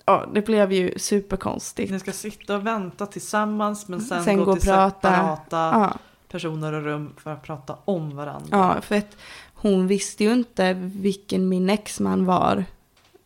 Ja, 0.05 0.25
det 0.33 0.41
blev 0.41 0.71
ju 0.71 0.93
superkonstigt. 0.99 1.91
Ni 1.91 1.99
ska 1.99 2.11
sitta 2.11 2.55
och 2.55 2.65
vänta 2.67 3.05
tillsammans 3.05 3.87
men 3.87 4.01
sen, 4.01 4.23
Sen 4.23 4.37
gå, 4.37 4.45
gå 4.45 4.51
och 4.51 4.59
till 4.59 4.69
prata. 4.69 5.09
separata 5.11 5.57
Ja, 5.57 5.97
personer 6.29 6.73
och 6.73 6.83
rum 6.83 7.13
för 7.17 7.31
att 7.33 7.43
prata 7.43 7.77
om 7.85 8.15
varandra. 8.15 8.47
ja, 8.51 8.81
för 8.81 8.95
att 8.95 9.17
hon 9.53 9.87
visste 9.87 10.23
ju 10.23 10.33
inte 10.33 10.73
vilken 10.73 11.49
min 11.49 11.69
exman 11.69 12.25
var. 12.25 12.65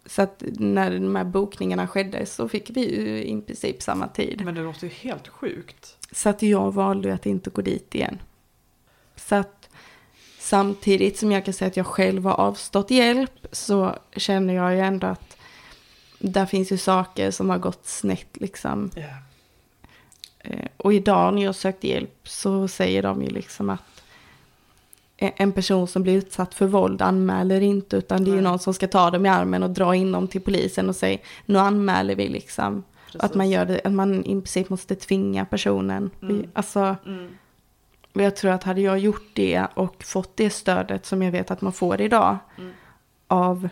Så 0.06 0.22
att 0.22 0.44
när 0.52 0.92
de 1.00 1.16
här 1.16 1.24
bokningarna 1.24 1.88
skedde 1.88 2.26
så 2.26 2.50
fick 2.50 2.70
vi 2.70 2.96
ju 2.96 3.24
i 3.24 3.42
princip 3.42 3.82
samma 3.82 4.08
tid. 4.08 4.42
Men 4.46 4.56
det 4.56 4.62
låter 4.62 4.84
ju 4.84 4.90
helt 4.94 5.28
sjukt. 5.28 5.98
Så 6.12 6.30
att 6.30 6.42
jag 6.42 6.74
valde 6.74 7.14
att 7.14 7.26
inte 7.26 7.50
gå 7.50 7.62
dit 7.62 7.96
igen. 7.96 8.20
Så 9.16 9.36
att 9.36 9.70
samtidigt 10.40 11.18
som 11.18 11.32
jag 11.32 11.46
kan 11.46 11.54
säga 11.54 11.68
att 11.68 11.78
jag 11.78 11.86
själv 11.88 12.24
har 12.26 12.34
avstått 12.34 12.92
hjälp 12.92 13.48
så 13.52 13.96
känner 14.16 14.54
jag 14.54 14.74
ju 14.74 14.80
ändå 14.80 15.08
att 15.08 15.27
där 16.20 16.46
finns 16.46 16.72
ju 16.72 16.78
saker 16.78 17.32
som 17.32 17.50
har 17.50 17.58
gått 17.58 17.86
snett 17.86 18.28
liksom. 18.34 18.92
Eh, 20.40 20.68
Och 20.78 20.94
idag 20.94 21.34
när 21.34 21.44
jag 21.44 21.56
sökte 21.56 21.88
hjälp 21.88 22.20
så 22.30 22.68
säger 22.68 23.04
de 23.04 23.24
ju 23.24 23.30
liksom 23.30 23.70
att 23.70 23.82
en 25.20 25.52
person 25.52 25.88
som 25.88 26.04
blir 26.04 26.14
utsatt 26.14 26.54
för 26.54 26.68
våld 26.68 27.02
anmäler 27.02 27.62
inte 27.62 27.96
utan 27.98 28.24
det 28.24 28.32
är 28.32 28.36
ju 28.36 28.42
någon 28.42 28.60
som 28.60 28.74
ska 28.74 28.88
ta 28.88 29.12
dem 29.12 29.26
i 29.26 29.30
armen 29.30 29.64
och 29.64 29.70
dra 29.70 29.96
in 29.96 30.12
dem 30.12 30.28
till 30.28 30.42
polisen 30.42 30.90
och 30.90 30.96
säga 30.96 31.18
nu 31.46 31.58
anmäler 31.60 32.16
vi 32.16 32.28
liksom. 32.30 32.84
Precis. 33.06 33.22
Att 33.22 33.36
man 33.36 33.50
gör 33.50 33.66
det, 33.66 33.82
att 33.84 33.92
man 33.94 34.26
i 34.26 34.30
princip 34.30 34.70
måste 34.70 34.96
tvinga 34.96 35.46
personen. 35.46 36.10
Mm. 36.22 36.50
Alltså, 36.54 36.96
Mm. 37.06 37.38
jag 38.14 38.36
tror 38.36 38.52
att 38.52 38.64
hade 38.64 38.82
jag 38.82 39.00
gjort 39.00 39.30
det 39.34 39.68
och 39.74 40.04
fått 40.04 40.38
det 40.38 40.50
stödet 40.50 41.06
som 41.06 41.22
jag 41.22 41.32
vet 41.32 41.52
att 41.52 41.62
man 41.62 41.74
får 41.74 42.02
idag 42.02 42.38
Mm. 42.58 42.72
av 43.28 43.70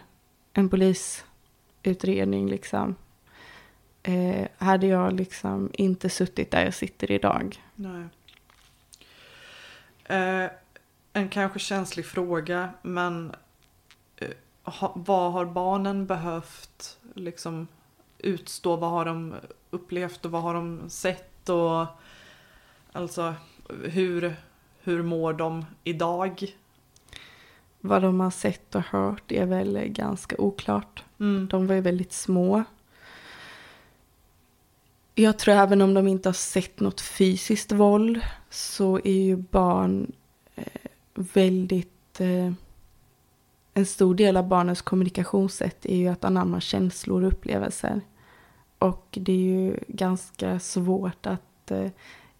en 0.54 0.70
utredning 1.88 2.49
liksom. 2.49 2.95
Eh, 4.03 4.47
hade 4.57 4.88
jag 4.88 5.13
liksom 5.13 5.69
inte 5.73 6.09
suttit 6.09 6.51
där 6.51 6.63
jag 6.63 6.73
sitter 6.73 7.11
idag. 7.11 7.63
Nej. 7.75 8.07
Eh, 10.03 10.49
en 11.13 11.29
kanske 11.29 11.59
känslig 11.59 12.05
fråga 12.05 12.69
men 12.81 13.36
eh, 14.17 14.29
ha, 14.63 14.93
vad 14.95 15.31
har 15.31 15.45
barnen 15.45 16.05
behövt 16.05 16.97
liksom 17.13 17.67
utstå? 18.17 18.75
Vad 18.75 18.89
har 18.89 19.05
de 19.05 19.36
upplevt 19.69 20.25
och 20.25 20.31
vad 20.31 20.41
har 20.41 20.53
de 20.53 20.89
sett? 20.89 21.49
Och, 21.49 21.86
alltså 22.91 23.33
hur, 23.83 24.36
hur 24.79 25.03
mår 25.03 25.33
de 25.33 25.65
idag? 25.83 26.55
Vad 27.86 28.01
de 28.01 28.19
har 28.19 28.31
sett 28.31 28.75
och 28.75 28.81
hört 28.81 29.31
är 29.31 29.45
väl 29.45 29.88
ganska 29.88 30.36
oklart. 30.39 31.03
Mm. 31.19 31.47
De 31.47 31.67
var 31.67 31.75
ju 31.75 31.81
väldigt 31.81 32.13
små. 32.13 32.63
Jag 35.15 35.39
tror 35.39 35.55
även 35.55 35.81
om 35.81 35.93
de 35.93 36.07
inte 36.07 36.29
har 36.29 36.33
sett 36.33 36.79
något 36.79 37.01
fysiskt 37.01 37.71
våld 37.71 38.21
så 38.49 38.99
är 39.03 39.21
ju 39.21 39.36
barn 39.36 40.11
eh, 40.55 40.63
väldigt... 41.13 42.21
Eh, 42.21 42.51
en 43.73 43.86
stor 43.86 44.15
del 44.15 44.38
av 44.38 44.47
barnens 44.47 44.81
kommunikationssätt 44.81 45.86
är 45.86 45.95
ju 45.95 46.07
att 46.07 46.23
anamma 46.23 46.61
känslor 46.61 47.23
och 47.23 47.27
upplevelser. 47.27 48.01
Och 48.79 49.07
det 49.11 49.31
är 49.31 49.36
ju 49.36 49.79
ganska 49.88 50.59
svårt 50.59 51.25
att 51.25 51.71
eh, 51.71 51.88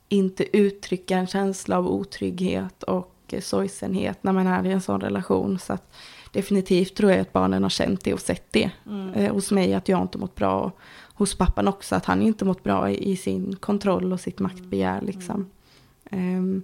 inte 0.10 0.58
uttrycka 0.58 1.18
en 1.18 1.28
känsla 1.28 1.78
av 1.78 1.88
otrygghet 1.88 2.84
och 2.84 3.15
eh, 3.34 3.42
sorgsenhet 3.42 4.24
när 4.24 4.34
man 4.34 4.48
är 4.48 4.66
i 4.66 4.72
en 4.72 4.82
sån 4.82 5.02
relation. 5.02 5.60
Så 5.60 5.74
att 5.74 5.94
definitivt 6.32 6.96
tror 6.96 7.12
jag 7.12 7.20
att 7.20 7.34
barnen 7.34 7.64
har 7.64 7.70
känt 7.70 8.04
det 8.04 8.14
och 8.14 8.20
sett 8.20 8.52
det. 8.52 8.72
Mm. 8.86 9.14
Eh, 9.14 9.34
hos 9.34 9.52
mig 9.52 9.74
att 9.74 9.90
jag 9.90 10.02
inte 10.02 10.18
mått 10.18 10.36
bra. 10.36 10.62
Och 10.62 10.80
hos 11.14 11.38
pappan 11.38 11.68
också 11.68 11.96
att 11.96 12.06
han 12.06 12.22
inte 12.22 12.46
mått 12.46 12.64
bra 12.64 12.90
i, 12.90 13.12
i 13.12 13.18
sin 13.18 13.56
kontroll 13.56 14.14
och 14.14 14.20
sitt 14.20 14.40
maktbegär. 14.40 15.02
Liksom. 15.02 15.50
Um, 16.12 16.64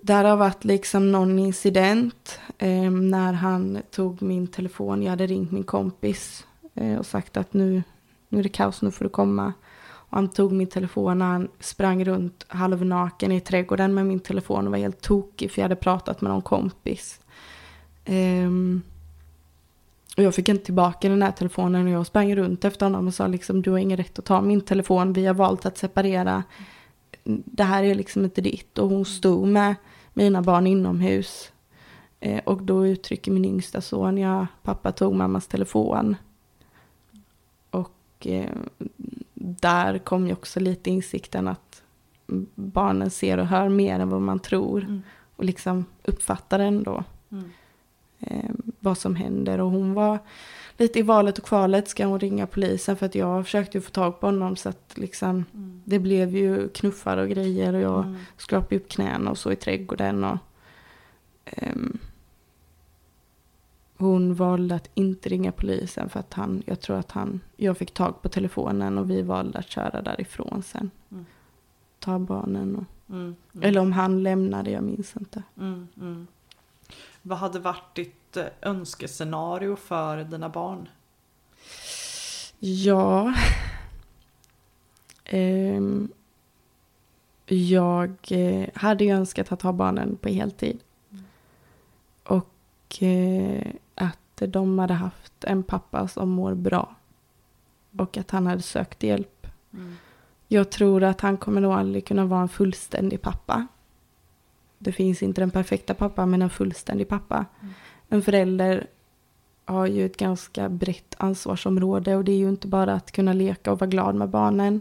där 0.00 0.24
har 0.24 0.36
varit 0.36 0.64
liksom 0.64 1.12
någon 1.12 1.38
incident 1.38 2.40
um, 2.58 3.10
när 3.10 3.32
han 3.32 3.78
tog 3.90 4.22
min 4.22 4.46
telefon. 4.46 5.02
Jag 5.02 5.10
hade 5.10 5.26
ringt 5.26 5.52
min 5.52 5.64
kompis 5.64 6.46
uh, 6.80 6.98
och 6.98 7.06
sagt 7.06 7.36
att 7.36 7.52
nu, 7.52 7.82
nu 8.28 8.38
är 8.38 8.42
det 8.42 8.48
kaos, 8.48 8.82
nu 8.82 8.90
får 8.90 9.04
du 9.04 9.08
komma. 9.08 9.52
Och 10.10 10.16
han 10.16 10.28
tog 10.28 10.52
min 10.52 10.66
telefon 10.66 11.22
och 11.22 11.28
han 11.28 11.48
sprang 11.60 12.04
runt 12.04 12.44
halvnaken 12.48 13.32
i 13.32 13.40
trädgården 13.40 13.94
med 13.94 14.06
min 14.06 14.20
telefon 14.20 14.66
och 14.66 14.70
var 14.70 14.78
helt 14.78 15.00
tokig 15.00 15.50
för 15.50 15.60
jag 15.60 15.64
hade 15.64 15.76
pratat 15.76 16.20
med 16.20 16.32
någon 16.32 16.42
kompis. 16.42 17.20
Um, 18.06 18.82
och 20.16 20.22
jag 20.22 20.34
fick 20.34 20.48
inte 20.48 20.64
tillbaka 20.64 21.08
den 21.08 21.22
här 21.22 21.32
telefonen 21.32 21.86
och 21.86 21.92
jag 21.92 22.06
sprang 22.06 22.36
runt 22.36 22.64
efter 22.64 22.86
honom 22.86 23.06
och 23.06 23.14
sa 23.14 23.26
liksom 23.26 23.62
du 23.62 23.70
har 23.70 23.78
ingen 23.78 23.96
rätt 23.96 24.18
att 24.18 24.24
ta 24.24 24.40
min 24.40 24.60
telefon, 24.60 25.12
vi 25.12 25.26
har 25.26 25.34
valt 25.34 25.66
att 25.66 25.78
separera. 25.78 26.42
Det 27.24 27.62
här 27.62 27.82
är 27.82 27.94
liksom 27.94 28.24
inte 28.24 28.40
ditt. 28.40 28.78
Och 28.78 28.88
hon 28.88 29.04
stod 29.04 29.48
med 29.48 29.74
mina 30.12 30.42
barn 30.42 30.66
inomhus. 30.66 31.52
Eh, 32.20 32.40
och 32.44 32.62
då 32.62 32.86
uttrycker 32.86 33.32
min 33.32 33.44
yngsta 33.44 33.80
son, 33.80 34.18
ja 34.18 34.46
pappa 34.62 34.92
tog 34.92 35.14
mammas 35.14 35.46
telefon. 35.46 36.16
Och 37.70 38.26
eh, 38.26 38.50
där 39.42 39.98
kom 39.98 40.26
ju 40.26 40.32
också 40.32 40.60
lite 40.60 40.90
insikten 40.90 41.48
att 41.48 41.82
barnen 42.54 43.10
ser 43.10 43.38
och 43.38 43.46
hör 43.46 43.68
mer 43.68 44.00
än 44.00 44.08
vad 44.10 44.22
man 44.22 44.38
tror. 44.38 44.80
Mm. 44.84 45.02
Och 45.36 45.44
liksom 45.44 45.84
uppfattar 46.04 46.58
ändå 46.58 47.04
Mm. 47.32 47.50
eh, 48.20 48.50
vad 48.80 48.98
som 48.98 49.16
händer. 49.16 49.60
Och 49.60 49.70
hon 49.70 49.94
var 49.94 50.18
lite 50.76 50.98
i 50.98 51.02
valet 51.02 51.38
och 51.38 51.44
kvalet. 51.44 51.88
Ska 51.88 52.06
hon 52.06 52.20
ringa 52.20 52.46
polisen? 52.46 52.96
För 52.96 53.06
att 53.06 53.14
jag 53.14 53.44
försökte 53.44 53.78
ju 53.78 53.82
få 53.82 53.90
tag 53.90 54.20
på 54.20 54.26
honom. 54.26 54.56
Så 54.56 54.68
att 54.68 54.92
liksom, 54.94 55.44
Mm. 55.54 55.82
det 55.84 55.98
blev 55.98 56.36
ju 56.36 56.68
knuffar 56.68 57.16
och 57.16 57.28
grejer. 57.28 57.74
Och 57.74 57.80
jag 57.80 58.04
Mm. 58.04 58.16
skrapade 58.36 58.76
upp 58.76 58.88
knäna 58.88 59.30
och 59.30 59.38
så 59.38 59.52
i 59.52 59.56
trädgården. 59.56 60.24
Och, 60.24 60.38
ehm, 61.44 61.98
hon 64.00 64.34
valde 64.34 64.74
att 64.74 64.90
inte 64.94 65.28
ringa 65.28 65.52
polisen 65.52 66.08
för 66.08 66.20
att 66.20 66.34
han, 66.34 66.62
jag 66.66 66.80
tror 66.80 66.96
att 66.96 67.10
han, 67.10 67.40
jag 67.56 67.78
fick 67.78 67.94
tag 67.94 68.22
på 68.22 68.28
telefonen 68.28 68.98
och 68.98 69.10
vi 69.10 69.22
valde 69.22 69.58
att 69.58 69.68
köra 69.70 70.02
därifrån 70.02 70.62
sen. 70.62 70.90
Mm. 71.10 71.26
Ta 71.98 72.18
barnen 72.18 72.76
och, 72.76 72.84
Mm. 73.10 73.36
Mm. 73.54 73.68
eller 73.68 73.80
om 73.80 73.92
han 73.92 74.22
lämnade, 74.22 74.70
jag 74.70 74.82
minns 74.82 75.16
inte. 75.16 75.42
Mm. 75.58 75.88
Mm. 75.96 76.26
Vad 77.22 77.38
hade 77.38 77.58
varit 77.58 77.94
ditt 77.94 78.36
eh, 78.36 78.44
önskescenario 78.62 79.76
för 79.76 80.24
dina 80.24 80.48
barn? 80.48 80.88
Ja. 82.58 83.34
Ehm, 85.24 86.08
jag 87.46 88.16
eh, 88.30 88.68
hade 88.74 89.04
ju 89.04 89.10
önskat 89.10 89.52
att 89.52 89.62
ha 89.62 89.72
barnen 89.72 90.16
på 90.16 90.28
heltid. 90.28 90.78
Och 92.24 93.02
eh, 93.02 93.66
att 94.42 94.52
de 94.52 94.78
hade 94.78 94.94
haft 94.94 95.44
en 95.44 95.62
pappa 95.62 96.08
som 96.08 96.28
mår 96.28 96.54
bra. 96.54 96.94
Och 97.98 98.16
att 98.16 98.30
han 98.30 98.46
hade 98.46 98.62
sökt 98.62 99.02
hjälp. 99.02 99.46
Mm. 99.72 99.96
Jag 100.48 100.70
tror 100.70 101.02
att 101.02 101.20
han 101.20 101.36
kommer 101.36 101.60
nog 101.60 101.72
aldrig 101.72 102.06
kunna 102.06 102.24
vara 102.24 102.40
en 102.40 102.48
fullständig 102.48 103.22
pappa. 103.22 103.66
Det 104.78 104.92
finns 104.92 105.22
inte 105.22 105.40
den 105.40 105.50
perfekta 105.50 105.94
pappa, 105.94 106.26
men 106.26 106.42
en 106.42 106.50
fullständig 106.50 107.08
pappa. 107.08 107.46
Mm. 107.60 107.74
En 108.08 108.22
förälder 108.22 108.86
har 109.64 109.86
ju 109.86 110.06
ett 110.06 110.16
ganska 110.16 110.68
brett 110.68 111.14
ansvarsområde 111.18 112.16
och 112.16 112.24
det 112.24 112.32
är 112.32 112.36
ju 112.36 112.48
inte 112.48 112.66
bara 112.66 112.92
att 112.94 113.12
kunna 113.12 113.32
leka 113.32 113.72
och 113.72 113.80
vara 113.80 113.90
glad 113.90 114.14
med 114.14 114.28
barnen. 114.28 114.80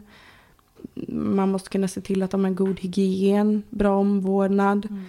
Man 1.07 1.51
måste 1.51 1.69
kunna 1.69 1.87
se 1.87 2.01
till 2.01 2.23
att 2.23 2.31
de 2.31 2.41
har 2.41 2.47
en 2.47 2.55
god 2.55 2.79
hygien, 2.79 3.63
bra 3.69 3.97
omvårdnad. 3.97 4.85
Mm. 4.85 5.03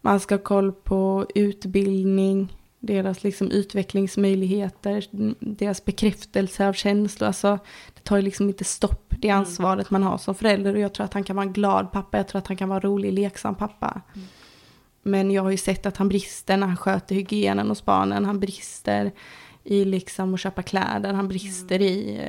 Man 0.00 0.20
ska 0.20 0.34
ha 0.34 0.42
koll 0.42 0.72
på 0.72 1.26
utbildning, 1.34 2.56
deras 2.86 3.24
liksom 3.24 3.50
utvecklingsmöjligheter, 3.50 5.04
deras 5.40 5.84
bekräftelse 5.84 6.68
av 6.68 6.72
känslor. 6.72 7.26
Alltså, 7.26 7.58
det 7.94 8.00
tar 8.02 8.16
ju 8.16 8.22
liksom 8.22 8.48
inte 8.48 8.64
stopp, 8.64 9.14
det 9.18 9.30
ansvaret 9.30 9.90
man 9.90 10.02
har 10.02 10.18
som 10.18 10.34
förälder. 10.34 10.74
Och 10.74 10.80
jag 10.80 10.92
tror 10.94 11.04
att 11.04 11.14
han 11.14 11.24
kan 11.24 11.36
vara 11.36 11.46
en 11.46 11.52
glad 11.52 11.92
pappa, 11.92 12.16
jag 12.16 12.28
tror 12.28 12.38
att 12.38 12.46
han 12.46 12.56
kan 12.56 12.68
vara 12.68 12.76
en 12.76 12.82
rolig, 12.82 13.12
leksam 13.12 13.54
pappa. 13.54 14.00
Mm. 14.14 14.26
Men 15.02 15.30
jag 15.30 15.42
har 15.42 15.50
ju 15.50 15.56
sett 15.56 15.86
att 15.86 15.96
han 15.96 16.08
brister 16.08 16.56
när 16.56 16.66
han 16.66 16.76
sköter 16.76 17.14
hygienen 17.14 17.68
hos 17.68 17.84
barnen. 17.84 18.24
Han 18.24 18.40
brister 18.40 19.12
i 19.64 19.84
liksom 19.84 20.34
att 20.34 20.40
köpa 20.40 20.62
kläder, 20.62 21.12
han 21.12 21.28
brister 21.28 21.80
i 21.80 22.20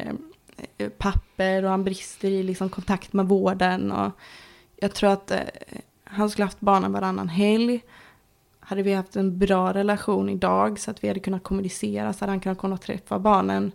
eh, 0.77 0.89
papper 0.89 1.63
och 1.63 1.69
han 1.69 1.83
brister 1.83 2.29
i 2.29 2.43
liksom 2.43 2.69
kontakt 2.69 3.13
med 3.13 3.27
vården. 3.27 3.91
Och 3.91 4.11
jag 4.75 4.93
tror 4.93 5.09
att 5.09 5.31
eh, 5.31 5.39
han 6.03 6.29
skulle 6.29 6.45
haft 6.45 6.59
barnen 6.59 6.91
varannan 6.91 7.29
helg. 7.29 7.81
Hade 8.67 8.83
vi 8.83 8.93
haft 8.93 9.15
en 9.15 9.37
bra 9.37 9.73
relation 9.73 10.29
idag 10.29 10.79
så 10.79 10.91
att 10.91 11.03
vi 11.03 11.07
hade 11.07 11.19
kunnat 11.19 11.43
kommunicera 11.43 12.13
så 12.13 12.19
hade 12.19 12.31
han 12.31 12.39
kunnat 12.39 12.57
komma 12.57 12.73
och 12.73 12.81
träffa 12.81 13.19
barnen 13.19 13.71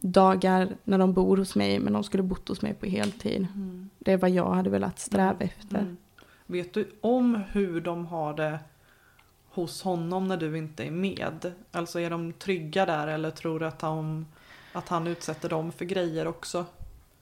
dagar 0.00 0.68
när 0.84 0.98
de 0.98 1.12
bor 1.12 1.36
hos 1.36 1.54
mig 1.54 1.78
men 1.78 1.92
de 1.92 2.04
skulle 2.04 2.22
bott 2.22 2.48
hos 2.48 2.62
mig 2.62 2.74
på 2.74 2.86
heltid. 2.86 3.46
Mm. 3.54 3.90
Det 3.98 4.12
är 4.12 4.16
vad 4.16 4.30
jag 4.30 4.50
hade 4.50 4.70
velat 4.70 4.98
sträva 4.98 5.38
efter. 5.38 5.78
Mm. 5.78 5.96
Vet 6.46 6.74
du 6.74 6.88
om 7.00 7.40
hur 7.52 7.80
de 7.80 8.06
har 8.06 8.34
det 8.34 8.58
hos 9.50 9.82
honom 9.82 10.28
när 10.28 10.36
du 10.36 10.58
inte 10.58 10.84
är 10.84 10.90
med? 10.90 11.52
Alltså 11.72 12.00
är 12.00 12.10
de 12.10 12.32
trygga 12.32 12.86
där 12.86 13.06
eller 13.06 13.30
tror 13.30 13.60
du 13.60 13.66
att 13.66 13.82
han, 13.82 14.26
att 14.72 14.88
han 14.88 15.06
utsätter 15.06 15.48
dem 15.48 15.72
för 15.72 15.84
grejer 15.84 16.26
också? 16.26 16.64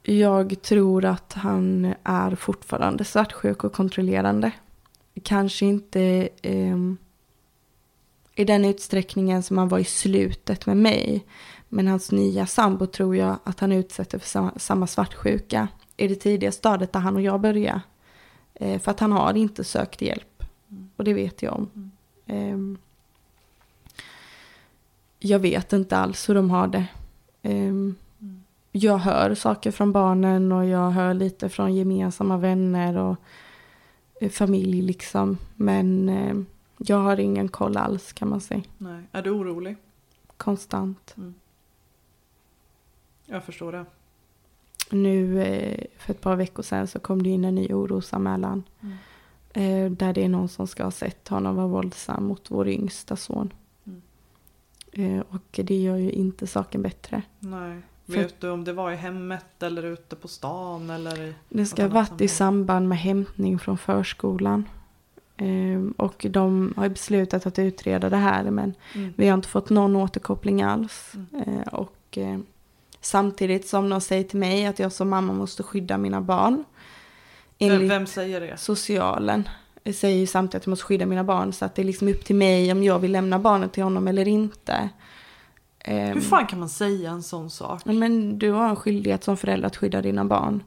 Jag 0.03 0.61
tror 0.61 1.05
att 1.05 1.33
han 1.33 1.93
är 2.03 2.35
fortfarande 2.35 3.03
svartsjuk 3.03 3.63
och 3.63 3.73
kontrollerande. 3.73 4.51
Kanske 5.23 5.65
inte 5.65 6.29
ehm, 6.41 6.97
i 8.35 8.43
den 8.43 8.65
utsträckningen 8.65 9.43
som 9.43 9.57
han 9.57 9.67
var 9.67 9.79
i 9.79 9.83
slutet 9.83 10.65
med 10.65 10.77
mig. 10.77 11.25
Men 11.69 11.87
hans 11.87 12.11
nya 12.11 12.45
sambo 12.45 12.85
tror 12.85 13.15
jag 13.15 13.37
att 13.43 13.59
han 13.59 13.71
utsätter 13.71 14.19
för 14.19 14.27
samma, 14.27 14.51
samma 14.57 14.87
svartsjuka 14.87 15.67
i 15.97 16.07
det 16.07 16.15
tidiga 16.15 16.51
stadiet 16.51 16.93
där 16.93 16.99
han 16.99 17.15
och 17.15 17.21
jag 17.21 17.41
började. 17.41 17.81
Eh, 18.53 18.79
för 18.79 18.91
att 18.91 18.99
han 18.99 19.11
har 19.11 19.37
inte 19.37 19.63
sökt 19.63 20.01
hjälp. 20.01 20.43
Och 20.95 21.03
det 21.03 21.13
vet 21.13 21.43
jag 21.43 21.53
om. 21.53 21.91
Mm. 22.25 22.77
Jag 25.19 25.39
vet 25.39 25.73
inte 25.73 25.97
alls 25.97 26.29
hur 26.29 26.35
de 26.35 26.49
har 26.49 26.67
det. 26.67 26.85
Ehm, 27.41 27.95
jag 28.71 28.97
hör 28.97 29.35
saker 29.35 29.71
från 29.71 29.91
barnen 29.91 30.51
och 30.51 30.65
jag 30.65 30.91
hör 30.91 31.13
lite 31.13 31.49
från 31.49 31.75
gemensamma 31.75 32.37
vänner 32.37 32.97
och 32.97 33.11
eh, 33.11 33.17
familj 34.31 34.81
liksom. 34.81 35.37
Men 35.55 36.09
eh, 36.09 36.35
jag 36.77 36.97
har 36.97 37.19
ingen 37.19 37.47
koll 37.47 37.77
alls 37.77 38.13
kan 38.13 38.29
man 38.29 38.41
säga. 38.41 38.63
Nej. 38.77 39.03
Är 39.11 39.21
du 39.21 39.29
orolig? 39.29 39.75
Konstant. 40.37 41.15
Jag 43.25 43.43
förstår 43.43 43.71
det. 43.71 43.85
Nu 44.91 45.43
eh, 45.43 45.85
för 45.97 46.13
ett 46.13 46.21
par 46.21 46.35
veckor 46.35 46.63
sedan 46.63 46.87
så 46.87 46.99
kom 46.99 47.23
det 47.23 47.29
in 47.29 47.45
en 47.45 47.55
ny 47.55 47.67
orosanmälan. 47.73 48.63
Mm. 48.81 48.95
Eh, 49.53 49.91
där 49.91 50.13
det 50.13 50.23
är 50.23 50.29
någon 50.29 50.49
som 50.49 50.67
ska 50.67 50.83
ha 50.83 50.91
sett 50.91 51.27
honom 51.27 51.55
vara 51.55 51.67
våldsam 51.67 52.23
mot 52.23 52.51
vår 52.51 52.67
yngsta 52.67 53.15
son. 53.15 53.53
Mm. 53.83 54.01
Eh, 54.91 55.23
och 55.29 55.59
det 55.63 55.81
gör 55.81 55.95
ju 55.95 56.11
inte 56.11 56.47
saken 56.47 56.81
bättre. 56.81 57.21
Nej. 57.39 57.81
Vet 58.05 58.41
du 58.41 58.49
om 58.49 58.63
det 58.63 58.73
var 58.73 58.91
i 58.91 58.95
hemmet 58.95 59.63
eller 59.63 59.83
ute 59.83 60.15
på 60.15 60.27
stan 60.27 60.89
eller? 60.89 61.33
Det 61.49 61.65
ska 61.65 61.81
ha 61.81 61.89
varit 61.89 62.21
i 62.21 62.27
samband 62.27 62.89
med 62.89 62.97
hämtning 62.97 63.59
från 63.59 63.77
förskolan. 63.77 64.69
Ehm, 65.37 65.93
och 65.97 66.25
de 66.29 66.73
har 66.77 66.89
beslutat 66.89 67.45
att 67.45 67.59
utreda 67.59 68.09
det 68.09 68.17
här 68.17 68.43
men 68.43 68.73
Mm. 68.93 69.13
vi 69.17 69.27
har 69.27 69.33
inte 69.35 69.47
fått 69.47 69.69
någon 69.69 69.95
återkoppling 69.95 70.61
alls. 70.61 71.11
Mm. 71.33 71.59
Eh, 71.59 71.67
och 71.73 72.17
eh, 72.17 72.39
samtidigt 73.01 73.67
som 73.67 73.89
de 73.89 74.01
säger 74.01 74.23
till 74.23 74.39
mig 74.39 74.65
att 74.65 74.79
jag 74.79 74.91
som 74.91 75.09
mamma 75.09 75.33
måste 75.33 75.63
skydda 75.63 75.97
mina 75.97 76.21
barn. 76.21 76.63
Vem, 77.59 77.71
Enligt 77.71 77.91
vem 77.91 78.05
säger 78.07 78.41
det? 78.41 78.57
socialen. 78.57 79.49
säger 79.93 80.17
ju 80.19 80.27
samtidigt 80.27 80.61
att 80.61 80.65
jag 80.65 80.71
måste 80.71 80.85
skydda 80.85 81.05
mina 81.05 81.23
barn. 81.23 81.53
Så 81.53 81.65
att 81.65 81.75
det 81.75 81.81
är 81.81 81.83
liksom 81.83 82.07
upp 82.07 82.25
till 82.25 82.35
mig 82.35 82.71
om 82.71 82.83
jag 82.83 82.99
vill 82.99 83.11
lämna 83.11 83.39
barnet 83.39 83.73
till 83.73 83.83
honom 83.83 84.07
eller 84.07 84.27
inte. 84.27 84.89
Ehm, 85.87 86.13
Hur 86.13 86.21
fan 86.21 86.47
kan 86.47 86.59
man 86.59 86.69
säga 86.69 87.11
en 87.11 87.23
sån 87.23 87.49
sak? 87.49 87.85
Men 87.85 88.39
du 88.39 88.51
har 88.51 88.69
en 88.69 88.75
skyldighet 88.75 89.23
som 89.23 89.37
förälder 89.37 89.67
att 89.67 89.75
skydda 89.77 90.01
dina 90.01 90.25
barn. 90.25 90.63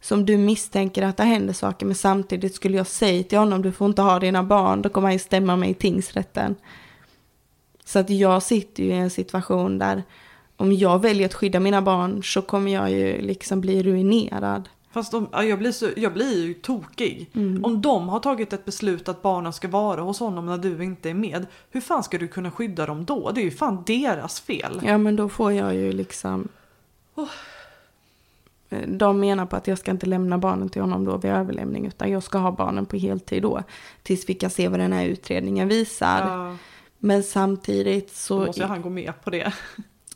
Så 0.00 0.14
om 0.14 0.26
du 0.26 0.36
misstänker 0.36 1.02
att 1.02 1.16
det 1.16 1.22
händer 1.24 1.52
saker 1.54 1.86
men 1.86 1.94
samtidigt 1.94 2.54
skulle 2.54 2.76
jag 2.76 2.86
säga 2.86 3.22
till 3.24 3.38
honom 3.38 3.62
du 3.62 3.72
får 3.72 3.86
inte 3.86 4.02
ha 4.02 4.18
dina 4.18 4.42
barn, 4.42 4.82
då 4.82 4.88
kommer 4.88 5.06
han 5.08 5.12
ju 5.12 5.18
stämma 5.18 5.56
mig 5.56 5.70
i 5.70 5.74
tingsrätten. 5.74 6.54
Så 7.84 7.98
att 7.98 8.10
jag 8.10 8.42
sitter 8.42 8.82
ju 8.82 8.88
i 8.88 8.96
en 8.96 9.10
situation 9.10 9.78
där 9.78 10.02
om 10.56 10.72
jag 10.72 11.02
väljer 11.02 11.26
att 11.26 11.34
skydda 11.34 11.60
mina 11.60 11.82
barn 11.82 12.22
så 12.22 12.42
kommer 12.42 12.72
jag 12.74 12.90
ju 12.90 13.20
liksom 13.22 13.60
bli 13.60 13.82
ruinerad. 13.82 14.68
Fast 14.90 15.12
ja, 15.32 15.44
jag, 15.44 15.58
blir 15.58 15.72
så, 15.72 15.88
jag 15.96 16.12
blir 16.12 16.46
ju 16.46 16.54
tokig. 16.54 17.30
Om 17.62 17.82
de 17.82 18.08
har 18.08 18.20
tagit 18.20 18.52
ett 18.52 18.64
beslut 18.64 19.08
att 19.08 19.22
barnen 19.22 19.52
ska 19.52 19.68
vara 19.68 20.00
hos 20.00 20.20
honom 20.20 20.46
när 20.46 20.58
du 20.58 20.84
inte 20.84 21.10
är 21.10 21.14
med. 21.14 21.46
Hur 21.70 21.80
fan 21.80 22.02
ska 22.02 22.18
du 22.18 22.28
kunna 22.28 22.50
skydda 22.50 22.86
dem 22.86 23.04
då? 23.04 23.30
Det 23.30 23.40
är 23.40 23.44
ju 23.44 23.50
fan 23.50 23.82
deras 23.86 24.40
fel. 24.40 24.80
Ja 24.84 24.98
men 24.98 25.16
då 25.16 25.28
får 25.28 25.52
jag 25.52 25.74
ju 25.74 25.92
liksom... 25.92 26.48
De 28.86 29.20
menar 29.20 29.46
på 29.46 29.56
att 29.56 29.66
jag 29.66 29.78
ska 29.78 29.90
inte 29.90 30.06
lämna 30.06 30.38
barnen 30.38 30.68
till 30.68 30.80
honom 30.80 31.04
då 31.04 31.16
vid 31.16 31.30
överlämning 31.30 31.86
utan 31.86 32.10
jag 32.10 32.22
ska 32.22 32.38
ha 32.38 32.52
barnen 32.52 32.86
på 32.86 32.96
heltid 32.96 33.42
då. 33.42 33.62
Tills 34.02 34.28
vi 34.28 34.34
kan 34.34 34.50
se 34.50 34.68
vad 34.68 34.80
den 34.80 34.92
här 34.92 35.04
utredningen 35.04 35.68
visar. 35.68 36.20
Ja, 36.28 36.56
Men 36.98 37.22
samtidigt 37.22 38.14
så... 38.14 38.40
då 38.40 38.46
måste 38.46 38.66
han 38.66 38.82
gå 38.82 38.90
med 38.90 39.12
på 39.24 39.30
det. 39.30 39.52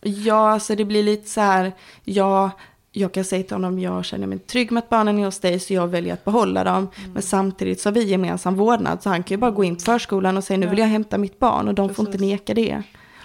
Ja, 0.01 0.51
alltså 0.51 0.75
det 0.75 0.85
blir 0.85 1.03
lite 1.03 1.29
så 1.29 1.41
här, 1.41 1.73
ja, 2.05 2.51
jag 2.93 3.13
kan 3.13 3.25
säga 3.25 3.43
till 3.43 3.55
honom, 3.55 3.79
jag 3.79 4.05
känner 4.05 4.27
mig 4.27 4.39
trygg 4.39 4.73
med 4.73 4.83
att 4.83 4.89
barnen 4.89 5.19
är 5.19 5.25
hos 5.25 5.39
dig 5.39 5.59
så 5.59 5.75
jag 5.75 5.89
väljer 5.89 6.15
att 6.15 6.25
behålla 6.25 6.65
dem. 6.65 6.89
Mm. 6.99 7.13
Men 7.13 7.23
samtidigt 7.23 7.81
så 7.81 7.89
har 7.89 7.95
vi 7.95 8.05
gemensam 8.05 8.55
vårdnad 8.55 9.03
så 9.03 9.09
han 9.09 9.23
kan 9.23 9.35
ju 9.35 9.41
bara 9.41 9.51
gå 9.51 9.65
in 9.65 9.77
på 9.77 9.83
förskolan 9.83 10.37
och 10.37 10.45
säga 10.45 10.59
nu 10.59 10.67
vill 10.67 10.79
jag 10.79 10.87
hämta 10.87 11.19
mitt 11.19 11.39
barn 11.39 11.69
och 11.69 11.75
de 11.75 11.95
får 11.95 12.07
inte 12.07 12.19
Precis. 12.19 12.31
neka 12.33 12.55
det. 12.55 12.83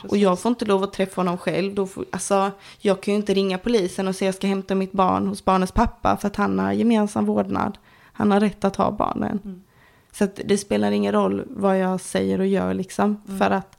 Och 0.10 0.18
jag 0.18 0.40
får 0.40 0.50
inte 0.50 0.66
lov 0.66 0.84
att 0.84 0.94
träffa 0.94 1.22
honom 1.22 1.38
själv. 1.38 1.76
Då 1.76 1.88
får, 1.88 2.06
alltså, 2.12 2.52
jag 2.80 3.02
kan 3.02 3.14
ju 3.14 3.20
inte 3.20 3.34
ringa 3.34 3.58
polisen 3.58 4.08
och 4.08 4.16
säga 4.16 4.28
jag 4.28 4.36
ska 4.36 4.48
hämta 4.48 4.76
mitt 4.76 4.92
barn 4.92 5.28
hos 5.28 5.46
barnets 5.46 5.72
pappa 5.72 6.18
för 6.18 6.28
att 6.28 6.36
han 6.36 6.60
har 6.60 6.72
gemensam 6.72 7.26
vårdnad. 7.26 7.78
Han 8.14 8.32
har 8.32 8.40
rätt 8.40 8.66
att 8.66 8.76
ha 8.76 8.92
barnen. 8.92 9.40
Mm. 9.44 9.64
Så 10.12 10.28
det 10.46 10.58
spelar 10.58 10.92
ingen 10.92 11.12
roll 11.12 11.44
vad 11.50 11.80
jag 11.80 12.02
säger 12.02 12.40
och 12.40 12.48
gör 12.48 12.74
liksom. 12.74 13.22
Mm. 13.28 13.40
För 13.40 13.52
att 13.52 13.78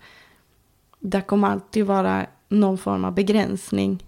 det 1.01 1.20
kommer 1.20 1.49
alltid 1.49 1.86
vara 1.86 2.26
någon 2.49 2.78
form 2.78 3.05
av 3.05 3.14
begränsning 3.14 4.05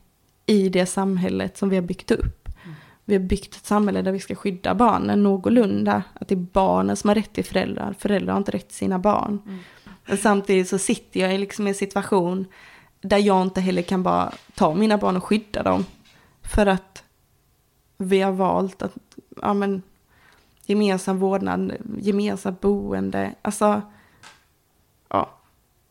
i 0.50 0.68
det 0.68 0.86
samhället 0.86 1.56
som 1.56 1.68
vi 1.68 1.76
har 1.76 1.82
byggt 1.82 2.10
upp. 2.10 2.48
Mm. 2.64 2.76
Vi 3.04 3.14
har 3.14 3.22
byggt 3.22 3.56
ett 3.56 3.66
samhälle 3.66 4.02
där 4.02 4.12
vi 4.12 4.20
ska 4.20 4.34
skydda 4.34 4.74
barnen 4.74 5.22
någorlunda. 5.22 6.02
Att 6.14 6.28
det 6.28 6.34
är 6.34 6.46
barnen 6.52 6.96
som 6.96 7.08
har 7.08 7.14
rätt 7.14 7.32
till 7.32 7.44
föräldrar. 7.44 7.94
Föräldrar 7.98 8.32
har 8.32 8.38
inte 8.38 8.52
rätt 8.52 8.68
till 8.68 8.76
sina 8.76 8.98
barn. 8.98 9.42
Mm. 9.46 9.58
Men 10.06 10.16
samtidigt 10.16 10.68
så 10.68 10.78
sitter 10.78 11.20
jag 11.20 11.34
i 11.34 11.38
liksom 11.38 11.66
en 11.66 11.74
situation 11.74 12.46
där 13.00 13.18
jag 13.18 13.42
inte 13.42 13.60
heller 13.60 13.82
kan 13.82 14.02
bara 14.02 14.32
ta 14.54 14.74
mina 14.74 14.98
barn 14.98 15.16
och 15.16 15.24
skydda 15.24 15.62
dem. 15.62 15.84
För 16.42 16.66
att 16.66 17.04
vi 17.96 18.20
har 18.20 18.32
valt 18.32 18.82
att, 18.82 18.96
ja 19.42 19.54
men, 19.54 19.82
gemensam 20.66 21.18
vårdnad, 21.18 21.72
gemensamt 21.98 22.60
boende. 22.60 23.34
Alltså, 23.42 23.82
ja, 25.08 25.30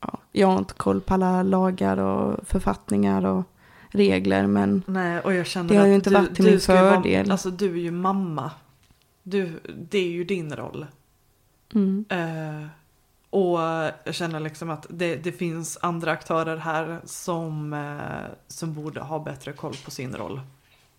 ja. 0.02 0.20
Jag 0.32 0.48
har 0.48 0.58
inte 0.58 0.74
koll 0.74 1.02
på 1.02 1.14
alla 1.14 1.44
lagar 1.44 1.98
och 1.98 2.48
författningar 2.48 3.26
och 3.26 3.44
regler. 3.90 4.48
Men 4.48 4.84
Nej, 4.88 5.20
och 5.20 5.34
jag 5.34 5.48
känner 5.48 5.70
Det 5.70 5.76
har 5.80 5.88
ju 5.88 5.96
inte 5.96 6.10
du, 6.10 6.16
varit 6.16 6.36
till 6.36 6.46
min 6.46 6.54
ju 6.54 6.60
vara- 6.60 6.94
fördel. 7.02 7.32
alltså 7.32 7.50
du 7.52 7.72
är 7.72 7.80
ju 7.80 7.92
mamma. 7.92 8.52
Du, 9.24 9.60
det 9.90 9.98
är 10.00 10.10
ju 10.10 10.24
din 10.24 10.56
roll. 10.56 10.86
mm, 11.74 12.06
Eh, 12.10 12.68
och 13.30 13.60
jag 14.04 14.16
känner 14.16 14.40
liksom 14.40 14.70
att 14.70 14.86
det, 14.90 15.16
det 15.16 15.32
finns 15.32 15.78
andra 15.82 16.12
aktörer 16.12 16.58
här 16.58 17.00
som, 17.06 17.74
eh, 17.74 18.32
som 18.48 18.74
borde 18.74 19.02
ha 19.02 19.20
bättre 19.20 19.54
koll 19.54 19.76
på 19.86 19.92
sin 19.92 20.16
roll. 20.16 20.42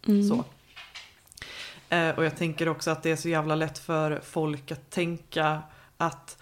mm, 0.07 0.29
Så. 0.29 0.45
Eh, 1.89 2.11
och 2.11 2.25
jag 2.25 2.37
tänker 2.37 2.69
också 2.69 2.91
att 2.91 3.03
det 3.03 3.11
är 3.11 3.17
så 3.17 3.29
jävla 3.29 3.55
lätt 3.55 3.79
för 3.79 4.21
folk 4.25 4.73
att 4.73 4.91
tänka 4.91 5.63
att 5.97 6.39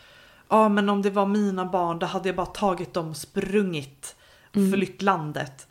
ja 0.49 0.69
men 0.69 0.89
om 0.89 1.03
det 1.03 1.11
var 1.11 1.27
mina 1.27 1.65
barn 1.65 1.99
då 1.99 2.07
hade 2.07 2.29
jag 2.29 2.37
bara 2.37 2.47
tagit 2.47 2.95
dem 2.95 3.15
sprungit 3.15 4.17
och 4.51 4.57
Mm. 4.57 4.73
flytt 4.73 5.03
landet. 5.03 5.68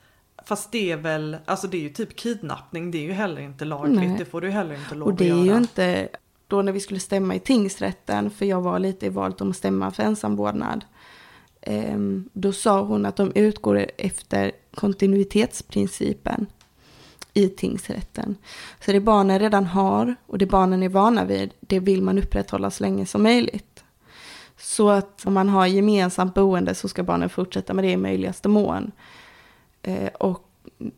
Fast 0.47 0.71
det 0.71 0.91
är 0.91 0.97
väl, 0.97 1.37
alltså 1.45 1.67
det 1.67 1.77
är 1.77 1.81
ju 1.81 1.89
typ 1.89 2.15
kidnappning, 2.15 2.91
det 2.91 2.97
är 2.97 3.01
ju 3.01 3.11
heller 3.11 3.41
inte 3.41 3.65
lagligt, 3.65 3.99
Nej. 3.99 4.15
det 4.17 4.25
får 4.25 4.41
du 4.41 4.49
heller 4.49 4.75
inte 4.75 4.95
lov 4.95 5.07
Och 5.07 5.13
det 5.15 5.31
att 5.31 5.37
är 5.37 5.43
göra. 5.43 5.45
ju 5.45 5.57
inte, 5.57 6.07
då 6.47 6.61
när 6.61 6.71
vi 6.71 6.79
skulle 6.79 6.99
stämma 6.99 7.35
i 7.35 7.39
tingsrätten, 7.39 8.29
för 8.29 8.45
jag 8.45 8.61
var 8.61 8.79
lite 8.79 9.05
i 9.05 9.09
valet 9.09 9.41
om 9.41 9.49
att 9.49 9.55
stämma 9.55 9.91
för 9.91 10.03
ensamvårdnad. 10.03 10.85
ehm, 11.61 12.29
Då 12.33 12.51
sa 12.51 12.81
hon 12.81 13.05
att 13.05 13.15
de 13.15 13.31
utgår 13.35 13.85
efter 13.97 14.51
kontinuitetsprincipen 14.75 16.45
i 17.33 17.49
tingsrätten. 17.49 18.35
Så 18.85 18.91
det 18.91 18.99
barnen 18.99 19.39
redan 19.39 19.65
har 19.65 20.15
och 20.27 20.37
det 20.37 20.45
barnen 20.45 20.83
är 20.83 20.89
vana 20.89 21.25
vid, 21.25 21.53
det 21.59 21.79
vill 21.79 22.01
man 22.01 22.17
upprätthålla 22.17 22.71
så 22.71 22.83
länge 22.83 23.05
som 23.05 23.23
möjligt. 23.23 23.83
Så 24.57 24.89
att 24.89 25.25
om 25.25 25.33
man 25.33 25.49
har 25.49 25.65
gemensamt 25.65 26.33
boende 26.33 26.75
så 26.75 26.87
ska 26.87 27.03
barnen 27.03 27.29
fortsätta 27.29 27.73
med 27.73 27.83
det 27.83 27.91
i 27.91 27.97
möjligaste 27.97 28.49
mån. 28.49 28.91
Eh, 29.87 30.07
och 30.07 30.43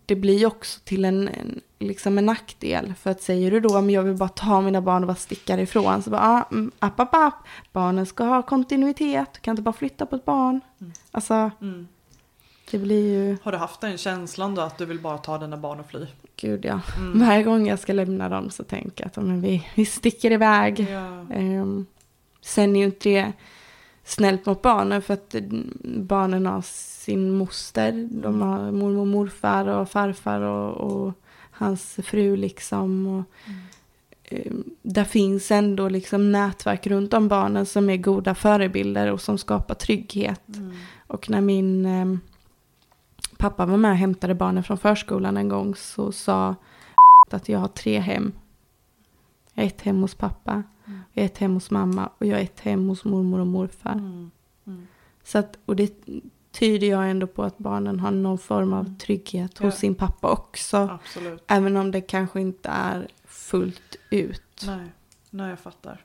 det 0.06 0.16
blir 0.16 0.46
också 0.46 0.80
till 0.84 1.06
en, 1.06 1.28
en, 1.28 1.62
liksom 1.80 2.18
en 2.18 2.26
nackdel. 2.26 2.94
För 3.02 3.10
att 3.10 3.22
säger 3.22 3.52
du 3.52 3.60
då 3.60 3.78
om 3.78 3.90
jag 3.90 4.04
vill 4.04 4.16
bara 4.16 4.30
ta 4.30 4.62
mina 4.62 4.82
barn 4.82 5.04
och 5.04 5.08
bara 5.08 5.16
sticka 5.16 5.62
ifrån. 5.62 6.04
Så 6.04 6.10
bara, 6.10 6.22
ah, 6.22 6.48
mm, 6.52 6.72
app, 6.80 7.00
app, 7.00 7.14
app. 7.16 7.34
Barnen 7.72 8.06
ska 8.06 8.24
ha 8.24 8.42
kontinuitet. 8.42 9.30
Du 9.34 9.40
kan 9.40 9.52
inte 9.52 9.62
bara 9.62 9.74
flytta 9.74 10.06
på 10.06 10.16
ett 10.16 10.26
barn. 10.26 10.62
Mm. 10.82 10.94
Alltså, 11.12 11.52
Mm. 11.62 11.88
det 12.72 12.78
blir 12.78 13.08
ju, 13.14 13.38
Har 13.44 13.52
du 13.52 13.58
haft 13.58 13.82
den 13.82 13.98
känslan 13.98 14.56
då 14.56 14.62
att 14.62 14.78
du 14.78 14.86
vill 14.86 15.00
bara 15.00 15.18
ta 15.18 15.38
dina 15.38 15.58
barn 15.58 15.80
och 15.80 15.88
fly? 15.90 16.06
gud 16.36 16.66
ja. 16.66 16.82
Mm. 16.98 17.20
Varje 17.28 17.44
gång 17.44 17.68
jag 17.68 17.80
ska 17.80 17.94
lämna 17.94 18.30
dem 18.30 18.50
så 18.50 18.64
tänker 18.64 19.04
jag 19.04 19.08
att 19.08 19.16
men 19.28 19.42
vi, 19.42 19.68
vi 19.76 19.86
sticker 19.86 20.32
iväg. 20.32 20.88
Ja. 20.90 21.26
Ehm, 21.36 21.86
sen 22.42 22.76
är 22.76 22.80
ju 22.80 22.86
inte 22.86 23.10
det 23.10 23.34
snällt 24.10 24.46
mot 24.46 24.62
barnen 24.62 25.02
för 25.02 25.14
att 25.14 25.36
eh, 25.36 25.42
barnen 25.84 26.46
har 26.46 26.62
sin 26.66 27.32
moster. 27.38 28.08
De 28.12 28.42
har 28.42 28.72
mormor 28.72 29.00
och 29.02 29.08
morfar 29.08 29.66
och 29.68 29.90
farfar 29.90 30.42
och, 30.42 30.74
och 30.92 31.14
hans 31.52 32.00
fru 32.04 32.36
liksom. 32.36 33.08
Och, 33.08 33.24
Mm. 33.46 33.62
ehm, 34.24 34.64
där 34.82 35.04
finns 35.04 35.52
ändå 35.52 35.90
liksom 35.90 36.32
nätverk 36.32 36.88
runt 36.88 37.14
om 37.14 37.28
barnen 37.28 37.66
som 37.66 37.90
är 37.90 37.98
goda 37.98 38.36
förebilder 38.36 39.12
och 39.12 39.22
som 39.22 39.38
skapar 39.38 39.76
trygghet. 39.76 40.48
Mm. 40.56 40.72
Och 41.08 41.30
när 41.30 41.42
min 41.42 41.86
ehm, 41.86 42.20
pappa 43.38 43.66
var 43.66 43.78
med 43.78 43.92
och 43.92 43.98
hämtade 43.98 44.36
barnen 44.36 44.64
från 44.64 44.78
förskolan 44.78 45.38
en 45.38 45.50
gång 45.50 45.76
så 45.76 46.12
sa 46.12 46.56
att 47.30 47.50
jag 47.50 47.60
har 47.60 47.68
tre 47.68 48.00
hem. 48.00 48.32
Jag 49.54 49.64
har 49.64 49.68
ett 49.68 49.82
hem 49.82 50.02
hos 50.02 50.16
pappa, 50.16 50.52
Mm. 50.52 50.64
Jag 51.14 51.22
har 51.24 51.26
ett 51.26 51.38
hem 51.38 51.54
hos 51.54 51.72
mamma 51.72 52.10
och 52.18 52.26
jag 52.26 52.36
har 52.36 52.44
ett 52.44 52.60
hem 52.60 52.88
hos 52.90 53.06
mormor 53.06 53.40
och 53.40 53.48
morfar. 53.48 53.92
Mm. 53.94 54.32
Mm. 54.68 54.88
Så 55.24 55.38
att, 55.38 55.58
och 55.66 55.76
det 55.76 55.94
tyder 56.52 56.88
jag 56.88 57.10
ändå 57.10 57.28
på 57.28 57.44
att 57.44 57.58
barnen 57.58 58.00
har 58.00 58.12
någon 58.12 58.38
form 58.38 58.74
av 58.74 58.86
Mm. 58.86 58.98
trygghet 58.98 59.52
Ja. 59.60 59.66
hos 59.66 59.76
sin 59.76 59.96
pappa 59.96 60.32
också. 60.32 60.78
Absolut. 60.78 61.44
Även 61.48 61.78
om 61.78 61.92
det 61.92 62.02
kanske 62.02 62.42
inte 62.42 62.70
är 62.70 63.08
fullt 63.26 63.96
ut. 64.10 64.64
Nej. 64.68 64.86
Nej, 65.30 65.50
jag 65.50 65.60
fattar. 65.60 66.02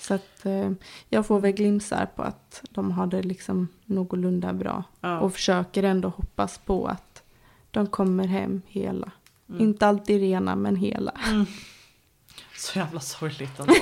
Så 0.00 0.14
att 0.14 0.46
eh, 0.46 0.70
jag 1.08 1.26
får 1.26 1.40
väl 1.40 1.52
glimsar 1.52 2.06
på 2.16 2.22
att 2.22 2.62
de 2.70 2.90
har 2.92 3.06
det 3.06 3.22
liksom 3.22 3.68
någorlunda 3.84 4.52
bra. 4.52 4.84
Ja. 5.00 5.20
Och 5.20 5.32
försöker 5.32 5.82
ändå 5.82 6.08
hoppas 6.08 6.58
på 6.58 6.86
att 6.86 7.22
de 7.70 7.86
kommer 7.86 8.26
hem 8.26 8.62
hela. 8.66 9.10
Mm. 9.48 9.60
Inte 9.60 9.86
alltid 9.86 10.20
rena 10.20 10.56
men 10.56 10.76
hela. 10.76 11.12
Mm. 11.30 11.46
Så 12.58 12.78
jävla 12.78 13.00
sorgligt 13.00 13.60
ändå. 13.60 13.74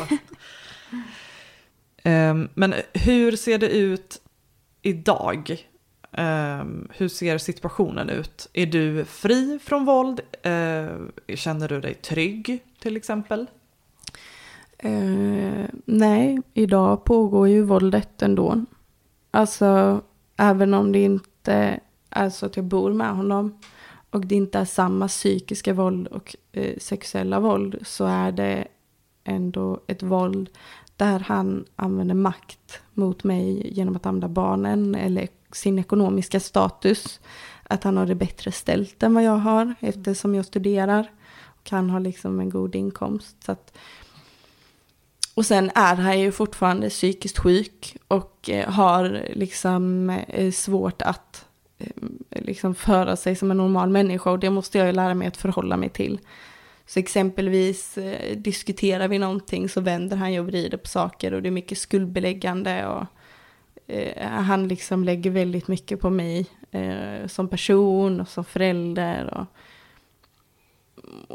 um, 2.04 2.48
men 2.54 2.74
hur 2.92 3.36
ser 3.36 3.58
det 3.58 3.68
ut 3.68 4.20
idag? 4.82 5.68
Um, 6.18 6.88
hur 6.94 7.08
ser 7.08 7.38
situationen 7.38 8.10
ut? 8.10 8.48
Är 8.52 8.66
du 8.66 9.04
fri 9.04 9.58
från 9.62 9.84
våld? 9.84 10.20
Uh, 10.46 11.08
känner 11.34 11.68
du 11.68 11.80
dig 11.80 11.94
trygg 11.94 12.62
till 12.78 12.96
exempel? 12.96 13.46
Uh, 14.84 15.64
nej, 15.84 16.40
idag 16.54 17.04
pågår 17.04 17.48
ju 17.48 17.62
våldet 17.62 18.22
ändå. 18.22 18.64
Alltså, 19.30 20.00
även 20.36 20.74
om 20.74 20.92
det 20.92 21.02
inte 21.02 21.80
är 22.10 22.30
så 22.30 22.46
att 22.46 22.56
jag 22.56 22.64
bor 22.64 22.92
med 22.92 23.16
honom 23.16 23.58
och 24.14 24.26
det 24.26 24.34
inte 24.34 24.58
är 24.58 24.64
samma 24.64 25.08
psykiska 25.08 25.72
våld 25.72 26.06
och 26.06 26.36
eh, 26.52 26.78
sexuella 26.78 27.40
våld 27.40 27.78
så 27.82 28.04
är 28.04 28.32
det 28.32 28.68
ändå 29.24 29.80
ett 29.86 30.02
våld 30.02 30.50
där 30.96 31.20
han 31.20 31.64
använder 31.76 32.14
makt 32.14 32.80
mot 32.92 33.24
mig 33.24 33.74
genom 33.74 33.96
att 33.96 34.06
använda 34.06 34.28
barnen 34.28 34.94
eller 34.94 35.28
sin 35.52 35.78
ekonomiska 35.78 36.40
status. 36.40 37.20
Att 37.62 37.84
han 37.84 37.96
har 37.96 38.06
det 38.06 38.14
bättre 38.14 38.52
ställt 38.52 39.02
än 39.02 39.14
vad 39.14 39.24
jag 39.24 39.36
har 39.36 39.74
eftersom 39.80 40.34
jag 40.34 40.44
studerar 40.44 41.10
och 41.44 41.70
han 41.70 41.90
har 41.90 42.00
liksom 42.00 42.40
en 42.40 42.50
god 42.50 42.74
inkomst. 42.74 43.36
Så 43.44 43.52
att 43.52 43.76
och 45.34 45.46
sen 45.46 45.70
är 45.74 45.96
han 45.96 46.20
ju 46.20 46.32
fortfarande 46.32 46.88
psykiskt 46.90 47.38
sjuk 47.38 47.96
och 48.08 48.50
eh, 48.50 48.70
har 48.70 49.28
liksom 49.34 50.10
eh, 50.10 50.52
svårt 50.52 51.02
att 51.02 51.43
liksom 52.30 52.74
föra 52.74 53.16
sig 53.16 53.36
som 53.36 53.50
en 53.50 53.56
normal 53.56 53.90
människa 53.90 54.30
och 54.30 54.38
det 54.38 54.50
måste 54.50 54.78
jag 54.78 54.86
ju 54.86 54.92
lära 54.92 55.14
mig 55.14 55.28
att 55.28 55.36
förhålla 55.36 55.76
mig 55.76 55.88
till. 55.88 56.20
Så 56.86 56.98
exempelvis 56.98 57.98
eh, 57.98 58.36
diskuterar 58.36 59.08
vi 59.08 59.18
någonting 59.18 59.68
så 59.68 59.80
vänder 59.80 60.16
han 60.16 60.32
ju 60.32 60.40
och 60.40 60.46
vrider 60.46 60.78
på 60.78 60.88
saker 60.88 61.34
och 61.34 61.42
det 61.42 61.48
är 61.48 61.50
mycket 61.50 61.78
skuldbeläggande 61.78 62.86
och 62.86 63.06
eh, 63.86 64.28
han 64.28 64.68
liksom 64.68 65.04
lägger 65.04 65.30
väldigt 65.30 65.68
mycket 65.68 66.00
på 66.00 66.10
mig 66.10 66.46
eh, 66.70 67.26
som 67.26 67.48
person 67.48 68.20
och 68.20 68.28
som 68.28 68.44
förälder. 68.44 69.34
Och, 69.34 69.46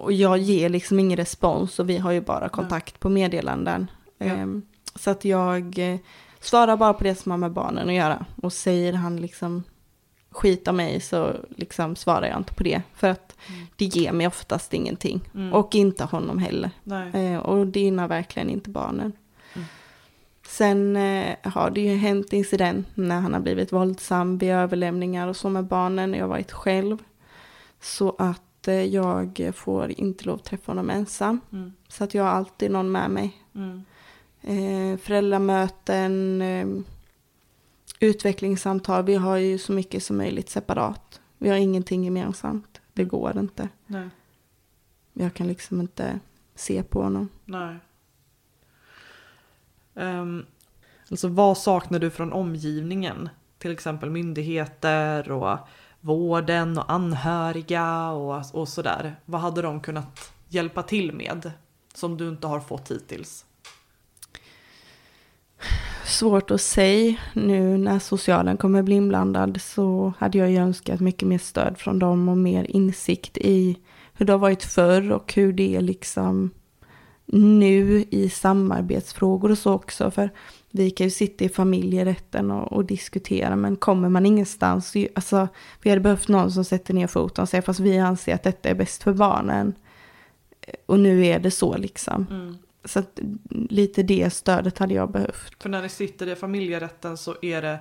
och 0.04 0.12
jag 0.12 0.38
ger 0.38 0.70
liksom 0.70 1.00
ingen 1.00 1.18
respons 1.18 1.80
och 1.80 1.90
vi 1.90 1.98
har 1.98 2.12
ju 2.12 2.22
bara 2.22 2.50
kontakt 2.50 3.00
på 3.00 3.10
meddelanden. 3.10 3.92
Ja. 4.18 4.26
Ehm, 4.26 4.62
så 4.96 5.10
att 5.10 5.26
jag 5.26 5.94
eh, 5.94 6.00
svarar 6.40 6.78
bara 6.78 6.94
på 6.94 7.04
det 7.04 7.16
som 7.16 7.32
har 7.32 7.38
med 7.38 7.52
barnen 7.52 7.90
att 7.90 7.96
göra. 7.96 8.26
Och 8.36 8.54
säger 8.54 8.94
han 8.94 9.22
liksom 9.22 9.64
skit 10.40 10.68
av 10.68 10.74
mig 10.74 11.00
så 11.00 11.36
liksom 11.58 11.96
svarar 11.96 12.28
jag 12.28 12.38
inte 12.38 12.54
på 12.54 12.64
det. 12.64 12.82
För 12.96 13.08
att 13.10 13.36
Mm. 13.50 13.68
det 13.76 13.86
ger 13.86 14.12
mig 14.12 14.28
oftast 14.28 14.74
ingenting. 14.74 15.22
Mm. 15.36 15.54
Och 15.54 15.76
inte 15.76 16.04
honom 16.04 16.38
heller. 16.38 16.70
Eh, 17.14 17.38
och 17.40 17.68
det 17.68 17.80
gynnar 17.80 18.08
verkligen 18.08 18.50
inte 18.50 18.70
barnen. 18.70 19.14
Mm. 19.54 19.68
Sen 20.48 20.96
eh, 20.96 21.36
har 21.44 21.70
det 21.70 21.82
ju 21.82 21.96
hänt 21.96 22.34
incident 22.34 22.88
när 22.96 23.20
han 23.20 23.34
har 23.34 23.40
blivit 23.40 23.72
våldsam 23.74 24.38
vid 24.38 24.52
överlämningar 24.52 25.28
och 25.28 25.36
så 25.36 25.50
med 25.50 25.66
barnen 25.66 26.12
när 26.12 26.18
jag 26.20 26.28
varit 26.28 26.52
själv. 26.52 26.98
Så 27.82 28.16
att 28.18 28.68
eh, 28.68 28.84
jag 28.86 29.52
får 29.56 29.92
inte 29.98 30.26
lov 30.26 30.36
att 30.36 30.44
träffa 30.44 30.72
honom 30.72 30.90
ensam. 30.90 31.42
Mm. 31.52 31.74
Så 31.88 32.04
att 32.04 32.14
jag 32.14 32.24
har 32.24 32.32
alltid 32.32 32.72
någon 32.72 32.92
med 32.92 33.10
mig. 33.12 33.38
Mm. 33.56 33.84
Eh, 34.42 34.98
föräldramöten, 35.00 36.42
utvecklingssamtal. 38.00 39.04
Vi 39.06 39.16
har 39.16 39.38
ju 39.38 39.58
så 39.58 39.72
mycket 39.72 40.04
som 40.04 40.18
möjligt 40.18 40.50
separat. 40.50 41.22
Vi 41.38 41.50
har 41.50 41.58
ingenting 41.58 42.04
gemensamt. 42.04 42.82
Det 42.94 43.04
går 43.04 43.38
inte. 43.38 43.70
Nej. 43.88 44.10
Jag 45.14 45.34
kan 45.34 45.48
liksom 45.48 45.82
inte 45.82 46.20
se 46.56 46.84
på 46.84 47.02
honom. 47.02 47.30
Nej. 47.46 47.76
Um, 49.94 50.46
alltså 51.10 51.28
vad 51.28 51.58
saknar 51.58 52.00
du 52.00 52.10
från 52.10 52.34
omgivningen? 52.34 53.30
Till 53.58 53.72
exempel 53.72 54.10
myndigheter 54.10 55.32
och 55.32 55.58
vården 56.02 56.78
och 56.78 56.92
anhöriga 56.92 58.10
och, 58.10 58.44
och 58.54 58.68
sådär. 58.68 59.16
Vad 59.26 59.42
hade 59.42 59.62
de 59.62 59.82
kunnat 59.82 60.34
hjälpa 60.48 60.84
till 60.84 61.14
med 61.14 61.52
som 61.94 62.18
du 62.18 62.30
inte 62.30 62.48
har 62.48 62.60
fått 62.60 62.92
hittills? 62.92 63.46
Svårt 66.10 66.52
att 66.52 66.62
säga. 66.62 67.18
Nu 67.34 67.78
när 67.78 68.00
socialen 68.00 68.58
kommer 68.58 68.82
bli 68.82 68.96
inblandad 68.96 69.62
så 69.62 70.14
hade 70.18 70.38
jag 70.38 70.52
ju 70.52 70.58
önskat 70.58 71.00
mycket 71.00 71.28
mer 71.28 71.38
stöd 71.38 71.78
från 71.78 72.00
dem 72.00 72.30
och 72.30 72.38
mer 72.38 72.64
insikt 72.64 73.38
i 73.38 73.78
hur 74.14 74.26
det 74.26 74.34
har 74.34 74.40
varit 74.40 74.64
förr 74.64 75.12
och 75.12 75.34
hur 75.34 75.54
det 75.54 75.76
är 75.76 75.82
liksom 75.82 76.52
nu 77.26 78.06
i 78.10 78.30
samarbetsfrågor 78.30 79.52
och 79.52 79.58
så 79.58 79.74
också. 79.74 80.12
För 80.12 80.30
vi 80.72 80.92
kan 80.92 81.08
ju 81.08 81.12
sitta 81.12 81.46
i 81.46 81.50
familjerätten 81.50 82.52
och, 82.52 82.74
och 82.74 82.86
diskutera 82.86 83.56
men 83.56 83.76
kommer 83.76 84.10
man 84.10 84.26
ingenstans, 84.26 84.94
alltså 85.16 85.48
vi 85.82 85.90
hade 85.90 86.02
behövt 86.02 86.28
någon 86.28 86.52
som 86.52 86.66
sätter 86.66 86.94
ner 86.94 87.08
foten 87.08 87.42
och 87.42 87.50
säger 87.50 87.62
fast 87.62 87.80
vi 87.80 88.00
anser 88.00 88.36
att 88.36 88.44
detta 88.44 88.70
är 88.70 88.76
bäst 88.76 89.04
för 89.04 89.14
barnen. 89.14 89.74
Och 90.86 91.00
nu 91.00 91.26
är 91.26 91.40
det 91.40 91.52
så 91.52 91.78
liksom. 91.78 92.28
Mm. 92.30 92.58
Så 92.86 93.00
att 93.00 93.20
lite 93.70 94.04
det 94.04 94.30
stödet 94.34 94.78
hade 94.78 94.94
jag 94.94 95.12
behövt. 95.12 95.54
För 95.64 95.70
när 95.70 95.82
ni 95.82 95.90
sitter 95.90 96.28
i 96.28 96.36
familjerätten 96.36 97.18
så 97.18 97.36
är 97.42 97.62
det 97.62 97.80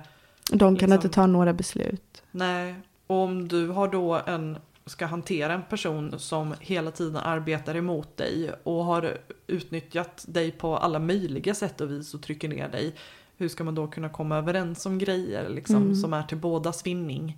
De 0.51 0.57
kan 0.59 0.73
Liksom. 0.73 0.91
inte 0.93 1.09
ta 1.09 1.27
några 1.27 1.53
beslut. 1.53 2.23
nej. 2.31 2.75
Och 3.07 3.15
om 3.17 3.47
du 3.47 3.67
har 3.67 3.87
då 3.87 4.21
en 4.27 4.57
ska 4.85 5.05
hantera 5.05 5.53
en 5.53 5.63
person 5.69 6.19
som 6.19 6.53
hela 6.59 6.91
tiden 6.91 7.15
arbetar 7.17 7.75
emot 7.75 8.17
dig 8.17 8.51
och 8.63 8.85
har 8.85 9.17
utnyttjat 9.47 10.25
dig 10.27 10.51
på 10.51 10.77
alla 10.77 10.99
möjliga 10.99 11.53
sätt 11.55 11.81
och 11.81 11.91
vis 11.91 12.13
och 12.13 12.21
trycker 12.21 12.47
ner 12.49 12.69
dig. 12.69 12.95
Hur 13.37 13.47
ska 13.49 13.63
man 13.63 13.75
då 13.75 13.87
kunna 13.87 14.09
komma 14.09 14.37
överens 14.37 14.85
om 14.85 14.97
grejer 14.97 15.49
liksom, 15.49 15.75
Mm. 15.75 15.95
som 15.95 16.13
är 16.13 16.23
till 16.23 16.37
bådas 16.37 16.85
vinning? 16.85 17.37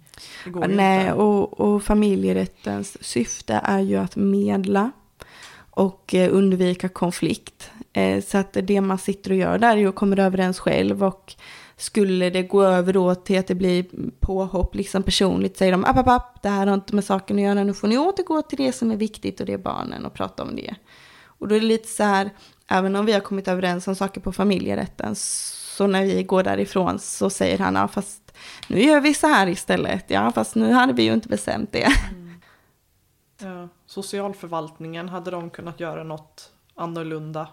Ja, 0.53 0.67
Nej, 0.67 1.11
och, 1.11 1.59
och 1.59 1.83
familjerättens 1.83 3.03
syfte 3.03 3.53
är 3.63 3.79
ju 3.79 3.95
att 3.95 4.15
medla 4.15 4.91
och 5.81 6.15
eh, 6.15 6.35
undvika 6.35 6.89
konflikt. 6.89 7.71
Eh, 7.93 8.23
så 8.23 8.37
att 8.37 8.57
det 8.63 8.81
man 8.81 8.97
sitter 8.97 9.31
och 9.31 9.37
gör 9.37 9.57
där 9.57 9.77
är 9.77 9.87
att 9.87 9.95
komma 9.95 10.15
överens 10.15 10.59
själv 10.59 11.03
och 11.03 11.35
skulle 11.77 12.29
det 12.29 12.43
gå 12.43 12.63
över 12.63 12.93
då 12.93 13.15
till 13.15 13.39
att 13.39 13.47
det 13.47 13.55
blir 13.55 13.85
påhopp 14.19 14.75
liksom 14.75 15.03
personligt 15.03 15.57
säger 15.57 15.71
de 15.71 15.85
app, 15.85 15.97
app, 15.97 16.07
app, 16.07 16.41
det 16.41 16.49
här 16.49 16.67
har 16.67 16.73
inte 16.73 16.95
med 16.95 17.03
saken 17.03 17.35
att 17.35 17.43
göra, 17.43 17.63
nu 17.63 17.73
får 17.73 17.87
ni 17.87 17.97
återgå 17.97 18.41
till 18.41 18.57
det 18.57 18.71
som 18.71 18.91
är 18.91 18.95
viktigt 18.95 19.39
och 19.39 19.45
det 19.45 19.53
är 19.53 19.57
barnen 19.57 20.05
och 20.05 20.13
prata 20.13 20.43
om 20.43 20.55
det. 20.55 20.75
Och 21.23 21.47
då 21.47 21.55
är 21.55 21.59
det 21.59 21.65
lite 21.65 21.87
så 21.87 22.03
här, 22.03 22.29
även 22.67 22.95
om 22.95 23.05
vi 23.05 23.13
har 23.13 23.19
kommit 23.19 23.47
överens 23.47 23.87
om 23.87 23.95
saker 23.95 24.21
på 24.21 24.31
familjerätten, 24.31 25.15
så 25.15 25.87
när 25.87 26.03
vi 26.03 26.23
går 26.23 26.43
därifrån 26.43 26.99
så 26.99 27.29
säger 27.29 27.57
han, 27.57 27.75
ja 27.75 27.87
fast 27.87 28.33
nu 28.67 28.81
gör 28.81 28.99
vi 28.99 29.13
så 29.13 29.27
här 29.27 29.47
istället, 29.47 30.05
ja 30.07 30.31
fast 30.31 30.55
nu 30.55 30.71
hade 30.71 30.93
vi 30.93 31.03
ju 31.03 31.13
inte 31.13 31.27
bestämt 31.27 31.71
det. 31.71 31.87
Mm. 32.11 32.31
Ja, 33.41 33.69
socialförvaltningen, 33.91 35.09
hade 35.09 35.31
de 35.31 35.49
kunnat 35.49 35.79
göra 35.79 36.03
något 36.03 36.51
annorlunda? 36.75 37.47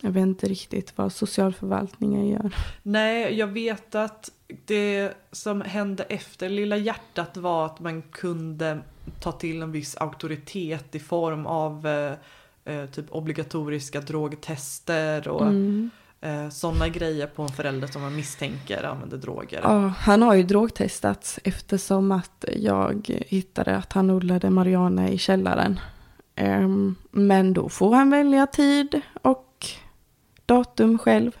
Jag 0.00 0.10
vet 0.10 0.22
inte 0.22 0.48
riktigt 0.48 0.92
vad 0.98 1.12
socialförvaltningen 1.12 2.28
gör. 2.28 2.54
Nej, 2.82 3.34
jag 3.34 3.46
vet 3.46 3.94
att 3.94 4.30
det 4.64 5.12
som 5.32 5.60
hände 5.60 6.02
efter 6.02 6.48
Lilla 6.48 6.76
hjärtat 6.76 7.36
var 7.36 7.66
att 7.66 7.80
man 7.80 8.02
kunde 8.02 8.78
ta 9.20 9.32
till 9.32 9.62
en 9.62 9.72
viss 9.72 9.96
auktoritet 9.96 10.94
i 10.94 11.00
form 11.00 11.46
av 11.46 11.86
eh, 11.86 12.12
eh, 12.64 12.86
typ 12.86 13.06
obligatoriska 13.10 14.00
drogtester 14.00 15.28
och 15.28 15.42
Mm. 15.46 15.90
Eh, 16.24 16.48
sådana 16.48 16.88
grejer 16.88 17.26
på 17.26 17.42
en 17.42 17.48
förälder 17.48 17.88
som 17.88 18.02
man 18.02 18.16
misstänker 18.16 18.82
använder 18.82 19.16
droger. 19.16 19.60
Ja, 19.62 19.88
han 19.98 20.22
har 20.22 20.34
ju 20.34 20.42
drogtestats 20.42 21.38
eftersom 21.44 22.12
att 22.12 22.44
jag 22.56 23.10
hittade 23.26 23.76
att 23.76 23.92
han 23.92 24.10
odlade 24.10 24.50
marijuana 24.50 25.08
i 25.08 25.18
källaren. 25.18 25.80
Ehm, 26.34 26.94
men 27.10 27.52
då 27.52 27.68
får 27.68 27.94
han 27.94 28.10
välja 28.10 28.46
tid 28.46 29.00
och 29.22 29.66
datum 30.46 30.98
själv. 30.98 31.32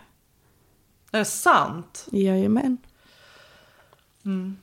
Är 1.12 1.18
det 1.18 1.24
sant? 1.24 2.06
Jajamän. 2.12 2.78
Mm. 4.24 4.56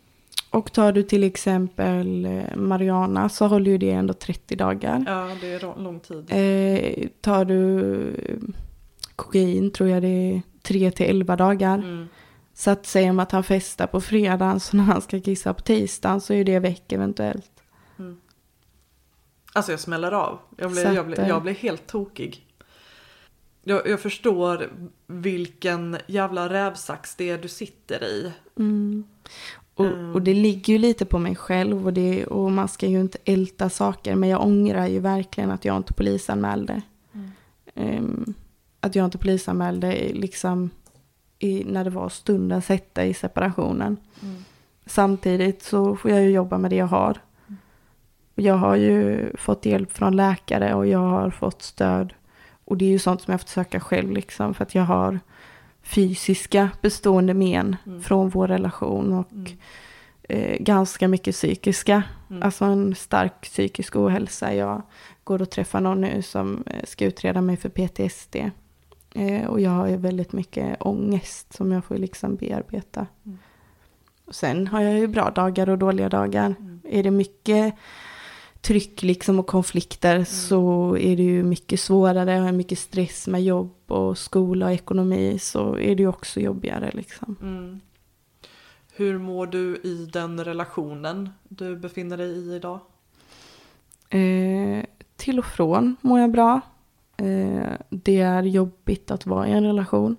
Och 0.49 0.73
tar 0.73 0.91
du 0.91 1.03
till 1.03 1.23
exempel 1.23 2.25
eh, 2.25 2.55
marijuana 2.55 3.29
så 3.29 3.47
håller 3.47 3.71
ju 3.71 3.77
det 3.77 3.91
ändå 3.91 4.13
30 4.13 4.55
dagar. 4.55 5.03
Ja, 5.07 5.29
det 5.41 5.53
är 5.53 5.79
lång 5.83 5.99
tid. 5.99 6.25
Eh, 6.29 7.07
tar 7.21 7.45
du 7.45 8.13
kokain 9.23 9.71
tror 9.71 9.89
jag 9.89 10.01
det 10.01 10.07
är 10.07 10.41
3 10.61 10.91
till 10.91 11.05
11 11.05 11.35
dagar. 11.35 11.77
Mm. 11.77 12.07
Så 12.53 12.71
att 12.71 12.85
säga 12.85 13.09
om 13.09 13.19
att 13.19 13.31
han 13.31 13.43
festar 13.43 13.87
på 13.87 14.01
fredagen 14.01 14.59
så 14.59 14.77
när 14.77 14.83
han 14.83 15.01
ska 15.01 15.21
kissa 15.21 15.53
på 15.53 15.61
tisdagen 15.61 16.21
så 16.21 16.33
är 16.33 16.43
det 16.43 16.59
veck 16.59 16.91
eventuellt. 16.91 17.51
Alltså 19.53 19.71
jag 19.71 19.79
smäller 19.79 20.11
av. 20.11 20.39
Jag 20.57 20.71
blir, 20.71 20.85
Så 20.85 20.93
jag 20.93 21.05
blir, 21.05 21.19
att, 21.19 21.23
eh, 21.23 21.27
jag 21.29 21.41
blir 21.41 21.53
helt 21.53 21.87
tokig. 21.87 22.45
Jag, 23.63 23.87
jag 23.87 23.99
förstår 23.99 24.69
vilken 25.07 25.97
jävla 26.07 26.49
rävsax 26.49 27.15
det 27.15 27.29
är 27.29 27.37
du 27.37 27.47
sitter 27.47 28.03
i. 28.03 28.31
Mm. 28.59 29.03
Och, 29.73 29.85
Mm. 29.85 30.13
och 30.15 30.21
det 30.21 30.33
ligger 30.33 30.73
ju 30.73 30.79
lite 30.79 31.05
på 31.05 31.19
mig 31.19 31.35
själv 31.35 31.85
och, 31.85 31.93
det, 31.93 32.25
och 32.25 32.51
man 32.51 32.67
ska 32.67 32.87
ju 32.87 32.99
inte 32.99 33.17
älta 33.25 33.69
saker. 33.69 34.15
Men 34.15 34.29
jag 34.29 34.41
ångrar 34.41 34.87
ju 34.87 34.99
verkligen 34.99 35.51
att 35.51 35.65
jag 35.65 35.77
inte 35.77 35.93
polisanmälde. 35.93 36.81
Mm. 37.13 37.31
Ehm, 37.75 38.33
att 38.81 38.95
jag 38.95 39.05
inte 39.05 39.17
polisanmälde 39.17 40.11
liksom 40.13 40.69
i, 41.39 41.63
när 41.63 41.83
det 41.83 41.89
var 41.89 42.09
stundens 42.09 42.69
hetta 42.69 43.05
i 43.05 43.13
separationen. 43.13 43.97
Mm. 44.23 44.43
Samtidigt 44.85 45.63
så 45.63 45.95
får 45.95 46.11
jag 46.11 46.21
ju 46.23 46.29
jobba 46.29 46.57
med 46.57 46.71
det 46.71 46.75
jag 46.75 46.87
har. 46.87 47.17
Och 48.35 48.41
Jag 48.41 48.55
har 48.55 48.75
ju 48.75 49.31
fått 49.37 49.65
hjälp 49.65 49.91
från 49.91 50.15
läkare 50.15 50.73
och 50.73 50.87
jag 50.87 50.99
har 50.99 51.29
fått 51.29 51.61
stöd. 51.61 52.13
Och 52.65 52.77
det 52.77 52.85
är 52.85 52.89
ju 52.89 52.99
sånt 52.99 53.21
som 53.21 53.31
jag 53.31 53.33
har 53.33 53.39
fått 53.39 53.49
söka 53.49 53.79
själv 53.79 54.11
liksom. 54.11 54.53
För 54.53 54.63
att 54.63 54.75
jag 54.75 54.83
har 54.83 55.19
fysiska 55.83 56.69
bestående 56.81 57.33
men 57.33 57.75
Mm. 57.85 58.01
från 58.01 58.29
vår 58.29 58.47
relation 58.47 59.13
och 59.13 59.31
Mm. 59.31 59.47
eh, 60.23 60.57
ganska 60.59 61.07
mycket 61.07 61.35
psykiska. 61.35 62.03
Mm. 62.29 62.43
Alltså 62.43 62.65
en 62.65 62.95
stark 62.95 63.41
psykisk 63.41 63.95
ohälsa. 63.95 64.53
Jag 64.55 64.81
går 65.23 65.41
och 65.41 65.49
träffar 65.49 65.81
någon 65.81 66.01
nu 66.01 66.21
som 66.21 66.63
eh, 66.67 66.83
ska 66.85 67.05
utreda 67.05 67.41
mig 67.41 67.57
för 67.57 67.69
PTSD. 67.69 68.35
Eh, 69.15 69.45
och 69.45 69.61
jag 69.61 69.71
har 69.71 69.87
ju 69.87 69.97
väldigt 69.97 70.33
mycket 70.33 70.77
ångest 70.79 71.53
som 71.53 71.71
jag 71.71 71.85
får 71.85 71.97
liksom 71.97 72.35
bearbeta. 72.35 73.07
Mm. 73.25 73.37
Och 74.25 74.35
sen 74.35 74.67
har 74.67 74.81
jag 74.81 74.99
ju 74.99 75.07
bra 75.07 75.29
dagar 75.29 75.69
och 75.69 75.77
dåliga 75.77 76.09
dagar. 76.09 76.55
Mm. 76.59 76.81
Är 76.83 77.03
det 77.03 77.11
mycket 77.11 77.75
tryck 78.61 79.03
liksom 79.03 79.39
och 79.39 79.47
konflikter 79.47 80.23
så 80.23 80.97
är 80.97 81.17
det 81.17 81.23
ju 81.23 81.43
mycket 81.43 81.79
svårare 81.79 82.41
och 82.41 82.53
mycket 82.53 82.79
stress 82.79 83.27
med 83.27 83.43
jobb 83.43 83.75
och 83.87 84.17
skola 84.17 84.65
och 84.65 84.71
ekonomi 84.71 85.39
så 85.39 85.77
är 85.77 85.95
det 85.95 86.03
ju 86.03 86.07
också 86.07 86.39
jobbigare 86.39 86.91
liksom. 86.93 87.35
Mm. 87.41 87.81
Hur 88.93 89.17
mår 89.17 89.47
du 89.47 89.75
i 89.83 90.09
den 90.13 90.43
relationen 90.43 91.29
du 91.43 91.75
befinner 91.75 92.17
dig 92.17 92.29
i 92.29 92.55
idag? 92.55 92.79
Eh, 94.09 94.85
till 95.15 95.39
och 95.39 95.45
från 95.45 95.95
mår 96.01 96.19
jag 96.19 96.31
bra. 96.31 96.61
Eh, 97.21 97.71
det 97.89 98.21
är 98.21 98.43
jobbigt 98.43 99.11
att 99.11 99.25
vara 99.25 99.47
i 99.47 99.51
en 99.51 99.63
relation 99.63 100.15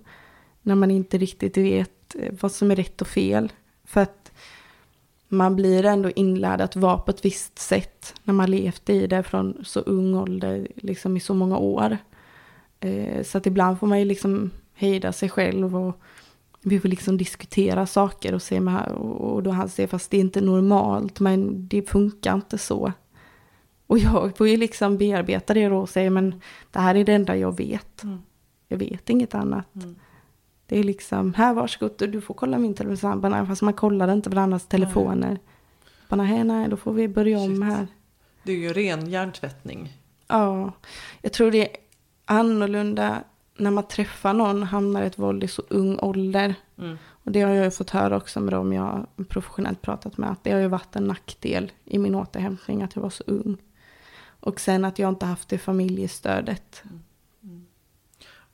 när 0.63 0.75
man 0.75 0.91
inte 0.91 1.19
riktigt 1.19 1.57
vet 1.57 2.15
eh, 2.19 2.35
vad 2.41 2.53
som 2.53 2.71
är 2.71 2.77
rätt 2.77 3.01
och 3.01 3.09
fel. 3.09 3.53
För 3.85 4.01
att 4.01 4.33
man 5.29 5.57
blir 5.57 5.85
ändå 5.85 6.11
inlärd 6.11 6.61
att 6.61 6.77
vara 6.77 6.99
på 6.99 7.11
ett 7.11 7.25
visst 7.25 7.59
sätt 7.59 8.15
när 8.25 8.35
man 8.35 8.51
levt 8.51 8.91
i 8.91 9.07
det 9.07 9.23
från 9.23 9.65
så 9.65 9.81
ung 9.81 10.15
ålder, 10.15 10.69
liksom 10.77 11.17
i 11.17 11.21
så 11.21 11.35
många 11.35 11.59
år. 11.59 11.99
Eh, 12.81 13.23
så 13.23 13.39
att 13.39 13.47
ibland 13.47 13.79
får 13.79 13.87
man 13.87 13.99
ju 13.99 14.05
liksom 14.05 14.51
hejda 14.75 15.13
sig 15.13 15.29
själv 15.29 15.77
och 15.77 16.01
vi 16.61 16.81
får 16.81 16.89
liksom 16.89 17.17
diskutera 17.17 17.87
saker 17.87 18.35
och 18.35 18.43
se 18.43 18.61
med, 18.61 18.89
och 18.89 19.43
då 19.43 19.51
han 19.51 19.69
säger 19.69 19.87
fast 19.87 20.11
det 20.11 20.17
är 20.17 20.21
inte 20.21 20.41
normalt 20.41 21.21
men 21.21 21.69
det 21.69 21.91
funkar 21.91 22.35
inte 22.35 22.59
så. 22.59 22.93
Och 23.93 23.99
jag 23.99 24.37
får 24.37 24.49
ju 24.49 24.57
liksom 24.57 24.99
bearbeta 24.99 25.55
det 25.55 25.69
då 25.69 25.79
och 25.79 25.89
säga 25.89 26.11
men 26.11 26.41
det 26.71 26.79
här 26.79 26.95
är 26.95 27.05
det 27.05 27.13
enda 27.13 27.37
jag 27.37 27.57
vet. 27.57 28.03
Mm. 28.03 28.19
Jag 28.69 28.79
vet 28.79 29.11
inget 29.11 29.35
annat. 29.35 29.75
Mm. 29.75 29.95
Det 30.67 30.79
är 30.79 30.85
liksom, 30.85 31.35
här 31.35 31.55
varsågod 31.55 31.93
du 31.99 32.21
får 32.21 32.35
kolla 32.35 32.59
min 32.59 32.75
telefon. 32.75 33.47
Fast 33.47 33.63
man 33.63 33.75
kollar 33.75 34.13
inte 34.13 34.31
varandras 34.31 34.67
telefoner. 34.67 35.39
Bara, 36.09 36.23
nej, 36.23 36.45
nej, 36.45 36.69
då 36.69 36.77
får 36.77 36.93
vi 36.93 37.09
börja 37.09 37.39
om 37.39 37.57
Shit. 37.57 37.65
här. 37.65 37.87
Det 38.43 38.53
är 38.53 38.57
ju 38.57 38.73
ren 38.73 39.11
hjärntvättning. 39.11 39.93
Ja, 40.29 40.73
jag 41.23 41.33
tror 41.33 41.51
det 41.51 41.63
är 41.63 41.77
annorlunda 42.25 43.25
när 43.57 43.71
man 43.71 43.89
träffar 43.89 44.33
någon, 44.33 44.63
hamnar 44.63 45.03
i 45.03 45.07
ett 45.07 45.19
våld 45.19 45.45
i 45.45 45.49
så 45.49 45.63
ung 45.69 45.99
ålder. 45.99 46.55
Mm. 46.79 46.99
Och 47.09 47.33
det 47.33 47.41
har 47.41 47.51
jag 47.51 47.65
ju 47.65 47.71
fått 47.71 47.91
höra 47.91 48.17
också 48.17 48.41
med 48.41 48.53
dem 48.53 48.73
jag 48.73 49.07
professionellt 49.29 49.83
pratat 49.83 50.19
med. 50.19 50.31
Att 50.31 50.45
det 50.45 50.53
har 50.53 50.61
ju 50.61 50.69
varit 50.69 50.97
en 50.97 51.05
nackdel 51.05 51.73
i 51.85 51.99
min 51.99 52.15
återhämtning 52.15 52.83
att 52.83 52.95
jag 52.95 53.03
var 53.03 53.11
så 53.11 53.25
ung. 53.27 53.59
Och 54.43 54.61
sen 54.61 54.85
att 54.85 54.99
jag 54.99 55.09
inte 55.09 55.27
haft 55.27 55.49
det 55.49 55.59
familjestödet. 55.59 56.83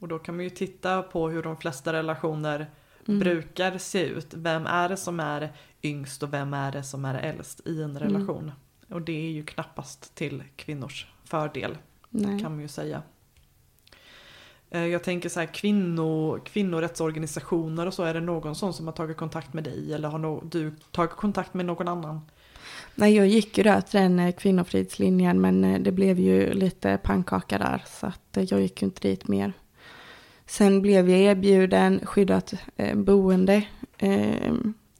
Och 0.00 0.08
då 0.08 0.18
kan 0.18 0.36
man 0.36 0.44
ju 0.44 0.50
titta 0.50 1.02
på 1.02 1.28
hur 1.28 1.42
de 1.42 1.56
flesta 1.56 1.92
relationer 1.92 2.66
Mm. 3.08 3.20
brukar 3.20 3.78
se 3.78 4.06
ut. 4.06 4.34
Vem 4.34 4.66
är 4.66 4.88
det 4.88 4.96
som 4.96 5.20
är 5.20 5.52
yngst 5.82 6.22
och 6.22 6.32
vem 6.32 6.54
är 6.54 6.72
det 6.72 6.82
som 6.82 7.04
är 7.04 7.14
äldst 7.14 7.66
i 7.66 7.82
en 7.82 7.98
relation? 7.98 8.52
Och 8.88 9.02
det 9.02 9.12
är 9.26 9.30
ju 9.30 9.44
knappast 9.44 10.14
till 10.14 10.42
kvinnors 10.56 11.06
fördel 11.24 11.78
Nej. 12.10 12.40
kan 12.40 12.52
man 12.52 12.60
ju 12.60 12.68
säga. 12.68 13.02
Eh, 14.70 14.86
Jag 14.86 15.04
tänker 15.04 15.28
så 15.28 15.40
här 15.40 15.46
kvinno, 15.46 16.38
kvinnorättsorganisationer 16.44 17.86
och 17.86 17.94
så, 17.94 18.02
är 18.02 18.14
det 18.14 18.20
någon 18.20 18.54
sån 18.54 18.74
som 18.74 18.86
har 18.86 18.92
tagit 18.94 19.16
kontakt 19.16 19.52
med 19.52 19.64
dig 19.64 19.94
eller 19.94 20.08
har 20.08 20.18
no, 20.18 20.42
du 20.44 20.74
tagit 20.90 21.10
kontakt 21.16 21.54
med 21.54 21.66
någon 21.66 21.88
annan? 21.88 22.20
Nej, 23.00 23.16
jag 23.16 23.26
gick 23.26 23.58
ju 23.58 23.64
där 23.64 23.80
till 23.80 24.00
den 24.00 24.32
kvinnofridslinjen 24.32 25.40
men 25.40 25.64
eh, 25.64 25.80
det 25.80 25.92
blev 25.92 26.18
ju 26.18 26.52
lite 26.52 26.98
pannkaka 27.02 27.58
där 27.58 27.84
så 27.86 28.06
att 28.06 28.36
eh, 28.36 28.44
jag 28.44 28.60
gick 28.60 28.82
ju 28.82 28.86
inte 28.86 29.08
dit 29.08 29.28
mer. 29.28 29.52
Sen 30.46 30.82
blev 30.82 31.10
jag 31.10 31.20
erbjuden 31.20 32.00
skyddat 32.06 32.54
eh, 32.76 32.96
boende 32.96 33.64
eh, 33.98 34.52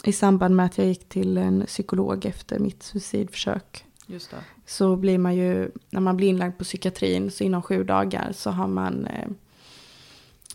i 0.05 0.13
samband 0.13 0.57
med 0.57 0.67
att 0.67 0.79
jag 0.79 0.87
gick 0.87 1.09
till 1.09 1.39
en 1.39 1.67
psykolog 1.67 2.27
efter 2.27 2.59
mitt 2.59 2.83
suicidförsök. 2.83 3.85
Just 4.07 4.31
det. 4.31 4.37
Så 4.67 4.97
blir 4.97 5.19
man 5.19 5.37
ju, 5.37 5.71
när 5.91 6.01
man 6.01 6.17
blir 6.17 6.29
inlagd 6.29 6.59
på 6.59 6.65
psykiatrin 6.65 7.31
så 7.31 7.45
inom 7.45 7.63
sju 7.63 7.85
dagar 7.85 8.33
så 8.33 8.51
har 8.51 8.69
man 8.69 9.07
eh, 9.07 9.29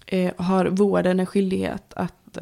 eh, 0.06 0.34
har 0.38 0.66
vården 0.66 1.20
en 1.20 1.26
skyldighet 1.26 1.94
att 1.94 2.38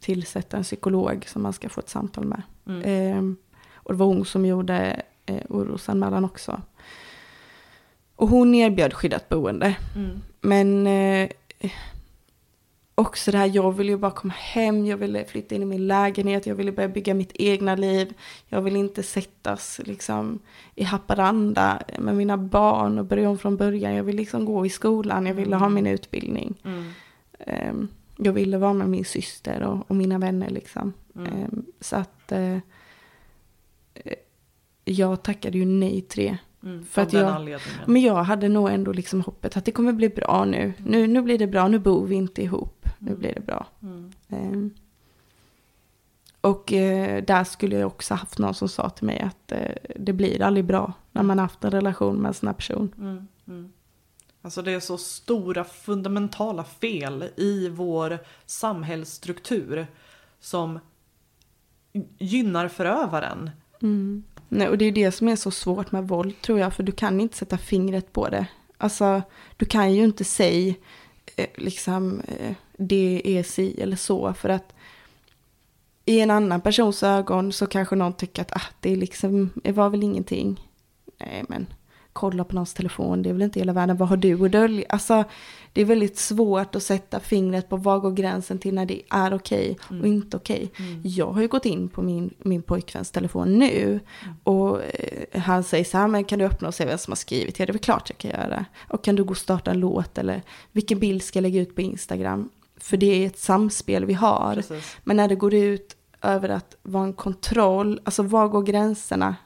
tillsätta 0.00 0.56
en 0.56 0.62
psykolog 0.62 1.24
som 1.28 1.42
man 1.42 1.52
ska 1.52 1.68
få 1.68 1.80
ett 1.80 1.88
samtal 1.88 2.24
med. 2.24 2.42
Mm. 2.66 3.36
Och 3.84 3.92
det 3.92 3.98
var 3.98 4.06
hon 4.06 4.24
som 4.24 4.46
gjorde 4.46 5.02
eh, 5.26 5.42
orosanmälan 5.48 6.24
också. 6.24 6.62
Och 8.16 8.28
hon 8.28 8.54
erbjöd 8.54 8.94
skyddat 8.94 9.28
boende. 9.28 9.76
Mm. 9.96 10.22
Men 10.40 10.86
eh, 10.86 11.30
också 12.94 13.30
det 13.30 13.38
här, 13.38 13.50
jag 13.54 13.72
ville 13.72 13.92
ju 13.92 13.98
bara 13.98 14.10
komma 14.10 14.34
hem, 14.36 14.86
jag 14.86 14.96
ville 14.96 15.24
flytta 15.24 15.54
in 15.54 15.62
i 15.62 15.64
min 15.64 15.86
lägenhet, 15.86 16.46
jag 16.46 16.54
ville 16.54 16.72
börja 16.72 16.88
bygga 16.88 17.14
mitt 17.14 17.32
egna 17.34 17.74
liv. 17.74 18.14
Jag 18.48 18.62
ville 18.62 18.78
inte 18.78 19.02
sättas 19.02 19.80
liksom 19.84 20.38
i 20.74 20.84
Haparanda 20.84 21.82
med 21.98 22.16
mina 22.16 22.36
barn 22.36 22.98
och 22.98 23.04
börja 23.04 23.30
om 23.30 23.38
från 23.38 23.56
början. 23.56 23.94
Jag 23.94 24.04
ville 24.04 24.18
liksom 24.18 24.44
gå 24.44 24.66
i 24.66 24.70
skolan, 24.70 25.26
jag 25.26 25.34
ville 25.34 25.56
ha 25.56 25.68
min 25.68 25.86
utbildning. 25.86 26.54
Mm. 26.64 26.92
Ehm, 27.38 27.88
jag 28.16 28.32
ville 28.32 28.58
vara 28.58 28.72
med 28.72 28.88
min 28.88 29.04
syster 29.04 29.62
och, 29.62 29.90
och 29.90 29.96
mina 29.96 30.18
vänner 30.18 30.50
liksom. 30.50 30.92
Mm. 31.16 31.32
Ehm, 31.32 31.66
så 31.80 31.96
att 31.96 32.32
eh, 32.32 32.58
jag 34.84 35.22
tackade 35.22 35.58
ju 35.58 35.64
nej 35.64 36.02
till 36.02 36.22
det. 36.24 36.38
Mm. 36.62 36.84
För 36.84 37.02
att 37.02 37.12
jag-. 37.12 37.58
Men 37.86 38.02
jag 38.02 38.24
hade 38.24 38.48
nog 38.48 38.70
ändå 38.70 38.92
liksom 38.92 39.20
hoppet 39.20 39.56
att 39.56 39.64
det 39.64 39.72
kommer 39.72 39.92
bli 39.92 40.08
bra 40.08 40.44
nu. 40.44 40.72
Nu, 40.78 41.06
nu 41.06 41.22
blir 41.22 41.38
det 41.38 41.46
bra, 41.46 41.68
nu 41.68 41.78
bor 41.78 42.06
vi 42.06 42.14
inte 42.14 42.42
ihop. 42.42 42.86
Nu 42.98 43.08
Mm. 43.10 43.20
blir 43.20 43.34
det 43.34 43.40
bra. 43.40 43.66
Mm. 43.82 44.12
Ehm, 44.28 44.70
och 46.40 46.72
eh, 46.72 47.24
där 47.24 47.44
skulle 47.44 47.76
jag 47.76 47.86
också 47.86 48.14
haft 48.14 48.38
någon 48.38 48.54
som 48.54 48.68
sa 48.68 48.90
till 48.90 49.06
mig 49.06 49.20
att 49.20 49.52
eh, 49.52 49.74
det 49.96 50.12
blir 50.12 50.42
aldrig 50.42 50.64
bra 50.64 50.92
när 51.12 51.22
man 51.22 51.38
haft 51.38 51.64
en 51.64 51.70
relation 51.70 52.16
med 52.16 52.28
en 52.28 52.34
sån 52.34 52.46
här 52.46 52.54
person. 52.54 52.94
Mm, 52.98 53.28
mm. 53.48 53.72
Alltså 54.42 54.62
det 54.62 54.72
är 54.72 54.80
så 54.80 54.98
stora 54.98 55.64
fundamentala 55.64 56.64
fel 56.64 57.24
i 57.36 57.68
vår 57.68 58.18
samhällsstruktur 58.46 59.86
som 60.40 60.78
gynnar 62.18 62.68
förövaren. 62.68 63.50
Mm. 63.84 64.24
Nej, 64.48 64.68
och 64.68 64.78
det 64.78 64.84
är 64.84 64.92
det 64.92 65.12
som 65.12 65.28
är 65.28 65.36
så 65.36 65.50
svårt 65.50 65.92
med 65.92 66.08
våld 66.08 66.40
tror 66.40 66.58
jag, 66.58 66.74
för 66.74 66.82
du 66.82 66.92
kan 66.92 67.20
inte 67.20 67.36
sätta 67.36 67.58
fingret 67.58 68.12
på 68.12 68.28
det. 68.28 68.46
Alltså, 68.78 69.22
du 69.56 69.66
kan 69.66 69.94
ju 69.94 70.04
inte 70.04 70.24
säga 70.24 70.74
eh, 71.36 71.46
liksom 71.54 72.20
eh, 72.20 72.54
det 72.76 73.22
är 73.24 73.42
si 73.42 73.80
eller 73.80 73.96
så, 73.96 74.34
för 74.34 74.48
att 74.48 74.74
i 76.04 76.20
en 76.20 76.30
annan 76.30 76.60
persons 76.60 77.02
ögon 77.02 77.52
så 77.52 77.66
kanske 77.66 77.96
någon 77.96 78.12
tycker 78.12 78.42
att 78.42 78.52
ah, 78.52 78.62
det 78.80 78.92
är 78.92 78.96
liksom, 78.96 79.50
det 79.54 79.72
var 79.72 79.90
väl 79.90 80.02
ingenting. 80.02 80.70
Nej, 81.18 81.44
men 81.48 81.66
kolla 82.14 82.44
på 82.44 82.54
någons 82.54 82.74
telefon, 82.74 83.22
det 83.22 83.28
är 83.28 83.32
väl 83.32 83.42
inte 83.42 83.58
hela 83.58 83.72
världen, 83.72 83.96
vad 83.96 84.08
har 84.08 84.16
du 84.16 84.44
att 84.44 84.52
dölja? 84.52 84.86
Alltså, 84.88 85.24
det 85.72 85.80
är 85.80 85.84
väldigt 85.84 86.18
svårt 86.18 86.74
att 86.74 86.82
sätta 86.82 87.20
fingret 87.20 87.68
på 87.68 87.76
var 87.76 87.98
går 87.98 88.10
gränsen 88.10 88.58
till 88.58 88.74
när 88.74 88.86
det 88.86 89.02
är 89.10 89.34
okej 89.34 89.76
och 89.88 90.06
inte 90.06 90.36
okej. 90.36 90.70
Mm. 90.76 91.00
Jag 91.04 91.32
har 91.32 91.40
ju 91.40 91.48
gått 91.48 91.66
in 91.66 91.88
på 91.88 92.02
min, 92.02 92.34
min 92.38 92.62
pojkväns 92.62 93.10
telefon 93.10 93.58
nu 93.58 94.00
och 94.42 94.82
eh, 94.82 95.40
han 95.40 95.64
säger 95.64 95.84
så 95.84 95.98
här, 95.98 96.08
men 96.08 96.24
kan 96.24 96.38
du 96.38 96.44
öppna 96.44 96.68
och 96.68 96.74
se 96.74 96.86
vem 96.86 96.98
som 96.98 97.10
har 97.10 97.16
skrivit? 97.16 97.58
Ja, 97.58 97.66
det 97.66 97.70
är 97.70 97.72
väl 97.74 97.82
klart 97.82 98.10
jag 98.10 98.18
kan 98.18 98.30
göra. 98.30 98.64
Och 98.88 99.04
kan 99.04 99.16
du 99.16 99.24
gå 99.24 99.30
och 99.30 99.36
starta 99.36 99.70
en 99.70 99.80
låt 99.80 100.18
eller 100.18 100.42
vilken 100.72 100.98
bild 100.98 101.22
ska 101.22 101.36
jag 101.36 101.42
lägga 101.42 101.60
ut 101.60 101.74
på 101.74 101.80
Instagram? 101.80 102.48
För 102.76 102.96
det 102.96 103.22
är 103.22 103.26
ett 103.26 103.38
samspel 103.38 104.04
vi 104.04 104.14
har. 104.14 104.54
Precis. 104.54 104.96
Men 105.04 105.16
när 105.16 105.28
det 105.28 105.34
går 105.34 105.54
ut 105.54 105.96
över 106.22 106.48
att 106.48 106.76
vara 106.82 107.04
en 107.04 107.12
kontroll, 107.12 108.00
alltså 108.04 108.22
var 108.22 108.48
går 108.48 108.62
gränserna? 108.62 109.36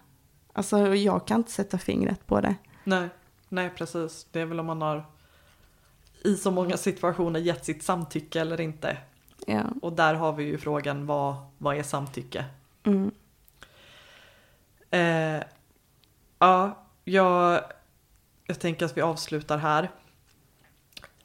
Alltså 0.59 0.95
jag 0.95 1.27
kan 1.27 1.37
inte 1.37 1.51
sätta 1.51 1.79
fingret 1.79 2.27
på 2.27 2.41
det. 2.41 2.55
Nej, 2.85 3.09
nej 3.49 3.71
precis. 3.71 4.27
Det 4.33 4.41
är 4.41 4.47
väl 4.47 4.61
om 4.61 4.67
man 4.67 4.83
har 4.83 5.07
i 6.25 6.37
så 6.37 6.51
många 6.51 6.77
situationer 6.77 7.41
gett 7.41 7.65
sitt 7.65 7.83
samtycke 7.83 8.41
eller 8.41 8.61
inte. 8.61 8.97
Ja. 9.47 9.63
Och 9.83 9.93
där 9.93 10.15
har 10.15 10.33
vi 10.33 10.45
ju 10.45 10.59
frågan 10.59 11.07
vad, 11.07 11.37
vad 11.59 11.77
är 11.77 11.83
samtycke? 11.83 12.45
Mm. 12.85 13.11
Eh, 14.91 15.43
ja, 16.39 16.79
jag, 17.05 17.63
jag 18.47 18.61
tänker 18.61 18.87
att 18.87 18.97
vi 18.97 19.01
avslutar 19.01 19.59
här. 19.59 19.91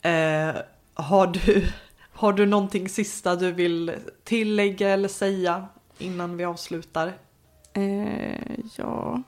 Eh, 0.02 0.56
har, 0.94 1.28
du, 1.28 1.68
har 2.12 2.34
du 2.34 2.46
någonting 2.46 2.90
sista 2.90 3.36
du 3.36 3.52
vill 3.52 3.96
tillägga 4.24 4.90
eller 4.90 5.10
säga 5.10 5.68
innan 5.98 6.38
vi 6.38 6.46
avslutar? 6.46 7.14
Eh, 7.74 8.58
ja. 8.76 9.22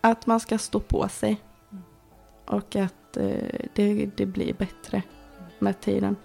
Att 0.00 0.26
man 0.26 0.40
ska 0.40 0.58
stå 0.58 0.80
på 0.80 1.08
sig. 1.08 1.40
Och 2.44 2.76
att 2.76 3.16
eh, 3.16 3.66
det, 3.74 4.10
det 4.16 4.26
blir 4.26 4.54
bättre 4.54 5.02
med 5.58 5.80
tiden. 5.80 6.16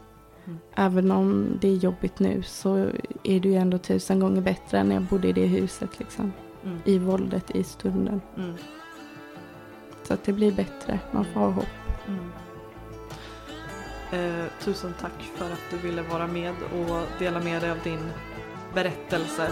Mm. 0.46 0.60
Även 0.76 1.12
om 1.12 1.58
det 1.62 1.68
är 1.68 1.76
jobbigt 1.76 2.20
nu 2.20 2.44
så 2.44 2.76
är 3.24 3.40
det 3.40 3.50
ju 3.50 3.56
ändå 3.56 3.78
tusen 3.78 4.20
gånger 4.20 4.42
bättre 4.42 4.80
än 4.80 4.88
när 4.88 4.96
jag 4.96 5.04
bodde 5.04 5.28
i 5.28 5.34
det 5.34 5.46
huset 5.46 6.00
liksom. 6.00 6.34
Mm. 6.64 6.80
I 6.86 6.98
våldet 6.98 7.52
i 7.52 7.64
stunden. 7.64 8.22
Mm. 8.38 8.56
Så 10.04 10.14
att 10.14 10.24
det 10.24 10.34
blir 10.34 10.52
bättre. 10.52 11.00
Man 11.12 11.26
får 11.26 11.40
ha 11.40 11.50
hopp. 11.50 11.66
Mm. 12.08 12.32
Eh, 14.12 14.46
tusen 14.60 14.94
tack 15.02 15.22
för 15.36 15.46
att 15.46 15.64
du 15.72 15.78
ville 15.78 16.02
vara 16.02 16.28
med 16.28 16.54
och 16.54 17.20
dela 17.20 17.40
med 17.40 17.62
dig 17.62 17.72
av 17.72 17.80
din 17.84 18.12
berättelse. 18.74 19.50